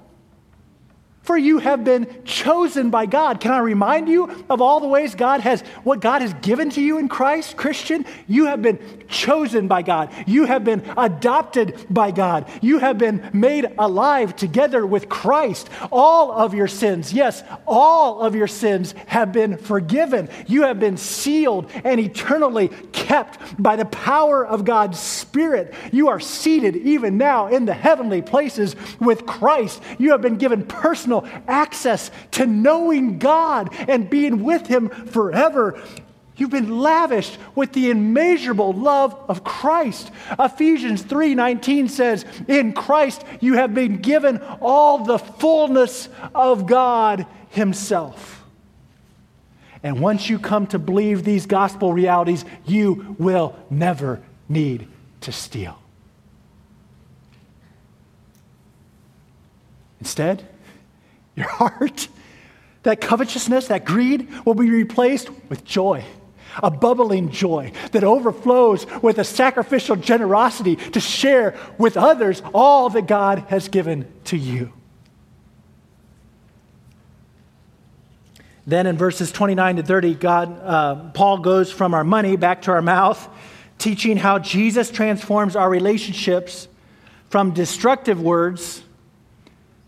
for 1.25 1.37
you 1.39 1.59
have 1.59 1.85
been 1.85 2.23
chosen 2.25 2.91
by 2.91 3.07
God. 3.07 3.41
Can 3.41 3.51
I 3.51 3.59
remind 3.59 4.09
you 4.09 4.31
of 4.49 4.61
all 4.61 4.79
the 4.79 4.87
ways 4.87 5.15
God 5.15 5.41
has, 5.41 5.63
what 5.83 6.01
God 6.01 6.21
has 6.21 6.35
given 6.35 6.69
to 6.71 6.83
you 6.83 6.99
in 6.99 7.09
Christ, 7.09 7.57
Christian? 7.57 8.05
You 8.29 8.47
have 8.47 8.61
been 8.61 8.79
chosen 9.09 9.67
by 9.67 9.83
God. 9.83 10.11
You 10.27 10.45
have 10.45 10.65
been 10.65 10.83
adopted 10.97 11.87
by 11.89 12.11
God. 12.11 12.49
You 12.61 12.79
have 12.79 12.99
been 12.99 13.31
made 13.33 13.67
alive 13.79 14.37
together 14.37 14.87
with 14.87 15.09
Christ. 15.09 15.71
All 15.91 16.31
of 16.31 16.53
your 16.53 16.69
sins, 16.69 17.13
yes, 17.13 17.43
all 17.67 18.21
of 18.21 18.35
your 18.35 18.47
sins 18.47 18.95
have 19.07 19.33
been 19.33 19.57
forgiven. 19.57 20.29
You 20.47 20.63
have 20.65 20.79
been 20.79 20.99
sealed 20.99 21.71
and 21.85 21.99
eternally 22.01 22.69
kept 22.93 23.63
by 23.63 23.77
the 23.77 23.87
power 23.87 24.47
of 24.47 24.67
God's 24.67 25.01
Spirit. 25.01 25.73
You 25.91 26.09
are 26.09 26.21
seated 26.21 26.77
even 26.77 27.17
now 27.17 27.47
in 27.47 27.65
the 27.65 27.73
heavenly 27.73 28.21
places 28.21 28.77
with 29.01 29.25
Christ. 29.25 29.83
You 29.99 30.11
have 30.11 30.21
been 30.21 30.37
given 30.37 30.67
personal 30.67 31.14
personal 31.21 31.43
access 31.49 32.11
to 32.33 32.47
knowing 32.47 33.19
God 33.19 33.71
and 33.89 34.09
being 34.09 34.43
with 34.43 34.67
Him 34.67 34.89
forever. 34.89 35.81
You've 36.37 36.51
been 36.51 36.81
lavished 36.81 37.39
with 37.55 37.73
the 37.73 37.91
immeasurable 37.91 38.73
love 38.73 39.17
of 39.29 39.45
Christ. 39.45 40.11
Ephesians 40.39 41.03
3:19 41.03 41.89
says, 41.89 42.25
"In 42.49 42.73
Christ 42.73 43.25
you 43.41 43.55
have 43.55 43.73
been 43.73 43.99
given 43.99 44.41
all 44.61 44.99
the 44.99 45.19
fullness 45.19 46.09
of 46.35 46.67
God 46.67 47.27
himself." 47.51 48.45
And 49.85 50.01
once 50.01 50.29
you 50.29 50.39
come 50.39 50.67
to 50.69 50.79
believe 50.79 51.25
these 51.25 51.47
gospel 51.47 51.93
realities, 51.93 52.45
you 52.65 53.15
will 53.19 53.55
never 53.71 54.21
need 54.49 54.89
to 55.21 55.31
steal. 55.31 55.79
Instead, 60.01 60.49
your 61.37 61.49
heart, 61.49 62.09
that 62.83 63.01
covetousness, 63.01 63.69
that 63.69 63.85
greed 63.85 64.29
will 64.45 64.55
be 64.55 64.71
replaced 64.71 65.31
with 65.49 65.65
joy, 65.65 66.05
a 66.63 66.71
bubbling 66.71 67.31
joy 67.31 67.73
that 67.93 68.05
overflows 68.05 68.87
with 69.03 69.19
a 69.19 69.25
sacrificial 69.25 69.97
generosity 69.97 70.77
to 70.77 71.01
share 71.01 71.57
with 71.79 71.97
others 71.97 72.43
all 72.53 72.91
that 72.91 73.07
God 73.07 73.41
has 73.49 73.69
given 73.69 74.07
to 74.25 74.37
you. 74.37 74.73
Then 78.67 78.87
in 78.87 78.97
verses 78.97 79.31
29 79.31 79.77
to 79.77 79.83
30, 79.83 80.15
God, 80.15 80.61
uh, 80.63 80.95
Paul 81.11 81.39
goes 81.39 81.71
from 81.71 81.93
our 81.93 82.05
money 82.05 82.37
back 82.37 82.63
to 82.63 82.71
our 82.71 82.81
mouth, 82.81 83.29
teaching 83.77 84.17
how 84.17 84.39
Jesus 84.39 84.91
transforms 84.91 85.55
our 85.55 85.69
relationships 85.69 86.69
from 87.29 87.51
destructive 87.51 88.23
words 88.23 88.84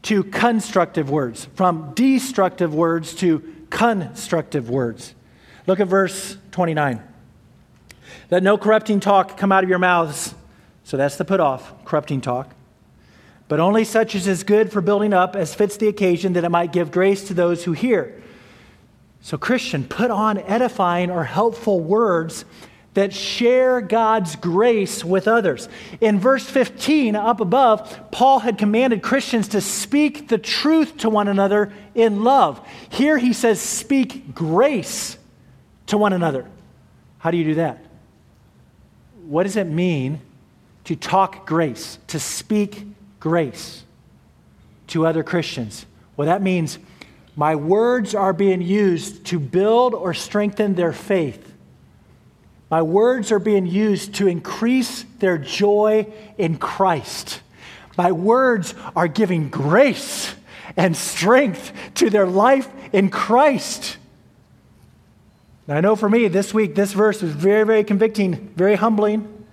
to 0.06 0.22
constructive 0.22 1.10
words, 1.10 1.48
from 1.54 1.92
destructive 1.94 2.72
words 2.72 3.12
to 3.16 3.42
constructive 3.70 4.70
words. 4.70 5.14
Look 5.66 5.80
at 5.80 5.88
verse 5.88 6.36
29. 6.52 7.02
Let 8.30 8.42
no 8.44 8.56
corrupting 8.56 9.00
talk 9.00 9.36
come 9.36 9.50
out 9.50 9.64
of 9.64 9.70
your 9.70 9.80
mouths. 9.80 10.32
So 10.84 10.96
that's 10.96 11.16
the 11.16 11.24
put 11.24 11.40
off, 11.40 11.84
corrupting 11.84 12.20
talk. 12.20 12.54
But 13.48 13.58
only 13.58 13.84
such 13.84 14.14
as 14.14 14.28
is 14.28 14.44
good 14.44 14.70
for 14.70 14.80
building 14.80 15.12
up 15.12 15.34
as 15.34 15.56
fits 15.56 15.76
the 15.76 15.88
occasion, 15.88 16.34
that 16.34 16.44
it 16.44 16.50
might 16.50 16.72
give 16.72 16.92
grace 16.92 17.26
to 17.26 17.34
those 17.34 17.64
who 17.64 17.72
hear. 17.72 18.22
So, 19.20 19.36
Christian, 19.36 19.84
put 19.84 20.12
on 20.12 20.38
edifying 20.38 21.10
or 21.10 21.24
helpful 21.24 21.80
words 21.80 22.44
that 22.96 23.12
share 23.12 23.82
God's 23.82 24.36
grace 24.36 25.04
with 25.04 25.28
others. 25.28 25.68
In 26.00 26.18
verse 26.18 26.48
15, 26.48 27.14
up 27.14 27.40
above, 27.40 28.10
Paul 28.10 28.38
had 28.38 28.56
commanded 28.56 29.02
Christians 29.02 29.48
to 29.48 29.60
speak 29.60 30.28
the 30.28 30.38
truth 30.38 30.96
to 30.98 31.10
one 31.10 31.28
another 31.28 31.74
in 31.94 32.24
love. 32.24 32.66
Here 32.88 33.18
he 33.18 33.34
says, 33.34 33.60
speak 33.60 34.34
grace 34.34 35.18
to 35.88 35.98
one 35.98 36.14
another. 36.14 36.46
How 37.18 37.30
do 37.30 37.36
you 37.36 37.44
do 37.44 37.54
that? 37.56 37.84
What 39.26 39.42
does 39.42 39.56
it 39.56 39.66
mean 39.66 40.20
to 40.84 40.96
talk 40.96 41.46
grace, 41.46 41.98
to 42.06 42.18
speak 42.18 42.86
grace 43.20 43.84
to 44.86 45.06
other 45.06 45.22
Christians? 45.22 45.84
Well, 46.16 46.28
that 46.28 46.40
means 46.40 46.78
my 47.36 47.56
words 47.56 48.14
are 48.14 48.32
being 48.32 48.62
used 48.62 49.26
to 49.26 49.38
build 49.38 49.92
or 49.92 50.14
strengthen 50.14 50.76
their 50.76 50.94
faith 50.94 51.52
my 52.68 52.82
words 52.82 53.30
are 53.30 53.38
being 53.38 53.66
used 53.66 54.14
to 54.16 54.26
increase 54.26 55.04
their 55.20 55.38
joy 55.38 56.12
in 56.36 56.58
Christ. 56.58 57.40
My 57.96 58.12
words 58.12 58.74
are 58.94 59.08
giving 59.08 59.48
grace 59.48 60.34
and 60.76 60.96
strength 60.96 61.72
to 61.94 62.10
their 62.10 62.26
life 62.26 62.68
in 62.92 63.08
Christ. 63.08 63.96
Now, 65.66 65.76
I 65.76 65.80
know 65.80 65.96
for 65.96 66.08
me, 66.08 66.28
this 66.28 66.52
week, 66.52 66.74
this 66.74 66.92
verse 66.92 67.22
was 67.22 67.32
very, 67.32 67.64
very 67.64 67.84
convicting, 67.84 68.48
very 68.56 68.74
humbling. 68.74 69.46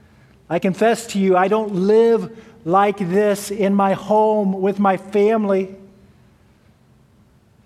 I 0.49 0.59
confess 0.59 1.07
to 1.07 1.19
you, 1.19 1.37
I 1.37 1.47
don't 1.47 1.73
live 1.73 2.37
like 2.65 2.97
this 2.97 3.51
in 3.51 3.73
my 3.73 3.93
home 3.93 4.61
with 4.61 4.79
my 4.79 4.97
family. 4.97 5.75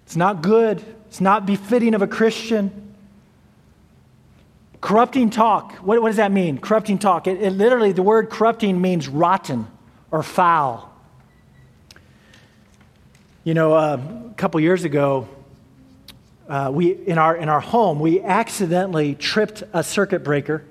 It's 0.06 0.16
not 0.16 0.42
good, 0.42 0.84
it's 1.08 1.20
not 1.20 1.46
befitting 1.46 1.94
of 1.94 2.02
a 2.02 2.08
Christian. 2.08 2.87
Corrupting 4.88 5.32
talk, 5.32 5.74
what, 5.84 6.02
what 6.02 6.08
does 6.08 6.16
that 6.16 6.32
mean? 6.32 6.60
Corrupting 6.60 6.98
talk. 6.98 7.28
It, 7.28 7.42
it 7.42 7.50
literally, 7.50 7.92
the 7.92 8.02
word 8.02 8.30
corrupting 8.30 8.80
means 8.80 9.10
rotten 9.10 9.68
or 10.12 10.24
foul. 10.24 10.90
You 13.44 13.54
know, 13.54 13.74
uh, 13.74 14.00
a 14.32 14.34
couple 14.36 14.62
years 14.62 14.86
ago, 14.86 15.28
uh, 16.48 16.72
we, 16.74 16.94
in, 16.94 17.18
our, 17.18 17.36
in 17.36 17.50
our 17.50 17.60
home, 17.60 18.00
we 18.00 18.22
accidentally 18.22 19.14
tripped 19.14 19.62
a 19.74 19.84
circuit 19.84 20.24
breaker. 20.24 20.64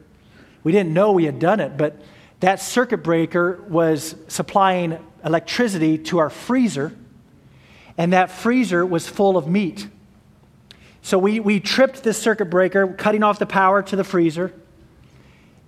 We 0.65 0.73
didn't 0.73 0.95
know 0.95 1.13
we 1.13 1.27
had 1.27 1.39
done 1.39 1.61
it, 1.61 1.77
but 1.77 2.01
that 2.41 2.59
circuit 2.63 3.03
breaker 3.03 3.63
was 3.69 4.17
supplying 4.29 4.99
electricity 5.27 5.99
to 5.99 6.21
our 6.21 6.31
freezer, 6.31 6.97
and 7.99 8.15
that 8.15 8.31
freezer 8.31 8.87
was 8.87 9.07
full 9.07 9.37
of 9.37 9.47
meat. 9.47 9.89
So 11.07 11.21
we, 11.21 11.39
we 11.39 11.61
tripped 11.61 12.03
this 12.03 12.21
circuit 12.21 12.47
breaker, 12.47 12.89
cutting 12.89 13.23
off 13.23 13.39
the 13.39 13.47
power 13.47 13.81
to 13.81 13.95
the 13.95 14.03
freezer, 14.03 14.53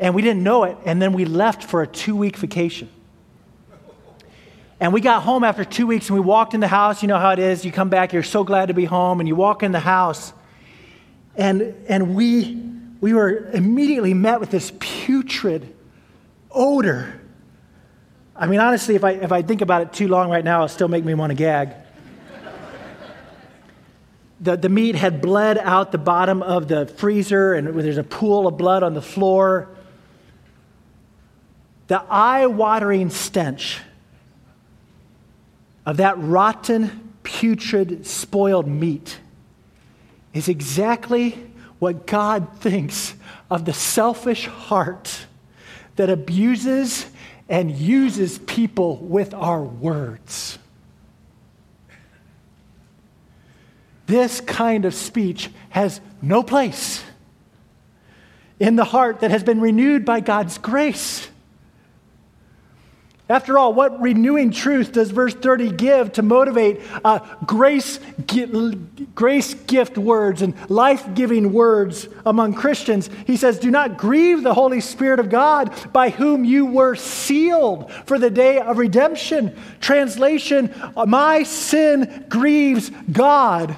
and 0.01 0.12
we 0.12 0.20
didn't 0.20 0.43
know 0.43 0.64
it. 0.64 0.76
And 0.84 1.01
then 1.01 1.12
we 1.12 1.26
left 1.26 1.62
for 1.62 1.80
a 1.80 1.86
two 1.86 2.16
week 2.16 2.36
vacation. 2.36 2.89
And 4.80 4.93
we 4.93 5.01
got 5.01 5.22
home 5.22 5.45
after 5.45 5.64
two 5.64 5.86
weeks 5.86 6.09
and 6.09 6.18
we 6.18 6.24
walked 6.24 6.55
in 6.55 6.61
the 6.61 6.66
house. 6.66 7.03
You 7.03 7.09
know 7.09 7.20
how 7.20 7.30
it 7.30 7.39
is. 7.39 7.64
You 7.64 7.70
come 7.70 7.89
back, 7.89 8.12
you're 8.12 8.24
so 8.24 8.43
glad 8.43 8.66
to 8.66 8.74
be 8.74 8.84
home, 8.84 9.20
and 9.20 9.28
you 9.28 9.36
walk 9.36 9.62
in 9.62 9.70
the 9.70 9.78
house. 9.78 10.32
And, 11.36 11.72
and 11.89 12.16
we, 12.16 12.61
we 13.01 13.12
were 13.12 13.49
immediately 13.53 14.14
met 14.14 14.41
with 14.41 14.51
this 14.51 14.72
putrid 14.80 15.72
odor. 16.51 17.20
I 18.34 18.49
mean, 18.49 18.59
honestly, 18.59 18.97
if 18.97 19.05
I, 19.05 19.12
if 19.12 19.30
I 19.30 19.43
think 19.43 19.61
about 19.61 19.82
it 19.82 19.93
too 19.93 20.09
long 20.09 20.30
right 20.30 20.45
now, 20.45 20.64
it'll 20.64 20.68
still 20.68 20.89
make 20.89 21.05
me 21.05 21.14
want 21.14 21.30
to 21.30 21.36
gag 21.36 21.74
the, 24.41 24.57
the 24.57 24.68
meat 24.68 24.95
had 24.95 25.20
bled 25.20 25.59
out 25.59 25.93
the 25.93 25.99
bottom 25.99 26.43
of 26.43 26.68
the 26.68 26.86
freezer, 26.86 27.55
and 27.55 27.68
there's 27.80 27.99
a 27.99 28.05
pool 28.05 28.47
of 28.47 28.57
blood 28.57 28.82
on 28.82 28.95
the 28.95 29.03
floor. 29.03 29.68
The 31.89 32.03
eye 32.03 32.47
watering 32.47 33.11
stench 33.11 33.80
of 35.84 35.97
that 35.97 36.18
rotten, 36.18 37.14
putrid, 37.22 38.07
spoiled 38.07 38.68
meat 38.68 39.18
is 40.34 40.49
exactly 40.49 41.30
what 41.78 42.07
God 42.07 42.59
thinks 42.59 43.14
of 43.51 43.64
the 43.64 43.72
selfish 43.72 44.47
heart 44.47 45.26
that 45.97 46.11
abuses 46.11 47.07
and 47.49 47.72
uses 47.72 48.39
people 48.39 48.99
with 48.99 49.32
our 49.32 49.62
words. 49.62 50.59
This 54.09 54.41
kind 54.41 54.87
of 54.87 54.95
speech 54.95 55.51
has 55.69 56.01
no 56.23 56.43
place 56.43 57.05
in 58.59 58.75
the 58.75 58.85
heart 58.85 59.21
that 59.21 59.31
has 59.31 59.45
been 59.45 59.61
renewed 59.61 60.05
by 60.05 60.21
God's 60.21 60.59
grace. 60.59 61.29
After 63.29 63.59
all, 63.59 63.75
what 63.75 64.01
renewing 64.01 64.51
truth 64.51 64.93
does 64.93 65.11
verse 65.11 65.35
30 65.35 65.73
give 65.73 66.13
to 66.13 66.23
motivate 66.23 66.81
uh, 67.05 67.19
grace, 67.45 68.01
grace 69.15 69.53
gift 69.53 69.99
words 69.99 70.41
and 70.41 70.55
life 70.71 71.07
giving 71.15 71.53
words 71.53 72.09
among 72.25 72.55
Christians? 72.55 73.11
He 73.27 73.37
says, 73.37 73.59
Do 73.59 73.71
not 73.71 73.99
grieve 73.99 74.43
the 74.43 74.55
Holy 74.55 74.81
Spirit 74.81 75.21
of 75.21 75.29
God 75.29 75.93
by 75.93 76.09
whom 76.09 76.47
you 76.47 76.65
were 76.65 76.95
sealed 76.95 77.93
for 78.07 78.19
the 78.19 78.31
day 78.31 78.61
of 78.61 78.79
redemption. 78.79 79.55
Translation 79.83 80.75
My 81.07 81.43
sin 81.43 82.25
grieves 82.31 82.91
God. 83.13 83.77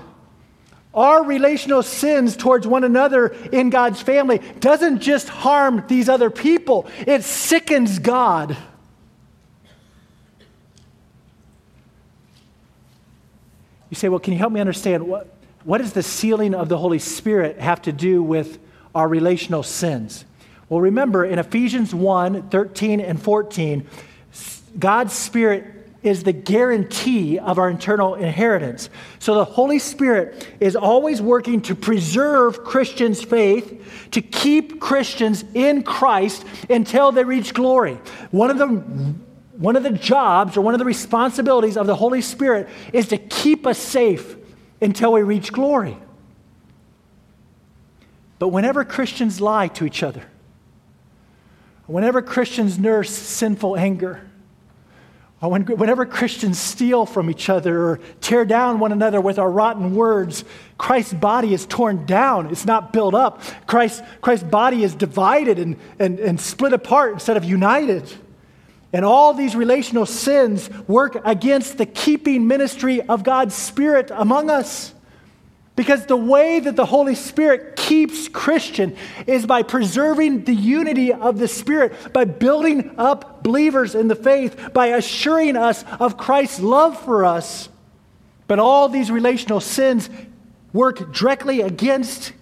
Our 0.93 1.24
relational 1.24 1.82
sins 1.82 2.36
towards 2.36 2.66
one 2.66 2.82
another 2.82 3.28
in 3.28 3.70
God's 3.70 4.01
family 4.03 4.38
doesn't 4.59 5.01
just 5.01 5.28
harm 5.28 5.84
these 5.86 6.09
other 6.09 6.30
people, 6.30 6.88
it 7.07 7.22
sickens 7.22 7.99
God. 7.99 8.57
You 13.88 13.97
say, 13.97 14.09
well, 14.09 14.20
can 14.20 14.32
you 14.32 14.38
help 14.38 14.53
me 14.53 14.61
understand 14.61 15.07
what, 15.07 15.28
what 15.64 15.78
does 15.78 15.93
the 15.93 16.03
sealing 16.03 16.55
of 16.55 16.68
the 16.68 16.78
Holy 16.78 17.01
Spirit 17.01 17.59
have 17.59 17.82
to 17.82 17.93
do 17.93 18.22
with 18.22 18.59
our 18.95 19.09
relational 19.09 19.64
sins? 19.64 20.24
Well, 20.68 20.80
remember 20.80 21.24
in 21.24 21.41
Ephesians 21.41 21.93
1 21.93 22.51
13 22.51 23.01
and 23.01 23.20
14, 23.20 23.86
God's 24.78 25.12
Spirit 25.12 25.80
is 26.03 26.22
the 26.22 26.32
guarantee 26.32 27.38
of 27.38 27.59
our 27.59 27.70
eternal 27.70 28.14
inheritance. 28.14 28.88
So 29.18 29.34
the 29.34 29.44
Holy 29.44 29.78
Spirit 29.78 30.48
is 30.61 30.74
always 30.74 31.20
working 31.20 31.61
to 31.62 31.74
preserve 31.74 32.64
Christians' 32.64 33.22
faith, 33.22 34.09
to 34.12 34.22
keep 34.22 34.80
Christians 34.80 35.44
in 35.55 35.82
Christ 35.82 36.44
until 36.70 37.12
they 37.12 37.24
reach 37.24 37.53
glory. 37.53 37.98
One 38.30 38.51
of 38.51 38.59
the 38.59 38.66
one 39.61 39.76
of 39.76 39.82
the 39.82 39.90
jobs 39.90 40.57
or 40.57 40.62
one 40.62 40.72
of 40.72 40.78
the 40.78 40.86
responsibilities 40.86 41.76
of 41.76 41.86
the 41.86 41.94
Holy 41.94 42.22
Spirit 42.22 42.66
is 42.94 43.09
to 43.09 43.18
keep 43.18 43.66
us 43.66 43.76
safe 43.76 44.36
until 44.80 45.12
we 45.12 45.20
reach 45.20 45.53
glory. 45.53 45.98
But 48.38 48.48
whenever 48.48 48.86
Christians 48.86 49.38
lie 49.38 49.68
to 49.68 49.84
each 49.84 50.03
other, 50.03 50.24
whenever 51.86 52.22
Christians 52.22 52.78
nurse 52.78 53.11
sinful 53.11 53.76
anger, 53.76 54.30
Uh, 55.43 55.49
when, 55.49 55.64
whenever 55.64 56.05
Christians 56.05 56.59
steal 56.59 57.07
from 57.07 57.30
each 57.30 57.49
other 57.49 57.82
or 57.82 58.01
tear 58.20 58.45
down 58.45 58.78
one 58.78 58.93
another 58.93 59.20
with 59.20 59.38
our 59.38 59.51
rotten 59.51 59.95
words, 59.95 60.45
Christ's 60.76 61.14
body 61.14 61.55
is 61.55 61.64
torn 61.64 62.05
down. 62.05 62.51
It's 62.51 62.66
not 62.66 62.93
built 62.93 63.14
up. 63.14 63.41
Christ, 63.66 64.03
Christ's 64.20 64.47
body 64.47 64.84
is 64.84 64.95
divided 64.95 65.59
and, 65.59 65.76
and, 65.99 66.18
and 66.20 66.38
split 66.38 66.74
apart 66.74 67.14
instead 67.14 67.38
of 67.38 67.45
united. 67.45 68.11
And 68.93 69.05
all 69.05 69.32
these 69.32 69.57
relational 69.57 70.05
sins 70.05 70.68
work 70.86 71.16
against 71.24 71.78
the 71.78 71.86
keeping 71.86 72.47
ministry 72.47 73.01
of 73.01 73.24
God's 73.24 73.55
Spirit 73.55 74.11
among 74.12 74.51
us. 74.51 74.93
Because 75.74 76.05
the 76.05 76.16
way 76.16 76.61
that 76.61 76.76
the 76.76 76.84
Holy 76.84 77.14
Spirit 77.14 77.69
keeps 77.91 78.28
Christian 78.28 78.97
is 79.26 79.47
by 79.47 79.64
preserving 79.64 80.45
the 80.45 80.55
unity 80.55 81.12
of 81.12 81.41
the 81.41 81.49
Spirit, 81.49 82.12
by 82.12 82.24
building 82.24 82.95
up 82.97 83.43
believers 83.43 83.97
in 83.97 84.07
the 84.07 84.14
faith, 84.14 84.72
by 84.72 84.86
assuring 84.86 85.57
us 85.57 85.84
of 85.99 86.16
Christ's 86.16 86.61
love 86.61 87.03
for 87.03 87.24
us. 87.24 87.68
But 88.47 88.61
all 88.61 88.88
these 88.88 89.11
relational 89.11 89.59
sins 89.59 90.09
work 90.72 91.12
directly 91.12 91.62
against 91.62 92.32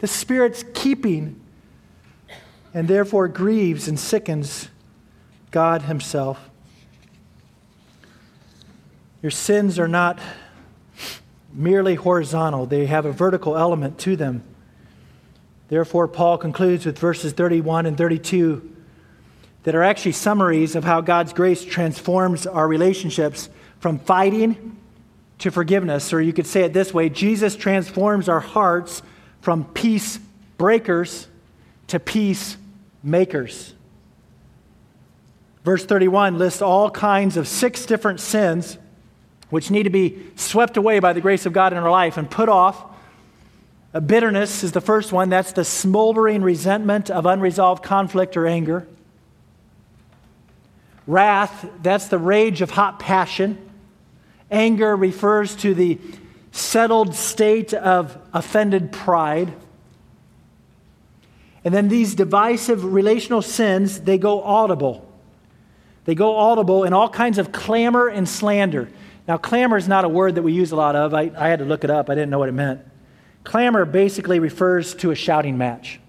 the 0.00 0.06
Spirit's 0.06 0.66
keeping 0.74 1.40
and 2.74 2.86
therefore 2.86 3.28
grieves 3.28 3.88
and 3.88 3.98
sickens 3.98 4.68
God 5.50 5.80
Himself. 5.82 6.50
Your 9.22 9.30
sins 9.30 9.78
are 9.78 9.88
not 9.88 10.20
merely 11.54 11.94
horizontal, 11.94 12.66
they 12.66 12.84
have 12.84 13.06
a 13.06 13.12
vertical 13.12 13.56
element 13.56 13.98
to 14.00 14.14
them. 14.14 14.44
Therefore, 15.68 16.08
Paul 16.08 16.38
concludes 16.38 16.86
with 16.86 16.98
verses 16.98 17.32
31 17.32 17.86
and 17.86 17.96
32 17.96 18.70
that 19.64 19.74
are 19.74 19.82
actually 19.82 20.12
summaries 20.12 20.76
of 20.76 20.84
how 20.84 21.00
God's 21.00 21.32
grace 21.32 21.64
transforms 21.64 22.46
our 22.46 22.68
relationships 22.68 23.48
from 23.80 23.98
fighting 23.98 24.76
to 25.38 25.50
forgiveness. 25.50 26.12
Or 26.12 26.20
you 26.20 26.32
could 26.32 26.46
say 26.46 26.62
it 26.62 26.72
this 26.72 26.92
way 26.92 27.08
Jesus 27.08 27.56
transforms 27.56 28.28
our 28.28 28.40
hearts 28.40 29.02
from 29.40 29.64
peace 29.64 30.18
breakers 30.58 31.28
to 31.88 31.98
peace 31.98 32.56
makers. 33.02 33.74
Verse 35.64 35.84
31 35.84 36.38
lists 36.38 36.60
all 36.60 36.90
kinds 36.90 37.36
of 37.36 37.48
six 37.48 37.86
different 37.86 38.20
sins 38.20 38.76
which 39.50 39.70
need 39.70 39.84
to 39.84 39.90
be 39.90 40.18
swept 40.36 40.76
away 40.76 40.98
by 40.98 41.12
the 41.12 41.20
grace 41.20 41.46
of 41.46 41.52
God 41.52 41.72
in 41.72 41.78
our 41.78 41.90
life 41.90 42.16
and 42.16 42.30
put 42.30 42.48
off. 42.48 42.84
A 43.94 44.00
bitterness 44.00 44.64
is 44.64 44.72
the 44.72 44.80
first 44.80 45.12
one. 45.12 45.28
That's 45.28 45.52
the 45.52 45.64
smoldering 45.64 46.42
resentment 46.42 47.10
of 47.10 47.26
unresolved 47.26 47.84
conflict 47.84 48.36
or 48.36 48.44
anger. 48.44 48.88
Wrath, 51.06 51.68
that's 51.80 52.08
the 52.08 52.18
rage 52.18 52.60
of 52.60 52.70
hot 52.70 52.98
passion. 52.98 53.56
Anger 54.50 54.96
refers 54.96 55.54
to 55.56 55.74
the 55.74 56.00
settled 56.50 57.14
state 57.14 57.72
of 57.72 58.18
offended 58.32 58.90
pride. 58.90 59.52
And 61.64 61.72
then 61.72 61.88
these 61.88 62.16
divisive 62.16 62.84
relational 62.84 63.42
sins, 63.42 64.00
they 64.00 64.18
go 64.18 64.42
audible. 64.42 65.08
They 66.04 66.16
go 66.16 66.36
audible 66.36 66.82
in 66.82 66.92
all 66.92 67.08
kinds 67.08 67.38
of 67.38 67.52
clamor 67.52 68.08
and 68.08 68.28
slander. 68.28 68.88
Now, 69.28 69.36
clamor 69.36 69.76
is 69.76 69.86
not 69.86 70.04
a 70.04 70.08
word 70.08 70.34
that 70.34 70.42
we 70.42 70.52
use 70.52 70.72
a 70.72 70.76
lot 70.76 70.96
of. 70.96 71.14
I, 71.14 71.30
I 71.36 71.48
had 71.48 71.60
to 71.60 71.64
look 71.64 71.84
it 71.84 71.90
up, 71.90 72.10
I 72.10 72.16
didn't 72.16 72.30
know 72.30 72.40
what 72.40 72.48
it 72.48 72.52
meant. 72.52 72.80
Clamor 73.44 73.84
basically 73.84 74.38
refers 74.38 74.94
to 74.96 75.10
a 75.10 75.14
shouting 75.14 75.56
match. 75.58 76.00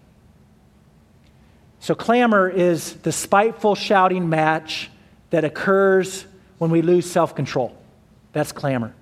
So, 1.79 1.93
clamor 1.93 2.49
is 2.49 2.93
the 2.93 3.11
spiteful 3.11 3.75
shouting 3.75 4.27
match 4.27 4.89
that 5.29 5.43
occurs 5.43 6.25
when 6.57 6.71
we 6.71 6.81
lose 6.81 7.09
self 7.09 7.35
control. 7.35 7.77
That's 8.33 8.51
clamor. 8.51 8.95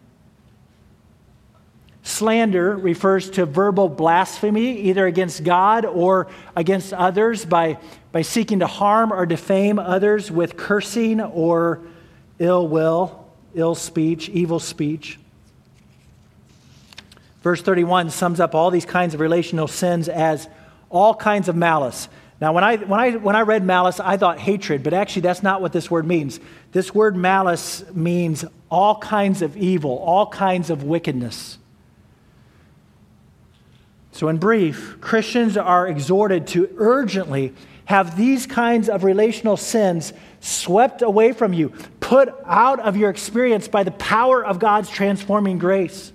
Slander 2.06 2.76
refers 2.76 3.30
to 3.32 3.46
verbal 3.46 3.88
blasphemy, 3.88 4.82
either 4.82 5.06
against 5.08 5.46
God 5.46 5.86
or 5.86 6.28
against 6.56 6.92
others, 6.92 7.46
by, 7.46 7.78
by 8.12 8.24
seeking 8.24 8.60
to 8.60 8.68
harm 8.68 9.14
or 9.14 9.26
defame 9.26 9.80
others 9.80 10.30
with 10.30 10.58
cursing 10.58 11.22
or 11.22 11.80
ill 12.40 12.68
will, 12.68 13.26
ill 13.56 13.76
speech, 13.76 14.28
evil 14.28 14.60
speech. 14.60 15.18
Verse 17.44 17.62
31 17.62 18.10
sums 18.10 18.40
up 18.40 18.56
all 18.56 18.72
these 18.72 18.86
kinds 18.86 19.14
of 19.14 19.20
relational 19.20 19.68
sins 19.68 20.08
as 20.08 20.48
all 20.90 21.14
kinds 21.14 21.50
of 21.50 21.56
malice. 21.56 22.08
Now, 22.40 22.54
when 22.54 22.64
I, 22.64 22.78
when, 22.78 23.00
I, 23.00 23.12
when 23.12 23.36
I 23.36 23.42
read 23.42 23.64
malice, 23.64 24.00
I 24.00 24.18
thought 24.18 24.40
hatred, 24.40 24.82
but 24.82 24.94
actually, 24.94 25.22
that's 25.24 25.44
not 25.44 25.62
what 25.62 25.72
this 25.72 25.92
word 25.92 26.08
means. 26.08 26.40
This 26.72 26.94
word 26.96 27.16
malice 27.16 27.84
means 27.94 28.44
all 28.72 28.98
kinds 28.98 29.42
of 29.42 29.56
evil, 29.56 29.98
all 30.00 30.28
kinds 30.28 30.70
of 30.70 30.84
wickedness. 30.84 31.58
So, 34.14 34.30
in 34.30 34.38
brief, 34.38 34.98
Christians 35.02 35.58
are 35.58 35.88
exhorted 35.88 36.48
to 36.48 36.70
urgently 36.78 37.54
have 37.86 38.16
these 38.16 38.46
kinds 38.46 38.88
of 38.88 39.04
relational 39.04 39.58
sins 39.58 40.14
swept 40.40 41.02
away 41.02 41.34
from 41.34 41.52
you, 41.52 41.70
put 42.00 42.34
out 42.46 42.80
of 42.80 42.96
your 42.96 43.10
experience 43.10 43.68
by 43.68 43.84
the 43.84 43.92
power 43.92 44.44
of 44.46 44.60
God's 44.60 44.90
transforming 44.90 45.58
grace. 45.58 46.14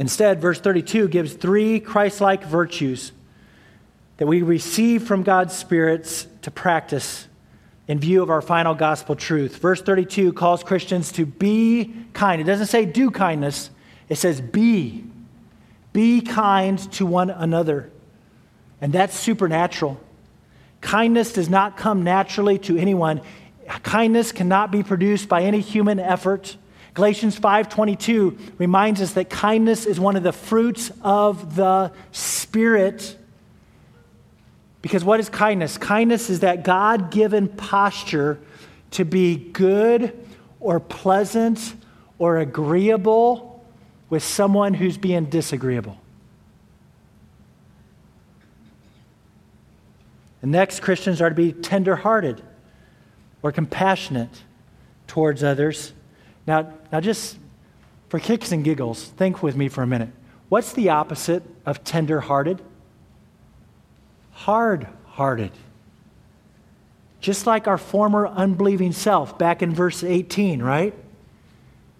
Instead, 0.00 0.40
verse 0.40 0.58
32 0.58 1.08
gives 1.08 1.34
three 1.34 1.78
Christ 1.78 2.22
like 2.22 2.42
virtues 2.42 3.12
that 4.16 4.26
we 4.26 4.40
receive 4.40 5.02
from 5.02 5.22
God's 5.22 5.54
spirits 5.54 6.26
to 6.40 6.50
practice 6.50 7.28
in 7.86 7.98
view 7.98 8.22
of 8.22 8.30
our 8.30 8.40
final 8.40 8.74
gospel 8.74 9.14
truth. 9.14 9.56
Verse 9.58 9.82
32 9.82 10.32
calls 10.32 10.64
Christians 10.64 11.12
to 11.12 11.26
be 11.26 11.94
kind. 12.14 12.40
It 12.40 12.44
doesn't 12.44 12.68
say 12.68 12.86
do 12.86 13.10
kindness, 13.10 13.68
it 14.08 14.16
says, 14.16 14.40
be. 14.40 15.04
Be 15.92 16.22
kind 16.22 16.78
to 16.92 17.04
one 17.04 17.28
another. 17.28 17.90
And 18.80 18.94
that's 18.94 19.14
supernatural. 19.14 20.00
Kindness 20.80 21.34
does 21.34 21.50
not 21.50 21.76
come 21.76 22.04
naturally 22.04 22.58
to 22.60 22.78
anyone. 22.78 23.20
Kindness 23.82 24.32
cannot 24.32 24.70
be 24.70 24.82
produced 24.82 25.28
by 25.28 25.42
any 25.42 25.60
human 25.60 26.00
effort. 26.00 26.56
Galatians 27.00 27.40
5:22 27.40 28.36
reminds 28.58 29.00
us 29.00 29.14
that 29.14 29.30
kindness 29.30 29.86
is 29.86 29.98
one 29.98 30.16
of 30.16 30.22
the 30.22 30.34
fruits 30.34 30.92
of 31.00 31.56
the 31.56 31.92
spirit. 32.12 33.16
Because 34.82 35.02
what 35.02 35.18
is 35.18 35.30
kindness? 35.30 35.78
Kindness 35.78 36.28
is 36.28 36.40
that 36.40 36.62
God-given 36.62 37.48
posture 37.56 38.38
to 38.90 39.06
be 39.06 39.34
good 39.34 40.12
or 40.60 40.78
pleasant 40.78 41.74
or 42.18 42.36
agreeable 42.36 43.64
with 44.10 44.22
someone 44.22 44.74
who's 44.74 44.98
being 44.98 45.24
disagreeable. 45.24 45.96
And 50.42 50.52
next, 50.52 50.80
Christians 50.80 51.22
are 51.22 51.30
to 51.30 51.34
be 51.34 51.52
tenderhearted 51.52 52.42
or 53.40 53.52
compassionate 53.52 54.42
towards 55.06 55.42
others. 55.42 55.94
Now, 56.50 56.72
now, 56.90 56.98
just 56.98 57.38
for 58.08 58.18
kicks 58.18 58.50
and 58.50 58.64
giggles, 58.64 59.04
think 59.04 59.40
with 59.40 59.54
me 59.54 59.68
for 59.68 59.84
a 59.84 59.86
minute. 59.86 60.08
What's 60.48 60.72
the 60.72 60.88
opposite 60.88 61.44
of 61.64 61.84
tenderhearted? 61.84 62.60
Hard 64.32 64.88
hearted. 65.06 65.52
Just 67.20 67.46
like 67.46 67.68
our 67.68 67.78
former 67.78 68.26
unbelieving 68.26 68.90
self 68.90 69.38
back 69.38 69.62
in 69.62 69.72
verse 69.72 70.02
18, 70.02 70.60
right? 70.60 70.92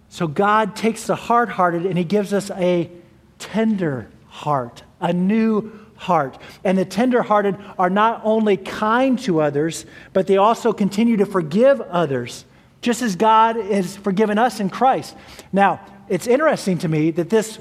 So 0.09 0.27
God 0.27 0.75
takes 0.75 1.07
the 1.07 1.15
hard 1.15 1.51
hearted 1.51 1.87
and 1.87 1.97
He 1.97 2.03
gives 2.03 2.33
us 2.33 2.51
a 2.51 2.91
tender 3.39 4.11
heart, 4.27 4.83
a 5.01 5.13
new 5.13 5.71
heart. 5.95 6.39
And 6.65 6.77
the 6.77 6.85
tender-hearted 6.85 7.57
are 7.79 7.91
not 7.91 8.21
only 8.25 8.57
kind 8.57 9.17
to 9.21 9.43
others, 9.43 9.87
but 10.13 10.27
they 10.27 10.39
also 10.39 10.73
continue 10.73 11.19
to 11.19 11.27
forgive 11.27 11.81
others, 11.83 12.47
just 12.81 13.03
as 13.03 13.17
God 13.17 13.57
has 13.57 13.97
forgiven 13.97 14.39
us 14.39 14.61
in 14.61 14.71
Christ. 14.71 15.17
Now, 15.53 15.81
it's 16.09 16.27
interesting 16.27 16.79
to 16.79 16.89
me 16.89 17.11
that 17.13 17.31
this, 17.31 17.59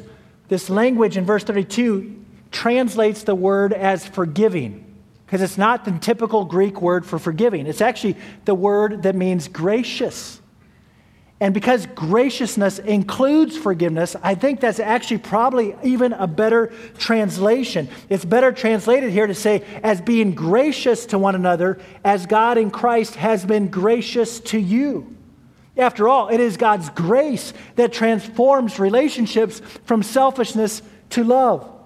this 0.48 0.70
language 0.70 1.18
in 1.18 1.26
verse 1.26 1.44
32 1.44 2.26
translates 2.52 3.24
the 3.24 3.36
word 3.36 3.74
as 3.74 4.08
forgiving, 4.08 4.86
because 5.26 5.42
it's 5.42 5.58
not 5.58 5.86
the 5.86 5.92
typical 6.00 6.46
Greek 6.46 6.82
word 6.82 7.06
for 7.06 7.20
forgiving. 7.20 7.68
It's 7.68 7.82
actually 7.82 8.18
the 8.46 8.56
word 8.56 9.04
that 9.04 9.16
means 9.16 9.48
gracious. 9.48 10.42
And 11.42 11.54
because 11.54 11.86
graciousness 11.86 12.80
includes 12.80 13.56
forgiveness, 13.56 14.16
I 14.22 14.36
think 14.36 14.60
that's 14.60 14.80
actually 14.80 15.20
probably 15.20 15.74
even 15.84 16.12
a 16.12 16.28
better 16.28 16.74
translation. 16.98 17.88
It's 18.10 18.26
better 18.26 18.52
translated 18.52 19.12
here 19.12 19.26
to 19.26 19.34
say, 19.34 19.64
as 19.82 20.02
being 20.02 20.36
gracious 20.36 21.06
to 21.08 21.18
one 21.18 21.36
another, 21.36 21.80
as 22.04 22.26
God 22.26 22.58
in 22.58 22.72
Christ 22.72 23.16
has 23.16 23.46
been 23.46 23.70
gracious 23.70 24.42
to 24.42 24.60
you. 24.60 25.16
After 25.78 26.10
all, 26.10 26.28
it 26.28 26.42
is 26.42 26.58
God's 26.58 26.90
grace 26.90 27.54
that 27.78 27.94
transforms 27.94 28.78
relationships 28.78 29.62
from 29.86 30.04
selfishness 30.04 30.82
to 31.12 31.24
love. 31.24 31.79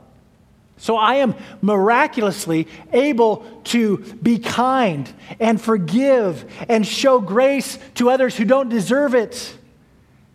So 0.77 0.97
I 0.97 1.15
am 1.15 1.35
miraculously 1.61 2.67
able 2.91 3.45
to 3.65 3.99
be 4.21 4.39
kind 4.39 5.11
and 5.39 5.61
forgive 5.61 6.45
and 6.67 6.85
show 6.85 7.19
grace 7.19 7.79
to 7.95 8.09
others 8.09 8.35
who 8.35 8.43
don't 8.43 8.69
deserve 8.69 9.15
it 9.15 9.57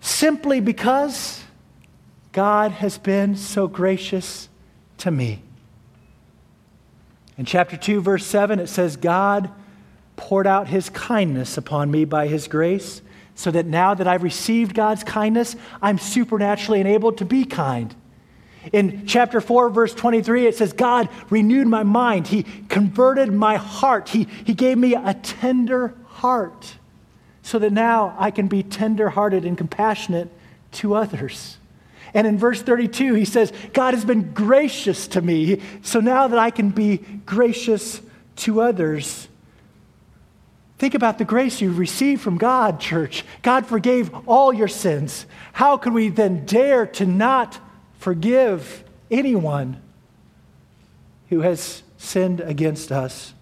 simply 0.01 0.61
because 0.61 1.43
God 2.32 2.70
has 2.70 2.99
been 2.99 3.36
so 3.36 3.66
gracious 3.66 4.49
to 4.99 5.11
me. 5.11 5.43
In 7.36 7.45
chapter 7.45 7.76
2, 7.76 8.01
verse 8.01 8.26
7, 8.26 8.59
it 8.59 8.68
says, 8.68 8.97
God 8.97 9.51
poured 10.16 10.47
out 10.47 10.66
his 10.66 10.91
kindness 10.91 11.57
upon 11.57 11.91
me 11.91 12.05
by 12.05 12.26
his 12.26 12.49
grace, 12.49 13.01
so 13.34 13.53
that 13.53 13.66
now 13.66 13.95
that 13.95 14.09
I've 14.09 14.24
received 14.24 14.74
God's 14.74 15.05
kindness, 15.05 15.55
I'm 15.80 15.99
supernaturally 15.99 16.80
enabled 16.80 17.18
to 17.18 17.24
be 17.24 17.45
kind. 17.45 17.95
In 18.72 19.06
chapter 19.06 19.40
4, 19.40 19.70
verse 19.70 19.94
23, 19.94 20.46
it 20.46 20.56
says, 20.56 20.72
God 20.72 21.09
renewed 21.30 21.68
my 21.68 21.84
mind. 21.84 22.26
He 22.26 22.44
converted 22.68 23.32
my 23.32 23.56
heart. 23.56 24.09
He, 24.09 24.26
he 24.44 24.54
gave 24.54 24.76
me 24.76 24.94
a 24.94 25.14
tender 25.14 25.94
heart 26.06 26.74
so 27.42 27.59
that 27.59 27.72
now 27.72 28.14
I 28.18 28.30
can 28.30 28.48
be 28.48 28.62
tender 28.62 29.09
hearted 29.09 29.44
and 29.44 29.56
compassionate 29.56 30.28
to 30.72 30.94
others. 30.94 31.56
And 32.14 32.26
in 32.26 32.38
verse 32.38 32.62
32, 32.62 33.14
he 33.14 33.24
says, 33.24 33.52
God 33.72 33.94
has 33.94 34.04
been 34.04 34.32
gracious 34.32 35.09
to 35.09 35.22
me, 35.22 35.61
so 35.82 36.00
now 36.00 36.28
that 36.28 36.38
I 36.38 36.50
can 36.50 36.70
be 36.70 36.98
gracious 37.26 38.00
to 38.36 38.61
others. 38.61 39.28
Think 40.78 40.94
about 40.94 41.18
the 41.18 41.24
grace 41.24 41.61
you 41.61 41.72
received 41.72 42.22
from 42.22 42.38
God, 42.38 42.80
church. 42.80 43.24
God 43.42 43.66
forgave 43.66 44.11
all 44.28 44.52
your 44.52 44.68
sins. 44.68 45.26
How 45.52 45.76
could 45.76 45.92
we 45.92 46.09
then 46.09 46.46
dare 46.46 46.86
to 46.86 47.06
not 47.06 47.59
forgive 47.99 48.84
anyone 49.11 49.80
who 51.28 51.42
has 51.42 51.82
sinned 51.99 52.40
against 52.40 52.90
us. 52.90 53.34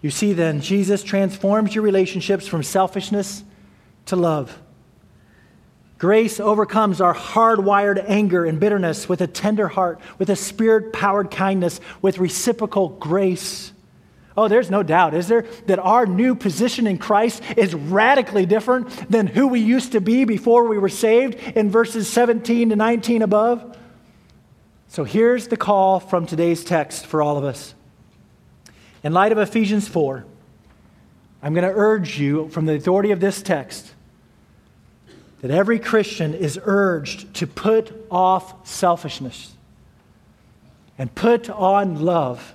You 0.00 0.10
see, 0.10 0.34
then, 0.34 0.60
Jesus 0.60 1.02
transforms 1.02 1.74
your 1.74 1.82
relationships 1.82 2.46
from 2.46 2.62
selfishness 2.62 3.42
to 4.06 4.16
love. 4.16 4.60
Grace 5.98 6.38
overcomes 6.38 7.00
our 7.00 7.14
hardwired 7.14 8.04
anger 8.06 8.44
and 8.44 8.60
bitterness 8.60 9.08
with 9.08 9.22
a 9.22 9.26
tender 9.26 9.68
heart, 9.68 9.98
with 10.18 10.28
a 10.28 10.36
spirit 10.36 10.92
powered 10.92 11.30
kindness, 11.30 11.80
with 12.02 12.18
reciprocal 12.18 12.90
grace. 12.90 13.72
Oh, 14.36 14.48
there's 14.48 14.70
no 14.70 14.82
doubt, 14.82 15.14
is 15.14 15.28
there, 15.28 15.42
that 15.66 15.78
our 15.78 16.06
new 16.06 16.34
position 16.34 16.86
in 16.88 16.98
Christ 16.98 17.42
is 17.56 17.74
radically 17.74 18.46
different 18.46 18.88
than 19.10 19.28
who 19.28 19.46
we 19.46 19.60
used 19.60 19.92
to 19.92 20.00
be 20.00 20.24
before 20.24 20.64
we 20.64 20.76
were 20.76 20.88
saved 20.88 21.34
in 21.56 21.70
verses 21.70 22.08
17 22.08 22.70
to 22.70 22.76
19 22.76 23.22
above? 23.22 23.76
So 24.88 25.04
here's 25.04 25.48
the 25.48 25.56
call 25.56 26.00
from 26.00 26.26
today's 26.26 26.64
text 26.64 27.06
for 27.06 27.22
all 27.22 27.36
of 27.36 27.44
us. 27.44 27.74
In 29.04 29.12
light 29.12 29.30
of 29.30 29.38
Ephesians 29.38 29.86
4, 29.86 30.24
I'm 31.42 31.54
going 31.54 31.68
to 31.68 31.74
urge 31.74 32.18
you 32.18 32.48
from 32.48 32.66
the 32.66 32.74
authority 32.74 33.12
of 33.12 33.20
this 33.20 33.40
text 33.40 33.92
that 35.42 35.50
every 35.50 35.78
Christian 35.78 36.32
is 36.32 36.58
urged 36.64 37.34
to 37.34 37.46
put 37.46 38.06
off 38.10 38.66
selfishness 38.66 39.52
and 40.96 41.14
put 41.14 41.50
on 41.50 42.02
love 42.02 42.54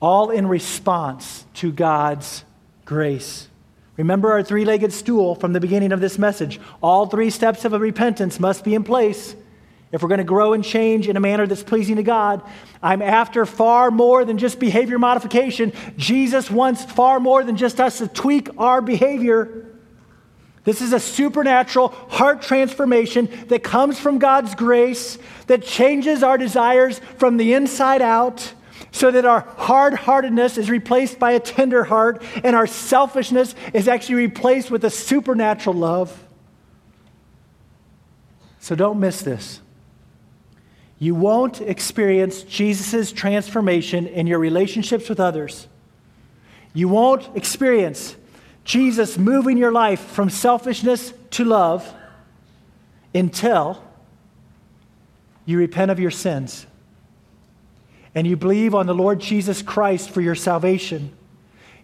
all 0.00 0.30
in 0.30 0.46
response 0.46 1.44
to 1.54 1.70
God's 1.70 2.44
grace. 2.84 3.48
Remember 3.96 4.32
our 4.32 4.42
three 4.42 4.64
legged 4.64 4.92
stool 4.92 5.34
from 5.34 5.52
the 5.52 5.60
beginning 5.60 5.92
of 5.92 6.00
this 6.00 6.18
message. 6.18 6.58
All 6.82 7.06
three 7.06 7.28
steps 7.28 7.64
of 7.66 7.74
a 7.74 7.78
repentance 7.78 8.40
must 8.40 8.64
be 8.64 8.74
in 8.74 8.82
place 8.82 9.36
if 9.92 10.02
we're 10.02 10.08
going 10.08 10.18
to 10.18 10.24
grow 10.24 10.52
and 10.52 10.64
change 10.64 11.08
in 11.08 11.16
a 11.16 11.20
manner 11.20 11.46
that's 11.46 11.62
pleasing 11.62 11.96
to 11.96 12.02
God. 12.02 12.42
I'm 12.82 13.02
after 13.02 13.44
far 13.44 13.90
more 13.90 14.24
than 14.24 14.38
just 14.38 14.58
behavior 14.58 14.98
modification. 14.98 15.72
Jesus 15.96 16.50
wants 16.50 16.84
far 16.84 17.20
more 17.20 17.44
than 17.44 17.56
just 17.56 17.80
us 17.80 17.98
to 17.98 18.08
tweak 18.08 18.48
our 18.56 18.80
behavior. 18.80 19.66
This 20.64 20.80
is 20.80 20.92
a 20.92 21.00
supernatural 21.00 21.88
heart 21.88 22.42
transformation 22.42 23.28
that 23.48 23.62
comes 23.62 23.98
from 23.98 24.18
God's 24.18 24.54
grace, 24.54 25.18
that 25.46 25.62
changes 25.62 26.22
our 26.22 26.38
desires 26.38 27.00
from 27.18 27.36
the 27.36 27.54
inside 27.54 28.02
out 28.02 28.54
so 28.92 29.10
that 29.10 29.24
our 29.24 29.40
hard 29.40 29.94
heartedness 29.94 30.58
is 30.58 30.70
replaced 30.70 31.18
by 31.18 31.32
a 31.32 31.40
tender 31.40 31.84
heart 31.84 32.22
and 32.42 32.56
our 32.56 32.66
selfishness 32.66 33.54
is 33.72 33.88
actually 33.88 34.16
replaced 34.16 34.70
with 34.70 34.84
a 34.84 34.90
supernatural 34.90 35.76
love. 35.76 36.24
So 38.58 38.74
don't 38.74 39.00
miss 39.00 39.22
this. 39.22 39.60
You 40.98 41.14
won't 41.14 41.60
experience 41.62 42.42
Jesus' 42.42 43.10
transformation 43.10 44.06
in 44.06 44.26
your 44.26 44.38
relationships 44.38 45.08
with 45.08 45.18
others. 45.18 45.66
You 46.74 46.88
won't 46.88 47.34
experience 47.34 48.16
Jesus 48.64 49.16
moving 49.16 49.56
your 49.56 49.72
life 49.72 50.00
from 50.00 50.28
selfishness 50.28 51.14
to 51.30 51.44
love 51.44 51.90
until 53.14 53.82
you 55.46 55.58
repent 55.58 55.90
of 55.90 55.98
your 55.98 56.10
sins 56.10 56.66
and 58.14 58.26
you 58.26 58.36
believe 58.36 58.74
on 58.74 58.86
the 58.86 58.94
Lord 58.94 59.20
Jesus 59.20 59.62
Christ 59.62 60.10
for 60.10 60.20
your 60.20 60.34
salvation, 60.34 61.12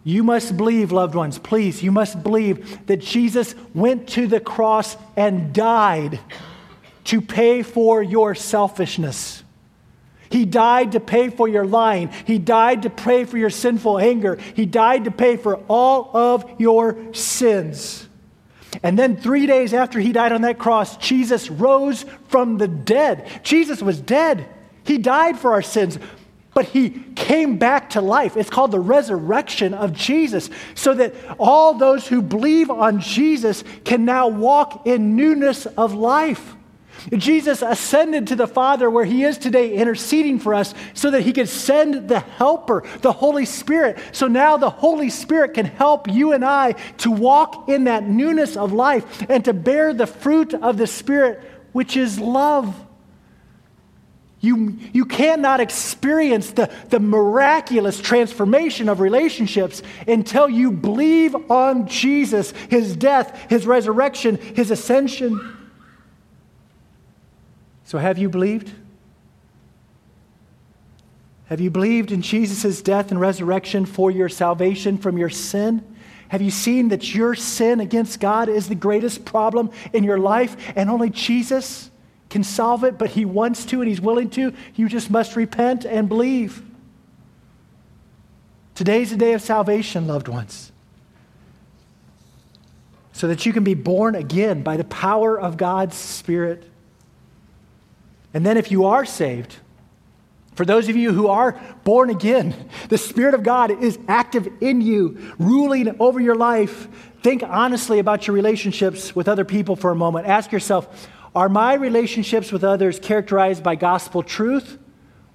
you 0.05 0.23
must 0.23 0.57
believe, 0.57 0.93
loved 0.93 1.15
ones, 1.15 1.39
please, 1.39 1.83
you 1.83 1.91
must 1.91 2.23
believe 2.23 2.87
that 2.87 2.99
Jesus 2.99 3.55
went 3.75 4.09
to 4.11 4.27
the 4.27 4.41
cross 4.41 4.97
and 5.17 5.53
died 5.53 6.21
to 7.05 7.21
pay 7.21 7.63
for 7.63 8.03
your 8.03 8.35
selfishness. 8.35 9.43
He 10.31 10.45
died 10.45 10.93
to 10.93 11.01
pay 11.01 11.31
for 11.31 11.49
your 11.49 11.65
lying. 11.65 12.11
He 12.25 12.39
died 12.39 12.83
to 12.83 12.91
pay 12.91 13.25
for 13.25 13.39
your 13.39 13.51
sinful 13.51 13.99
anger. 13.99 14.37
He 14.55 14.67
died 14.67 15.05
to 15.05 15.11
pay 15.11 15.37
for 15.37 15.57
all 15.69 16.17
of 16.17 16.61
your 16.61 17.13
sins. 17.15 18.09
And 18.83 18.99
then, 18.99 19.17
three 19.17 19.47
days 19.47 19.73
after 19.73 19.99
he 19.99 20.13
died 20.13 20.33
on 20.33 20.43
that 20.43 20.59
cross, 20.59 20.97
Jesus 20.99 21.51
rose 21.51 22.05
from 22.29 22.59
the 22.59 22.69
dead. 22.69 23.41
Jesus 23.43 23.81
was 23.81 24.01
dead. 24.01 24.47
He 24.87 24.99
died 24.99 25.39
for 25.39 25.53
our 25.53 25.63
sins, 25.63 25.99
but 26.55 26.67
he 26.67 26.91
came 27.15 27.59
back 27.59 27.91
to 27.91 28.01
life. 28.01 28.37
It's 28.37 28.49
called 28.49 28.71
the 28.71 28.81
resurrection 28.81 29.75
of 29.75 29.93
Jesus, 29.93 30.49
so 30.75 30.95
that 30.95 31.15
all 31.39 31.75
those 31.75 32.07
who 32.07 32.23
believe 32.23 32.71
on 32.71 33.01
Jesus 33.01 33.63
can 33.85 34.05
now 34.05 34.29
walk 34.29 34.87
in 34.87 35.17
newness 35.17 35.67
of 35.67 35.93
life. 35.93 36.55
Jesus 37.13 37.63
ascended 37.63 38.29
to 38.29 38.37
the 38.37 38.47
Father 38.47 38.89
where 38.91 39.05
he 39.05 39.23
is 39.23 39.39
today, 39.39 39.75
interceding 39.75 40.39
for 40.39 40.55
us 40.55 40.75
so 40.95 41.11
that 41.11 41.23
he 41.23 41.33
could 41.33 41.49
send 41.49 42.09
the 42.09 42.21
Helper, 42.21 42.85
the 43.03 43.13
Holy 43.13 43.45
Spirit. 43.45 43.99
So 44.13 44.27
now 44.27 44.57
the 44.57 44.71
Holy 44.71 45.11
Spirit 45.11 45.55
can 45.55 45.67
help 45.67 46.09
you 46.09 46.33
and 46.33 46.45
I 46.45 46.73
to 46.99 47.11
walk 47.11 47.69
in 47.69 47.85
that 47.85 48.09
newness 48.09 48.57
of 48.57 48.73
life 48.73 49.23
and 49.29 49.45
to 49.45 49.53
bear 49.53 49.93
the 49.93 50.07
fruit 50.07 50.55
of 50.55 50.79
the 50.79 50.87
Spirit, 50.87 51.41
which 51.73 51.97
is 51.97 52.19
love. 52.19 52.86
You, 54.47 54.79
you 54.93 55.07
cannot 55.07 55.59
experience 55.59 56.53
the, 56.53 56.71
the 56.91 57.01
miraculous 57.01 58.01
transformation 58.01 58.89
of 58.89 59.01
relationships 59.01 59.83
until 60.07 60.49
you 60.49 60.71
believe 60.71 61.35
on 61.51 61.89
Jesus, 61.89 62.53
his 62.71 62.97
death, 62.97 63.51
his 63.51 63.67
resurrection, 63.67 64.37
his 64.37 64.71
ascension. 64.71 65.57
So, 67.87 67.99
have 67.99 68.19
you 68.19 68.29
believed? 68.29 68.73
Have 71.47 71.61
you 71.61 71.71
believed 71.73 72.13
in 72.13 72.23
Jesus' 72.23 72.81
death 72.83 73.11
and 73.11 73.21
resurrection 73.21 73.85
for 73.85 74.13
your 74.13 74.29
salvation 74.29 74.97
from 74.97 75.19
your 75.19 75.29
sin? 75.29 75.85
Have 76.29 76.41
you 76.41 76.53
seen 76.53 76.91
that 76.91 77.17
your 77.17 77.35
sin 77.35 77.81
against 77.81 78.21
God 78.21 78.49
is 78.49 78.69
the 78.69 78.77
greatest 78.77 79.25
problem 79.25 79.73
in 79.93 80.05
your 80.05 80.19
life 80.19 80.57
and 80.77 80.89
only 80.89 81.11
Jesus 81.11 81.91
can 82.29 82.43
solve 82.43 82.85
it, 82.85 82.99
but 82.99 83.11
He 83.11 83.25
wants 83.25 83.65
to 83.67 83.81
and 83.81 83.89
He's 83.89 84.01
willing 84.01 84.31
to? 84.31 84.53
You 84.75 84.89
just 84.89 85.11
must 85.11 85.37
repent 85.37 85.85
and 85.85 86.09
believe. 86.09 86.63
Today's 88.75 89.11
the 89.11 89.17
day 89.17 89.33
of 89.33 89.41
salvation, 89.41 90.07
loved 90.07 90.29
ones. 90.29 90.73
So 93.13 93.29
that 93.29 93.47
you 93.47 93.53
can 93.53 93.65
be 93.65 93.75
born 93.75 94.15
again 94.15 94.63
by 94.63 94.77
the 94.77 94.85
power 94.85 95.41
of 95.41 95.57
God's 95.57 95.97
Spirit. 95.97 96.65
And 98.35 98.45
then, 98.45 98.59
if 98.59 98.71
you 98.71 98.85
are 98.85 99.07
saved, 99.07 99.57
for 100.57 100.65
those 100.65 100.89
of 100.89 100.97
you 100.97 101.13
who 101.13 101.29
are 101.29 101.61
born 101.85 102.11
again, 102.11 102.69
the 102.89 102.99
Spirit 102.99 103.35
of 103.35 103.43
God 103.43 103.83
is 103.83 103.99
active 104.09 104.49
in 104.61 104.81
you, 104.81 105.35
ruling 105.39 105.97
over 106.01 106.19
your 106.19 106.35
life. 106.35 106.89
Think 107.23 107.43
honestly 107.43 107.99
about 107.99 108.27
your 108.27 108.35
relationships 108.35 109.15
with 109.15 109.29
other 109.29 109.45
people 109.45 109.77
for 109.77 109.91
a 109.91 109.95
moment. 109.95 110.27
Ask 110.27 110.53
yourself 110.53 111.09
Are 111.37 111.51
my 111.51 111.75
relationships 111.75 112.51
with 112.51 112.65
others 112.65 112.99
characterized 112.99 113.63
by 113.63 113.75
gospel 113.75 114.23
truth 114.23 114.79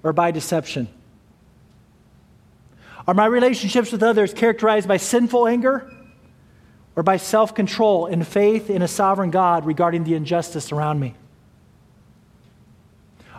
or 0.01 0.13
by 0.13 0.31
deception? 0.31 0.87
Are 3.07 3.13
my 3.13 3.27
relationships 3.27 3.91
with 3.91 4.01
others 4.01 4.33
characterized 4.33 4.87
by 4.87 4.97
sinful 4.97 5.45
anger 5.45 5.93
or 6.95 7.03
by 7.03 7.17
self 7.17 7.53
control 7.53 8.07
and 8.07 8.25
faith 8.25 8.71
in 8.71 8.81
a 8.81 8.87
sovereign 8.87 9.29
God 9.29 9.67
regarding 9.67 10.03
the 10.03 10.15
injustice 10.15 10.71
around 10.71 10.99
me? 10.99 11.13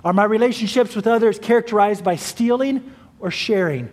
Are 0.04 0.12
my 0.12 0.24
relationships 0.24 0.94
with 0.94 1.08
others 1.08 1.40
characterized 1.40 2.04
by 2.04 2.14
stealing 2.14 2.94
or 3.18 3.32
sharing? 3.32 3.90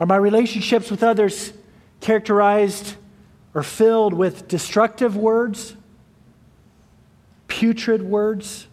Are 0.00 0.06
my 0.06 0.16
relationships 0.16 0.90
with 0.90 1.04
others 1.04 1.52
characterized 2.00 2.96
or 3.54 3.62
filled 3.62 4.12
with 4.12 4.48
destructive 4.48 5.16
words, 5.16 5.76
putrid 7.48 8.02
words, 8.02 8.68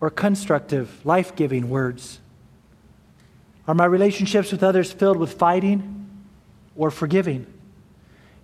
or 0.00 0.10
constructive, 0.10 1.04
life 1.04 1.34
giving 1.36 1.68
words? 1.68 2.20
Are 3.66 3.74
my 3.74 3.86
relationships 3.86 4.52
with 4.52 4.62
others 4.62 4.92
filled 4.92 5.16
with 5.16 5.32
fighting 5.32 6.08
or 6.76 6.90
forgiving? 6.90 7.46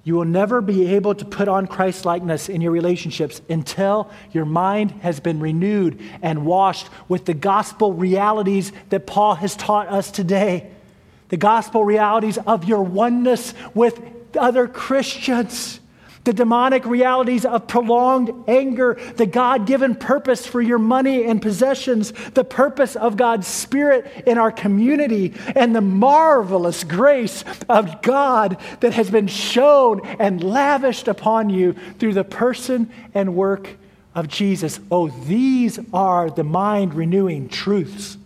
You 0.04 0.16
will 0.16 0.24
never 0.24 0.60
be 0.60 0.94
able 0.94 1.14
to 1.14 1.24
put 1.24 1.46
on 1.46 1.68
Christ 1.68 2.04
likeness 2.04 2.48
in 2.48 2.60
your 2.60 2.72
relationships 2.72 3.40
until 3.48 4.10
your 4.32 4.44
mind 4.44 4.90
has 5.02 5.20
been 5.20 5.38
renewed 5.38 6.00
and 6.22 6.44
washed 6.44 6.88
with 7.08 7.24
the 7.24 7.34
gospel 7.34 7.92
realities 7.92 8.72
that 8.88 9.06
Paul 9.06 9.36
has 9.36 9.54
taught 9.54 9.86
us 9.88 10.10
today. 10.10 10.68
The 11.28 11.36
gospel 11.36 11.84
realities 11.84 12.36
of 12.38 12.64
your 12.64 12.82
oneness 12.82 13.54
with 13.74 14.02
other 14.36 14.66
Christians 14.66 15.78
the 16.24 16.32
demonic 16.32 16.86
realities 16.86 17.44
of 17.44 17.66
prolonged 17.66 18.32
anger, 18.46 18.98
the 19.16 19.26
God 19.26 19.66
given 19.66 19.94
purpose 19.94 20.46
for 20.46 20.62
your 20.62 20.78
money 20.78 21.24
and 21.24 21.42
possessions, 21.42 22.12
the 22.34 22.44
purpose 22.44 22.94
of 22.94 23.16
God's 23.16 23.46
Spirit 23.46 24.24
in 24.26 24.38
our 24.38 24.52
community, 24.52 25.34
and 25.56 25.74
the 25.74 25.80
marvelous 25.80 26.84
grace 26.84 27.44
of 27.68 28.02
God 28.02 28.56
that 28.80 28.92
has 28.94 29.10
been 29.10 29.26
shown 29.26 30.06
and 30.06 30.44
lavished 30.44 31.08
upon 31.08 31.50
you 31.50 31.74
through 31.98 32.14
the 32.14 32.24
person 32.24 32.88
and 33.14 33.34
work 33.34 33.76
of 34.14 34.28
Jesus. 34.28 34.78
Oh, 34.90 35.08
these 35.08 35.80
are 35.92 36.30
the 36.30 36.44
mind 36.44 36.94
renewing 36.94 37.48
truths 37.48 38.16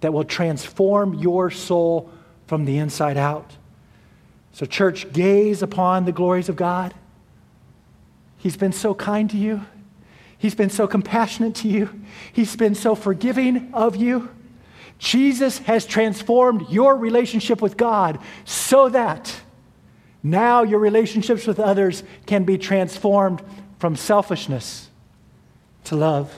that 0.00 0.12
will 0.12 0.24
transform 0.24 1.14
your 1.14 1.50
soul 1.50 2.10
from 2.46 2.66
the 2.66 2.76
inside 2.76 3.16
out. 3.16 3.56
So, 4.52 4.66
church, 4.66 5.12
gaze 5.12 5.62
upon 5.62 6.04
the 6.04 6.12
glories 6.12 6.48
of 6.48 6.56
God. 6.56 6.94
He's 8.46 8.56
been 8.56 8.70
so 8.70 8.94
kind 8.94 9.28
to 9.30 9.36
you. 9.36 9.66
He's 10.38 10.54
been 10.54 10.70
so 10.70 10.86
compassionate 10.86 11.56
to 11.56 11.68
you. 11.68 11.90
He's 12.32 12.54
been 12.54 12.76
so 12.76 12.94
forgiving 12.94 13.74
of 13.74 13.96
you. 13.96 14.30
Jesus 15.00 15.58
has 15.58 15.84
transformed 15.84 16.70
your 16.70 16.96
relationship 16.96 17.60
with 17.60 17.76
God 17.76 18.20
so 18.44 18.88
that 18.90 19.40
now 20.22 20.62
your 20.62 20.78
relationships 20.78 21.44
with 21.44 21.58
others 21.58 22.04
can 22.26 22.44
be 22.44 22.56
transformed 22.56 23.42
from 23.80 23.96
selfishness 23.96 24.90
to 25.82 25.96
love. 25.96 26.32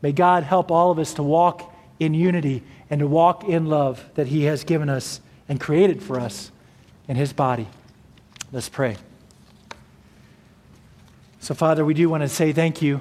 May 0.00 0.12
God 0.12 0.42
help 0.44 0.70
all 0.70 0.90
of 0.90 0.98
us 0.98 1.12
to 1.12 1.22
walk 1.22 1.70
in 1.98 2.14
unity 2.14 2.62
and 2.88 3.00
to 3.00 3.06
walk 3.06 3.44
in 3.44 3.66
love 3.66 4.08
that 4.14 4.28
He 4.28 4.44
has 4.44 4.64
given 4.64 4.88
us 4.88 5.20
and 5.50 5.60
created 5.60 6.02
for 6.02 6.18
us 6.18 6.50
in 7.08 7.16
His 7.16 7.34
body. 7.34 7.68
Let's 8.52 8.70
pray. 8.70 8.96
So, 11.40 11.54
Father, 11.54 11.84
we 11.86 11.94
do 11.94 12.08
want 12.10 12.22
to 12.22 12.28
say 12.28 12.52
thank 12.52 12.82
you. 12.82 13.00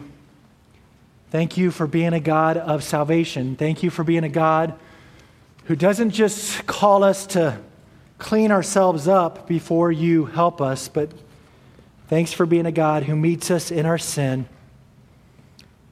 Thank 1.29 1.57
you 1.57 1.71
for 1.71 1.85
being 1.85 2.13
a 2.13 2.21
God 2.21 2.55
of 2.57 2.83
salvation. 2.83 3.57
Thank 3.57 3.83
you 3.83 3.89
for 3.89 4.03
being 4.03 4.23
a 4.23 4.29
God 4.29 4.73
who 5.65 5.75
doesn't 5.75 6.11
just 6.11 6.65
call 6.65 7.03
us 7.03 7.27
to 7.27 7.59
clean 8.17 8.51
ourselves 8.51 9.07
up 9.07 9.45
before 9.45 9.91
you 9.91 10.25
help 10.25 10.61
us, 10.61 10.87
but 10.87 11.11
thanks 12.07 12.33
for 12.33 12.45
being 12.45 12.65
a 12.65 12.71
God 12.71 13.03
who 13.03 13.15
meets 13.15 13.51
us 13.51 13.71
in 13.71 13.85
our 13.85 13.97
sin 13.97 14.47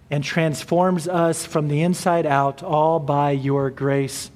and 0.10 0.24
transforms 0.24 1.08
us 1.08 1.46
from 1.46 1.68
the 1.68 1.82
inside 1.82 2.26
out, 2.26 2.64
all 2.64 2.98
by 2.98 3.32
your 3.32 3.70
grace. 3.70 4.32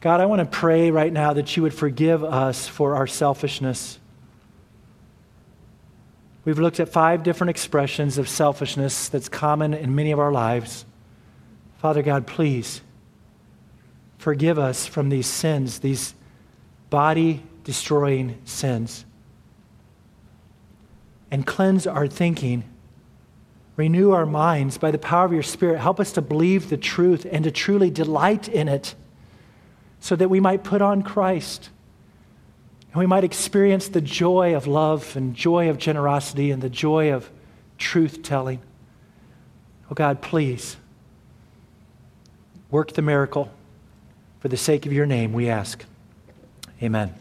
God, 0.00 0.20
I 0.20 0.26
want 0.26 0.40
to 0.40 0.46
pray 0.46 0.90
right 0.90 1.12
now 1.12 1.34
that 1.34 1.56
you 1.56 1.62
would 1.62 1.74
forgive 1.74 2.24
us 2.24 2.66
for 2.66 2.96
our 2.96 3.06
selfishness. 3.06 3.98
We've 6.44 6.58
looked 6.58 6.78
at 6.80 6.90
five 6.90 7.22
different 7.22 7.50
expressions 7.50 8.18
of 8.18 8.28
selfishness 8.28 9.08
that's 9.08 9.28
common 9.28 9.72
in 9.72 9.94
many 9.94 10.12
of 10.12 10.18
our 10.18 10.32
lives. 10.32 10.84
Father 11.78 12.02
God, 12.02 12.26
please 12.26 12.82
forgive 14.18 14.58
us 14.58 14.86
from 14.86 15.08
these 15.08 15.26
sins, 15.26 15.78
these 15.80 16.14
body 16.90 17.42
destroying 17.62 18.38
sins. 18.44 19.04
And 21.30 21.46
cleanse 21.46 21.86
our 21.86 22.06
thinking. 22.06 22.64
Renew 23.76 24.12
our 24.12 24.26
minds 24.26 24.78
by 24.78 24.90
the 24.90 24.98
power 24.98 25.24
of 25.24 25.32
your 25.32 25.42
Spirit. 25.42 25.80
Help 25.80 25.98
us 25.98 26.12
to 26.12 26.22
believe 26.22 26.68
the 26.68 26.76
truth 26.76 27.26
and 27.30 27.42
to 27.44 27.50
truly 27.50 27.90
delight 27.90 28.48
in 28.48 28.68
it 28.68 28.94
so 29.98 30.14
that 30.14 30.28
we 30.28 30.40
might 30.40 30.62
put 30.62 30.82
on 30.82 31.02
Christ 31.02 31.70
and 32.94 33.00
we 33.00 33.06
might 33.06 33.24
experience 33.24 33.88
the 33.88 34.00
joy 34.00 34.54
of 34.54 34.68
love 34.68 35.16
and 35.16 35.34
joy 35.34 35.68
of 35.68 35.78
generosity 35.78 36.52
and 36.52 36.62
the 36.62 36.70
joy 36.70 37.12
of 37.12 37.28
truth 37.76 38.22
telling. 38.22 38.60
Oh 39.90 39.94
God, 39.94 40.22
please 40.22 40.76
work 42.70 42.92
the 42.92 43.02
miracle 43.02 43.50
for 44.38 44.46
the 44.46 44.56
sake 44.56 44.86
of 44.86 44.92
your 44.92 45.06
name, 45.06 45.32
we 45.32 45.48
ask. 45.48 45.84
Amen. 46.80 47.12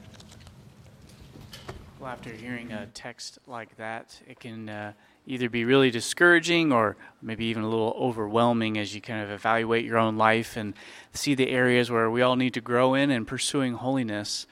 Well, 2.00 2.12
after 2.12 2.30
hearing 2.30 2.72
a 2.72 2.86
text 2.94 3.40
like 3.48 3.76
that, 3.78 4.22
it 4.28 4.40
can 4.40 4.70
uh, 4.70 4.94
either 5.26 5.50
be 5.50 5.66
really 5.66 5.90
discouraging 5.90 6.72
or 6.72 6.98
maybe 7.20 7.46
even 7.46 7.64
a 7.64 7.68
little 7.68 7.96
overwhelming 7.98 8.78
as 8.78 8.94
you 8.94 9.02
kind 9.02 9.24
of 9.24 9.32
evaluate 9.32 9.86
your 9.86 9.98
own 9.98 10.18
life 10.18 10.56
and 10.56 10.76
see 11.14 11.34
the 11.34 11.50
areas 11.50 11.90
where 11.90 12.12
we 12.12 12.22
all 12.22 12.36
need 12.36 12.54
to 12.54 12.62
grow 12.62 12.94
in 12.94 13.10
and 13.10 13.26
pursuing 13.26 13.74
holiness. 13.74 14.46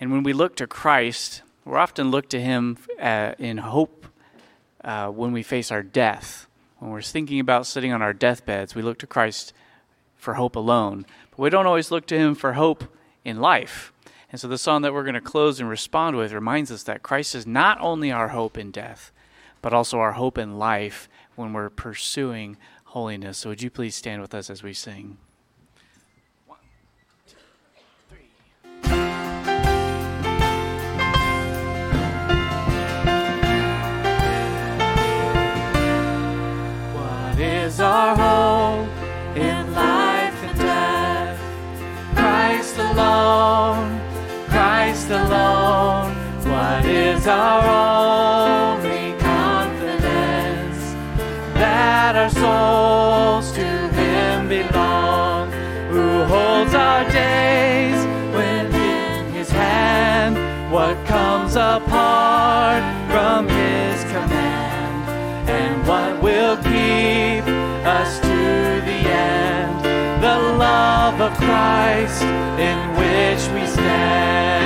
And 0.00 0.12
when 0.12 0.22
we 0.22 0.32
look 0.32 0.56
to 0.56 0.66
Christ, 0.66 1.42
we're 1.64 1.78
often 1.78 2.10
look 2.10 2.28
to 2.30 2.40
Him 2.40 2.78
uh, 3.00 3.34
in 3.38 3.58
hope 3.58 4.06
uh, 4.84 5.08
when 5.08 5.32
we 5.32 5.42
face 5.42 5.70
our 5.70 5.82
death. 5.82 6.46
When 6.78 6.90
we're 6.90 7.02
thinking 7.02 7.40
about 7.40 7.66
sitting 7.66 7.92
on 7.92 8.02
our 8.02 8.12
deathbeds, 8.12 8.74
we 8.74 8.82
look 8.82 8.98
to 8.98 9.06
Christ 9.06 9.52
for 10.16 10.34
hope 10.34 10.56
alone. 10.56 11.04
But 11.30 11.38
we 11.38 11.50
don't 11.50 11.66
always 11.66 11.90
look 11.90 12.06
to 12.06 12.18
Him 12.18 12.34
for 12.34 12.52
hope 12.52 12.84
in 13.24 13.40
life. 13.40 13.92
And 14.30 14.40
so 14.40 14.46
the 14.46 14.58
song 14.58 14.82
that 14.82 14.92
we're 14.92 15.02
going 15.02 15.14
to 15.14 15.20
close 15.20 15.58
and 15.58 15.68
respond 15.68 16.16
with 16.16 16.32
reminds 16.32 16.70
us 16.70 16.82
that 16.84 17.02
Christ 17.02 17.34
is 17.34 17.46
not 17.46 17.80
only 17.80 18.12
our 18.12 18.28
hope 18.28 18.58
in 18.58 18.70
death, 18.70 19.10
but 19.62 19.72
also 19.72 19.98
our 19.98 20.12
hope 20.12 20.38
in 20.38 20.58
life 20.58 21.08
when 21.34 21.52
we're 21.52 21.70
pursuing 21.70 22.56
holiness. 22.84 23.38
So 23.38 23.50
would 23.50 23.62
you 23.62 23.70
please 23.70 23.94
stand 23.94 24.22
with 24.22 24.34
us 24.34 24.50
as 24.50 24.62
we 24.62 24.74
sing? 24.74 25.18
Our 47.28 48.78
only 48.78 49.12
confidence? 49.20 50.80
That 51.54 52.16
our 52.16 52.30
souls 52.30 53.52
to 53.52 53.66
Him 54.00 54.48
belong, 54.48 55.52
who 55.90 56.24
holds 56.24 56.74
our 56.74 57.04
days 57.10 58.00
within 58.34 59.32
His 59.32 59.50
hand. 59.50 60.72
What 60.72 60.96
comes 61.06 61.38
depart 61.54 62.82
from 63.10 63.48
his 63.48 64.02
command? 64.04 65.48
And 65.48 65.86
what 65.86 66.22
will 66.22 66.56
keep 66.56 67.44
us 67.86 68.20
to 68.20 68.38
the 68.88 69.00
end? 69.08 69.84
The 70.22 70.38
love 70.56 71.20
of 71.20 71.32
Christ 71.38 72.22
in 72.68 72.78
which 73.00 73.42
we 73.54 73.66
stand. 73.66 74.57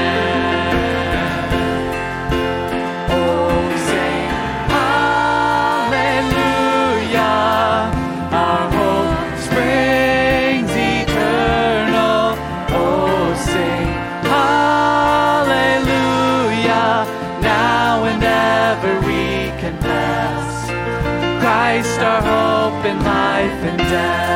Life 23.93 24.32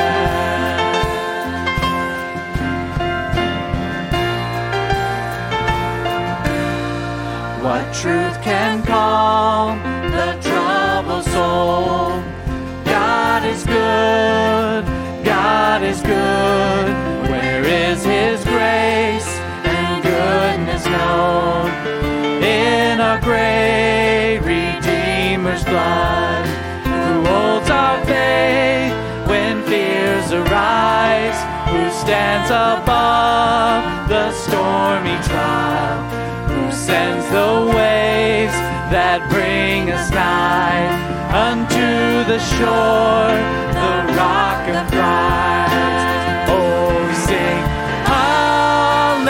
stands 32.07 32.51
above 32.51 34.09
the 34.09 34.31
stormy 34.31 35.19
trial 35.27 35.99
who 36.47 36.71
sends 36.71 37.27
the 37.31 37.67
waves 37.75 38.55
that 38.95 39.19
bring 39.29 39.91
us 39.91 40.09
nigh 40.13 40.87
unto 41.35 42.23
the 42.31 42.39
shore, 42.39 43.35
the 43.83 43.95
rock 44.15 44.63
of 44.71 44.87
Christ. 44.95 46.07
Oh, 46.47 46.95
sing 47.27 47.59
hallelujah. 48.07 49.27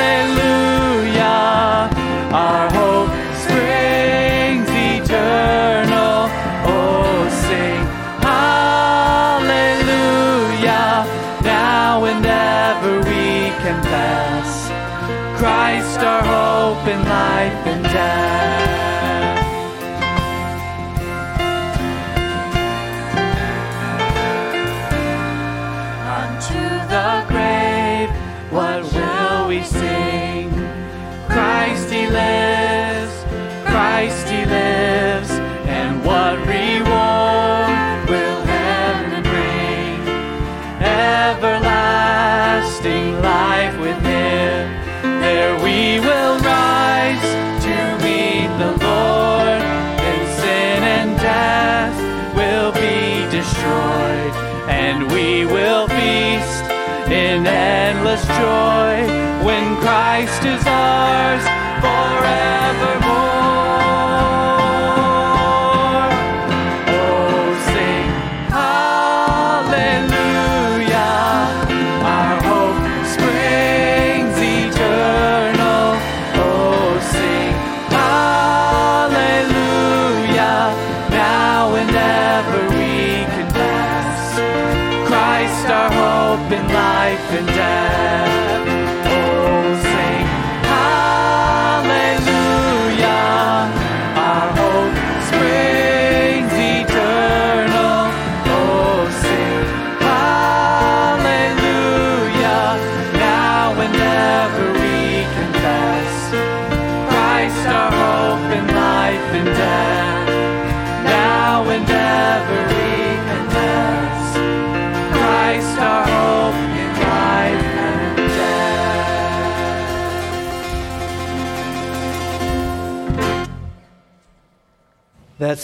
Our 2.36 2.65
life 17.96 18.25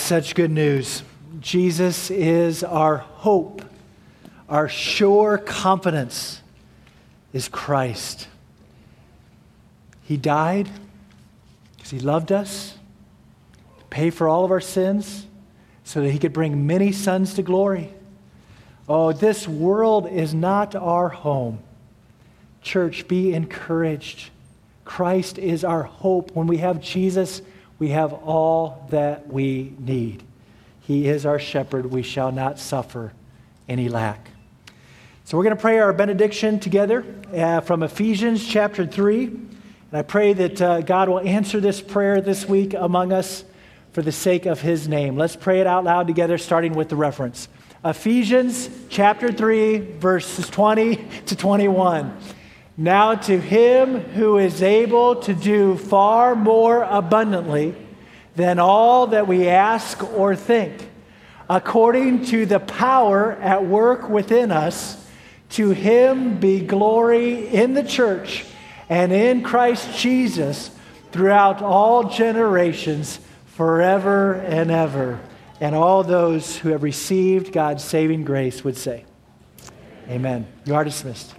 such 0.02 0.34
good 0.34 0.50
news. 0.50 1.02
Jesus 1.40 2.10
is 2.10 2.64
our 2.64 2.96
hope. 2.96 3.62
Our 4.48 4.68
sure 4.68 5.38
confidence 5.38 6.42
is 7.32 7.48
Christ. 7.48 8.28
He 10.02 10.16
died 10.16 10.68
because 11.76 11.90
he 11.90 12.00
loved 12.00 12.32
us, 12.32 12.76
to 13.78 13.84
pay 13.86 14.10
for 14.10 14.28
all 14.28 14.44
of 14.44 14.50
our 14.50 14.60
sins, 14.60 15.26
so 15.84 16.02
that 16.02 16.10
he 16.10 16.18
could 16.18 16.32
bring 16.32 16.66
many 16.66 16.92
sons 16.92 17.34
to 17.34 17.42
glory. 17.42 17.94
Oh, 18.88 19.12
this 19.12 19.46
world 19.46 20.08
is 20.08 20.34
not 20.34 20.74
our 20.74 21.08
home. 21.08 21.60
Church, 22.60 23.06
be 23.08 23.32
encouraged. 23.32 24.30
Christ 24.84 25.38
is 25.38 25.64
our 25.64 25.84
hope. 25.84 26.32
When 26.32 26.46
we 26.48 26.58
have 26.58 26.80
Jesus, 26.80 27.40
we 27.82 27.88
have 27.88 28.12
all 28.12 28.86
that 28.90 29.26
we 29.26 29.74
need. 29.76 30.22
He 30.82 31.08
is 31.08 31.26
our 31.26 31.40
shepherd. 31.40 31.86
We 31.86 32.04
shall 32.04 32.30
not 32.30 32.60
suffer 32.60 33.12
any 33.68 33.88
lack. 33.88 34.28
So 35.24 35.36
we're 35.36 35.42
going 35.42 35.56
to 35.56 35.60
pray 35.60 35.80
our 35.80 35.92
benediction 35.92 36.60
together 36.60 37.04
uh, 37.34 37.60
from 37.60 37.82
Ephesians 37.82 38.46
chapter 38.46 38.86
3. 38.86 39.24
And 39.24 39.50
I 39.94 40.02
pray 40.02 40.32
that 40.32 40.62
uh, 40.62 40.82
God 40.82 41.08
will 41.08 41.18
answer 41.18 41.58
this 41.58 41.80
prayer 41.80 42.20
this 42.20 42.46
week 42.48 42.72
among 42.72 43.12
us 43.12 43.44
for 43.90 44.00
the 44.00 44.12
sake 44.12 44.46
of 44.46 44.60
his 44.60 44.86
name. 44.86 45.16
Let's 45.16 45.34
pray 45.34 45.58
it 45.58 45.66
out 45.66 45.82
loud 45.82 46.06
together, 46.06 46.38
starting 46.38 46.74
with 46.74 46.88
the 46.88 46.94
reference. 46.94 47.48
Ephesians 47.84 48.70
chapter 48.90 49.32
3, 49.32 49.78
verses 49.98 50.48
20 50.48 51.04
to 51.26 51.34
21. 51.34 52.16
Now 52.76 53.14
to 53.14 53.38
him 53.38 54.00
who 54.00 54.38
is 54.38 54.62
able 54.62 55.16
to 55.16 55.34
do 55.34 55.76
far 55.76 56.34
more 56.34 56.82
abundantly 56.82 57.74
than 58.34 58.58
all 58.58 59.08
that 59.08 59.26
we 59.26 59.48
ask 59.48 60.02
or 60.14 60.34
think, 60.34 60.88
according 61.50 62.24
to 62.26 62.46
the 62.46 62.60
power 62.60 63.32
at 63.32 63.64
work 63.66 64.08
within 64.08 64.50
us, 64.50 65.06
to 65.50 65.70
him 65.70 66.38
be 66.40 66.60
glory 66.60 67.46
in 67.48 67.74
the 67.74 67.82
church 67.82 68.46
and 68.88 69.12
in 69.12 69.42
Christ 69.42 69.98
Jesus 69.98 70.70
throughout 71.12 71.60
all 71.60 72.04
generations, 72.04 73.20
forever 73.44 74.34
and 74.34 74.70
ever. 74.70 75.20
And 75.60 75.74
all 75.74 76.02
those 76.02 76.56
who 76.56 76.70
have 76.70 76.82
received 76.82 77.52
God's 77.52 77.84
saving 77.84 78.24
grace 78.24 78.64
would 78.64 78.78
say, 78.78 79.04
Amen. 80.08 80.46
You 80.64 80.74
are 80.74 80.84
dismissed. 80.84 81.34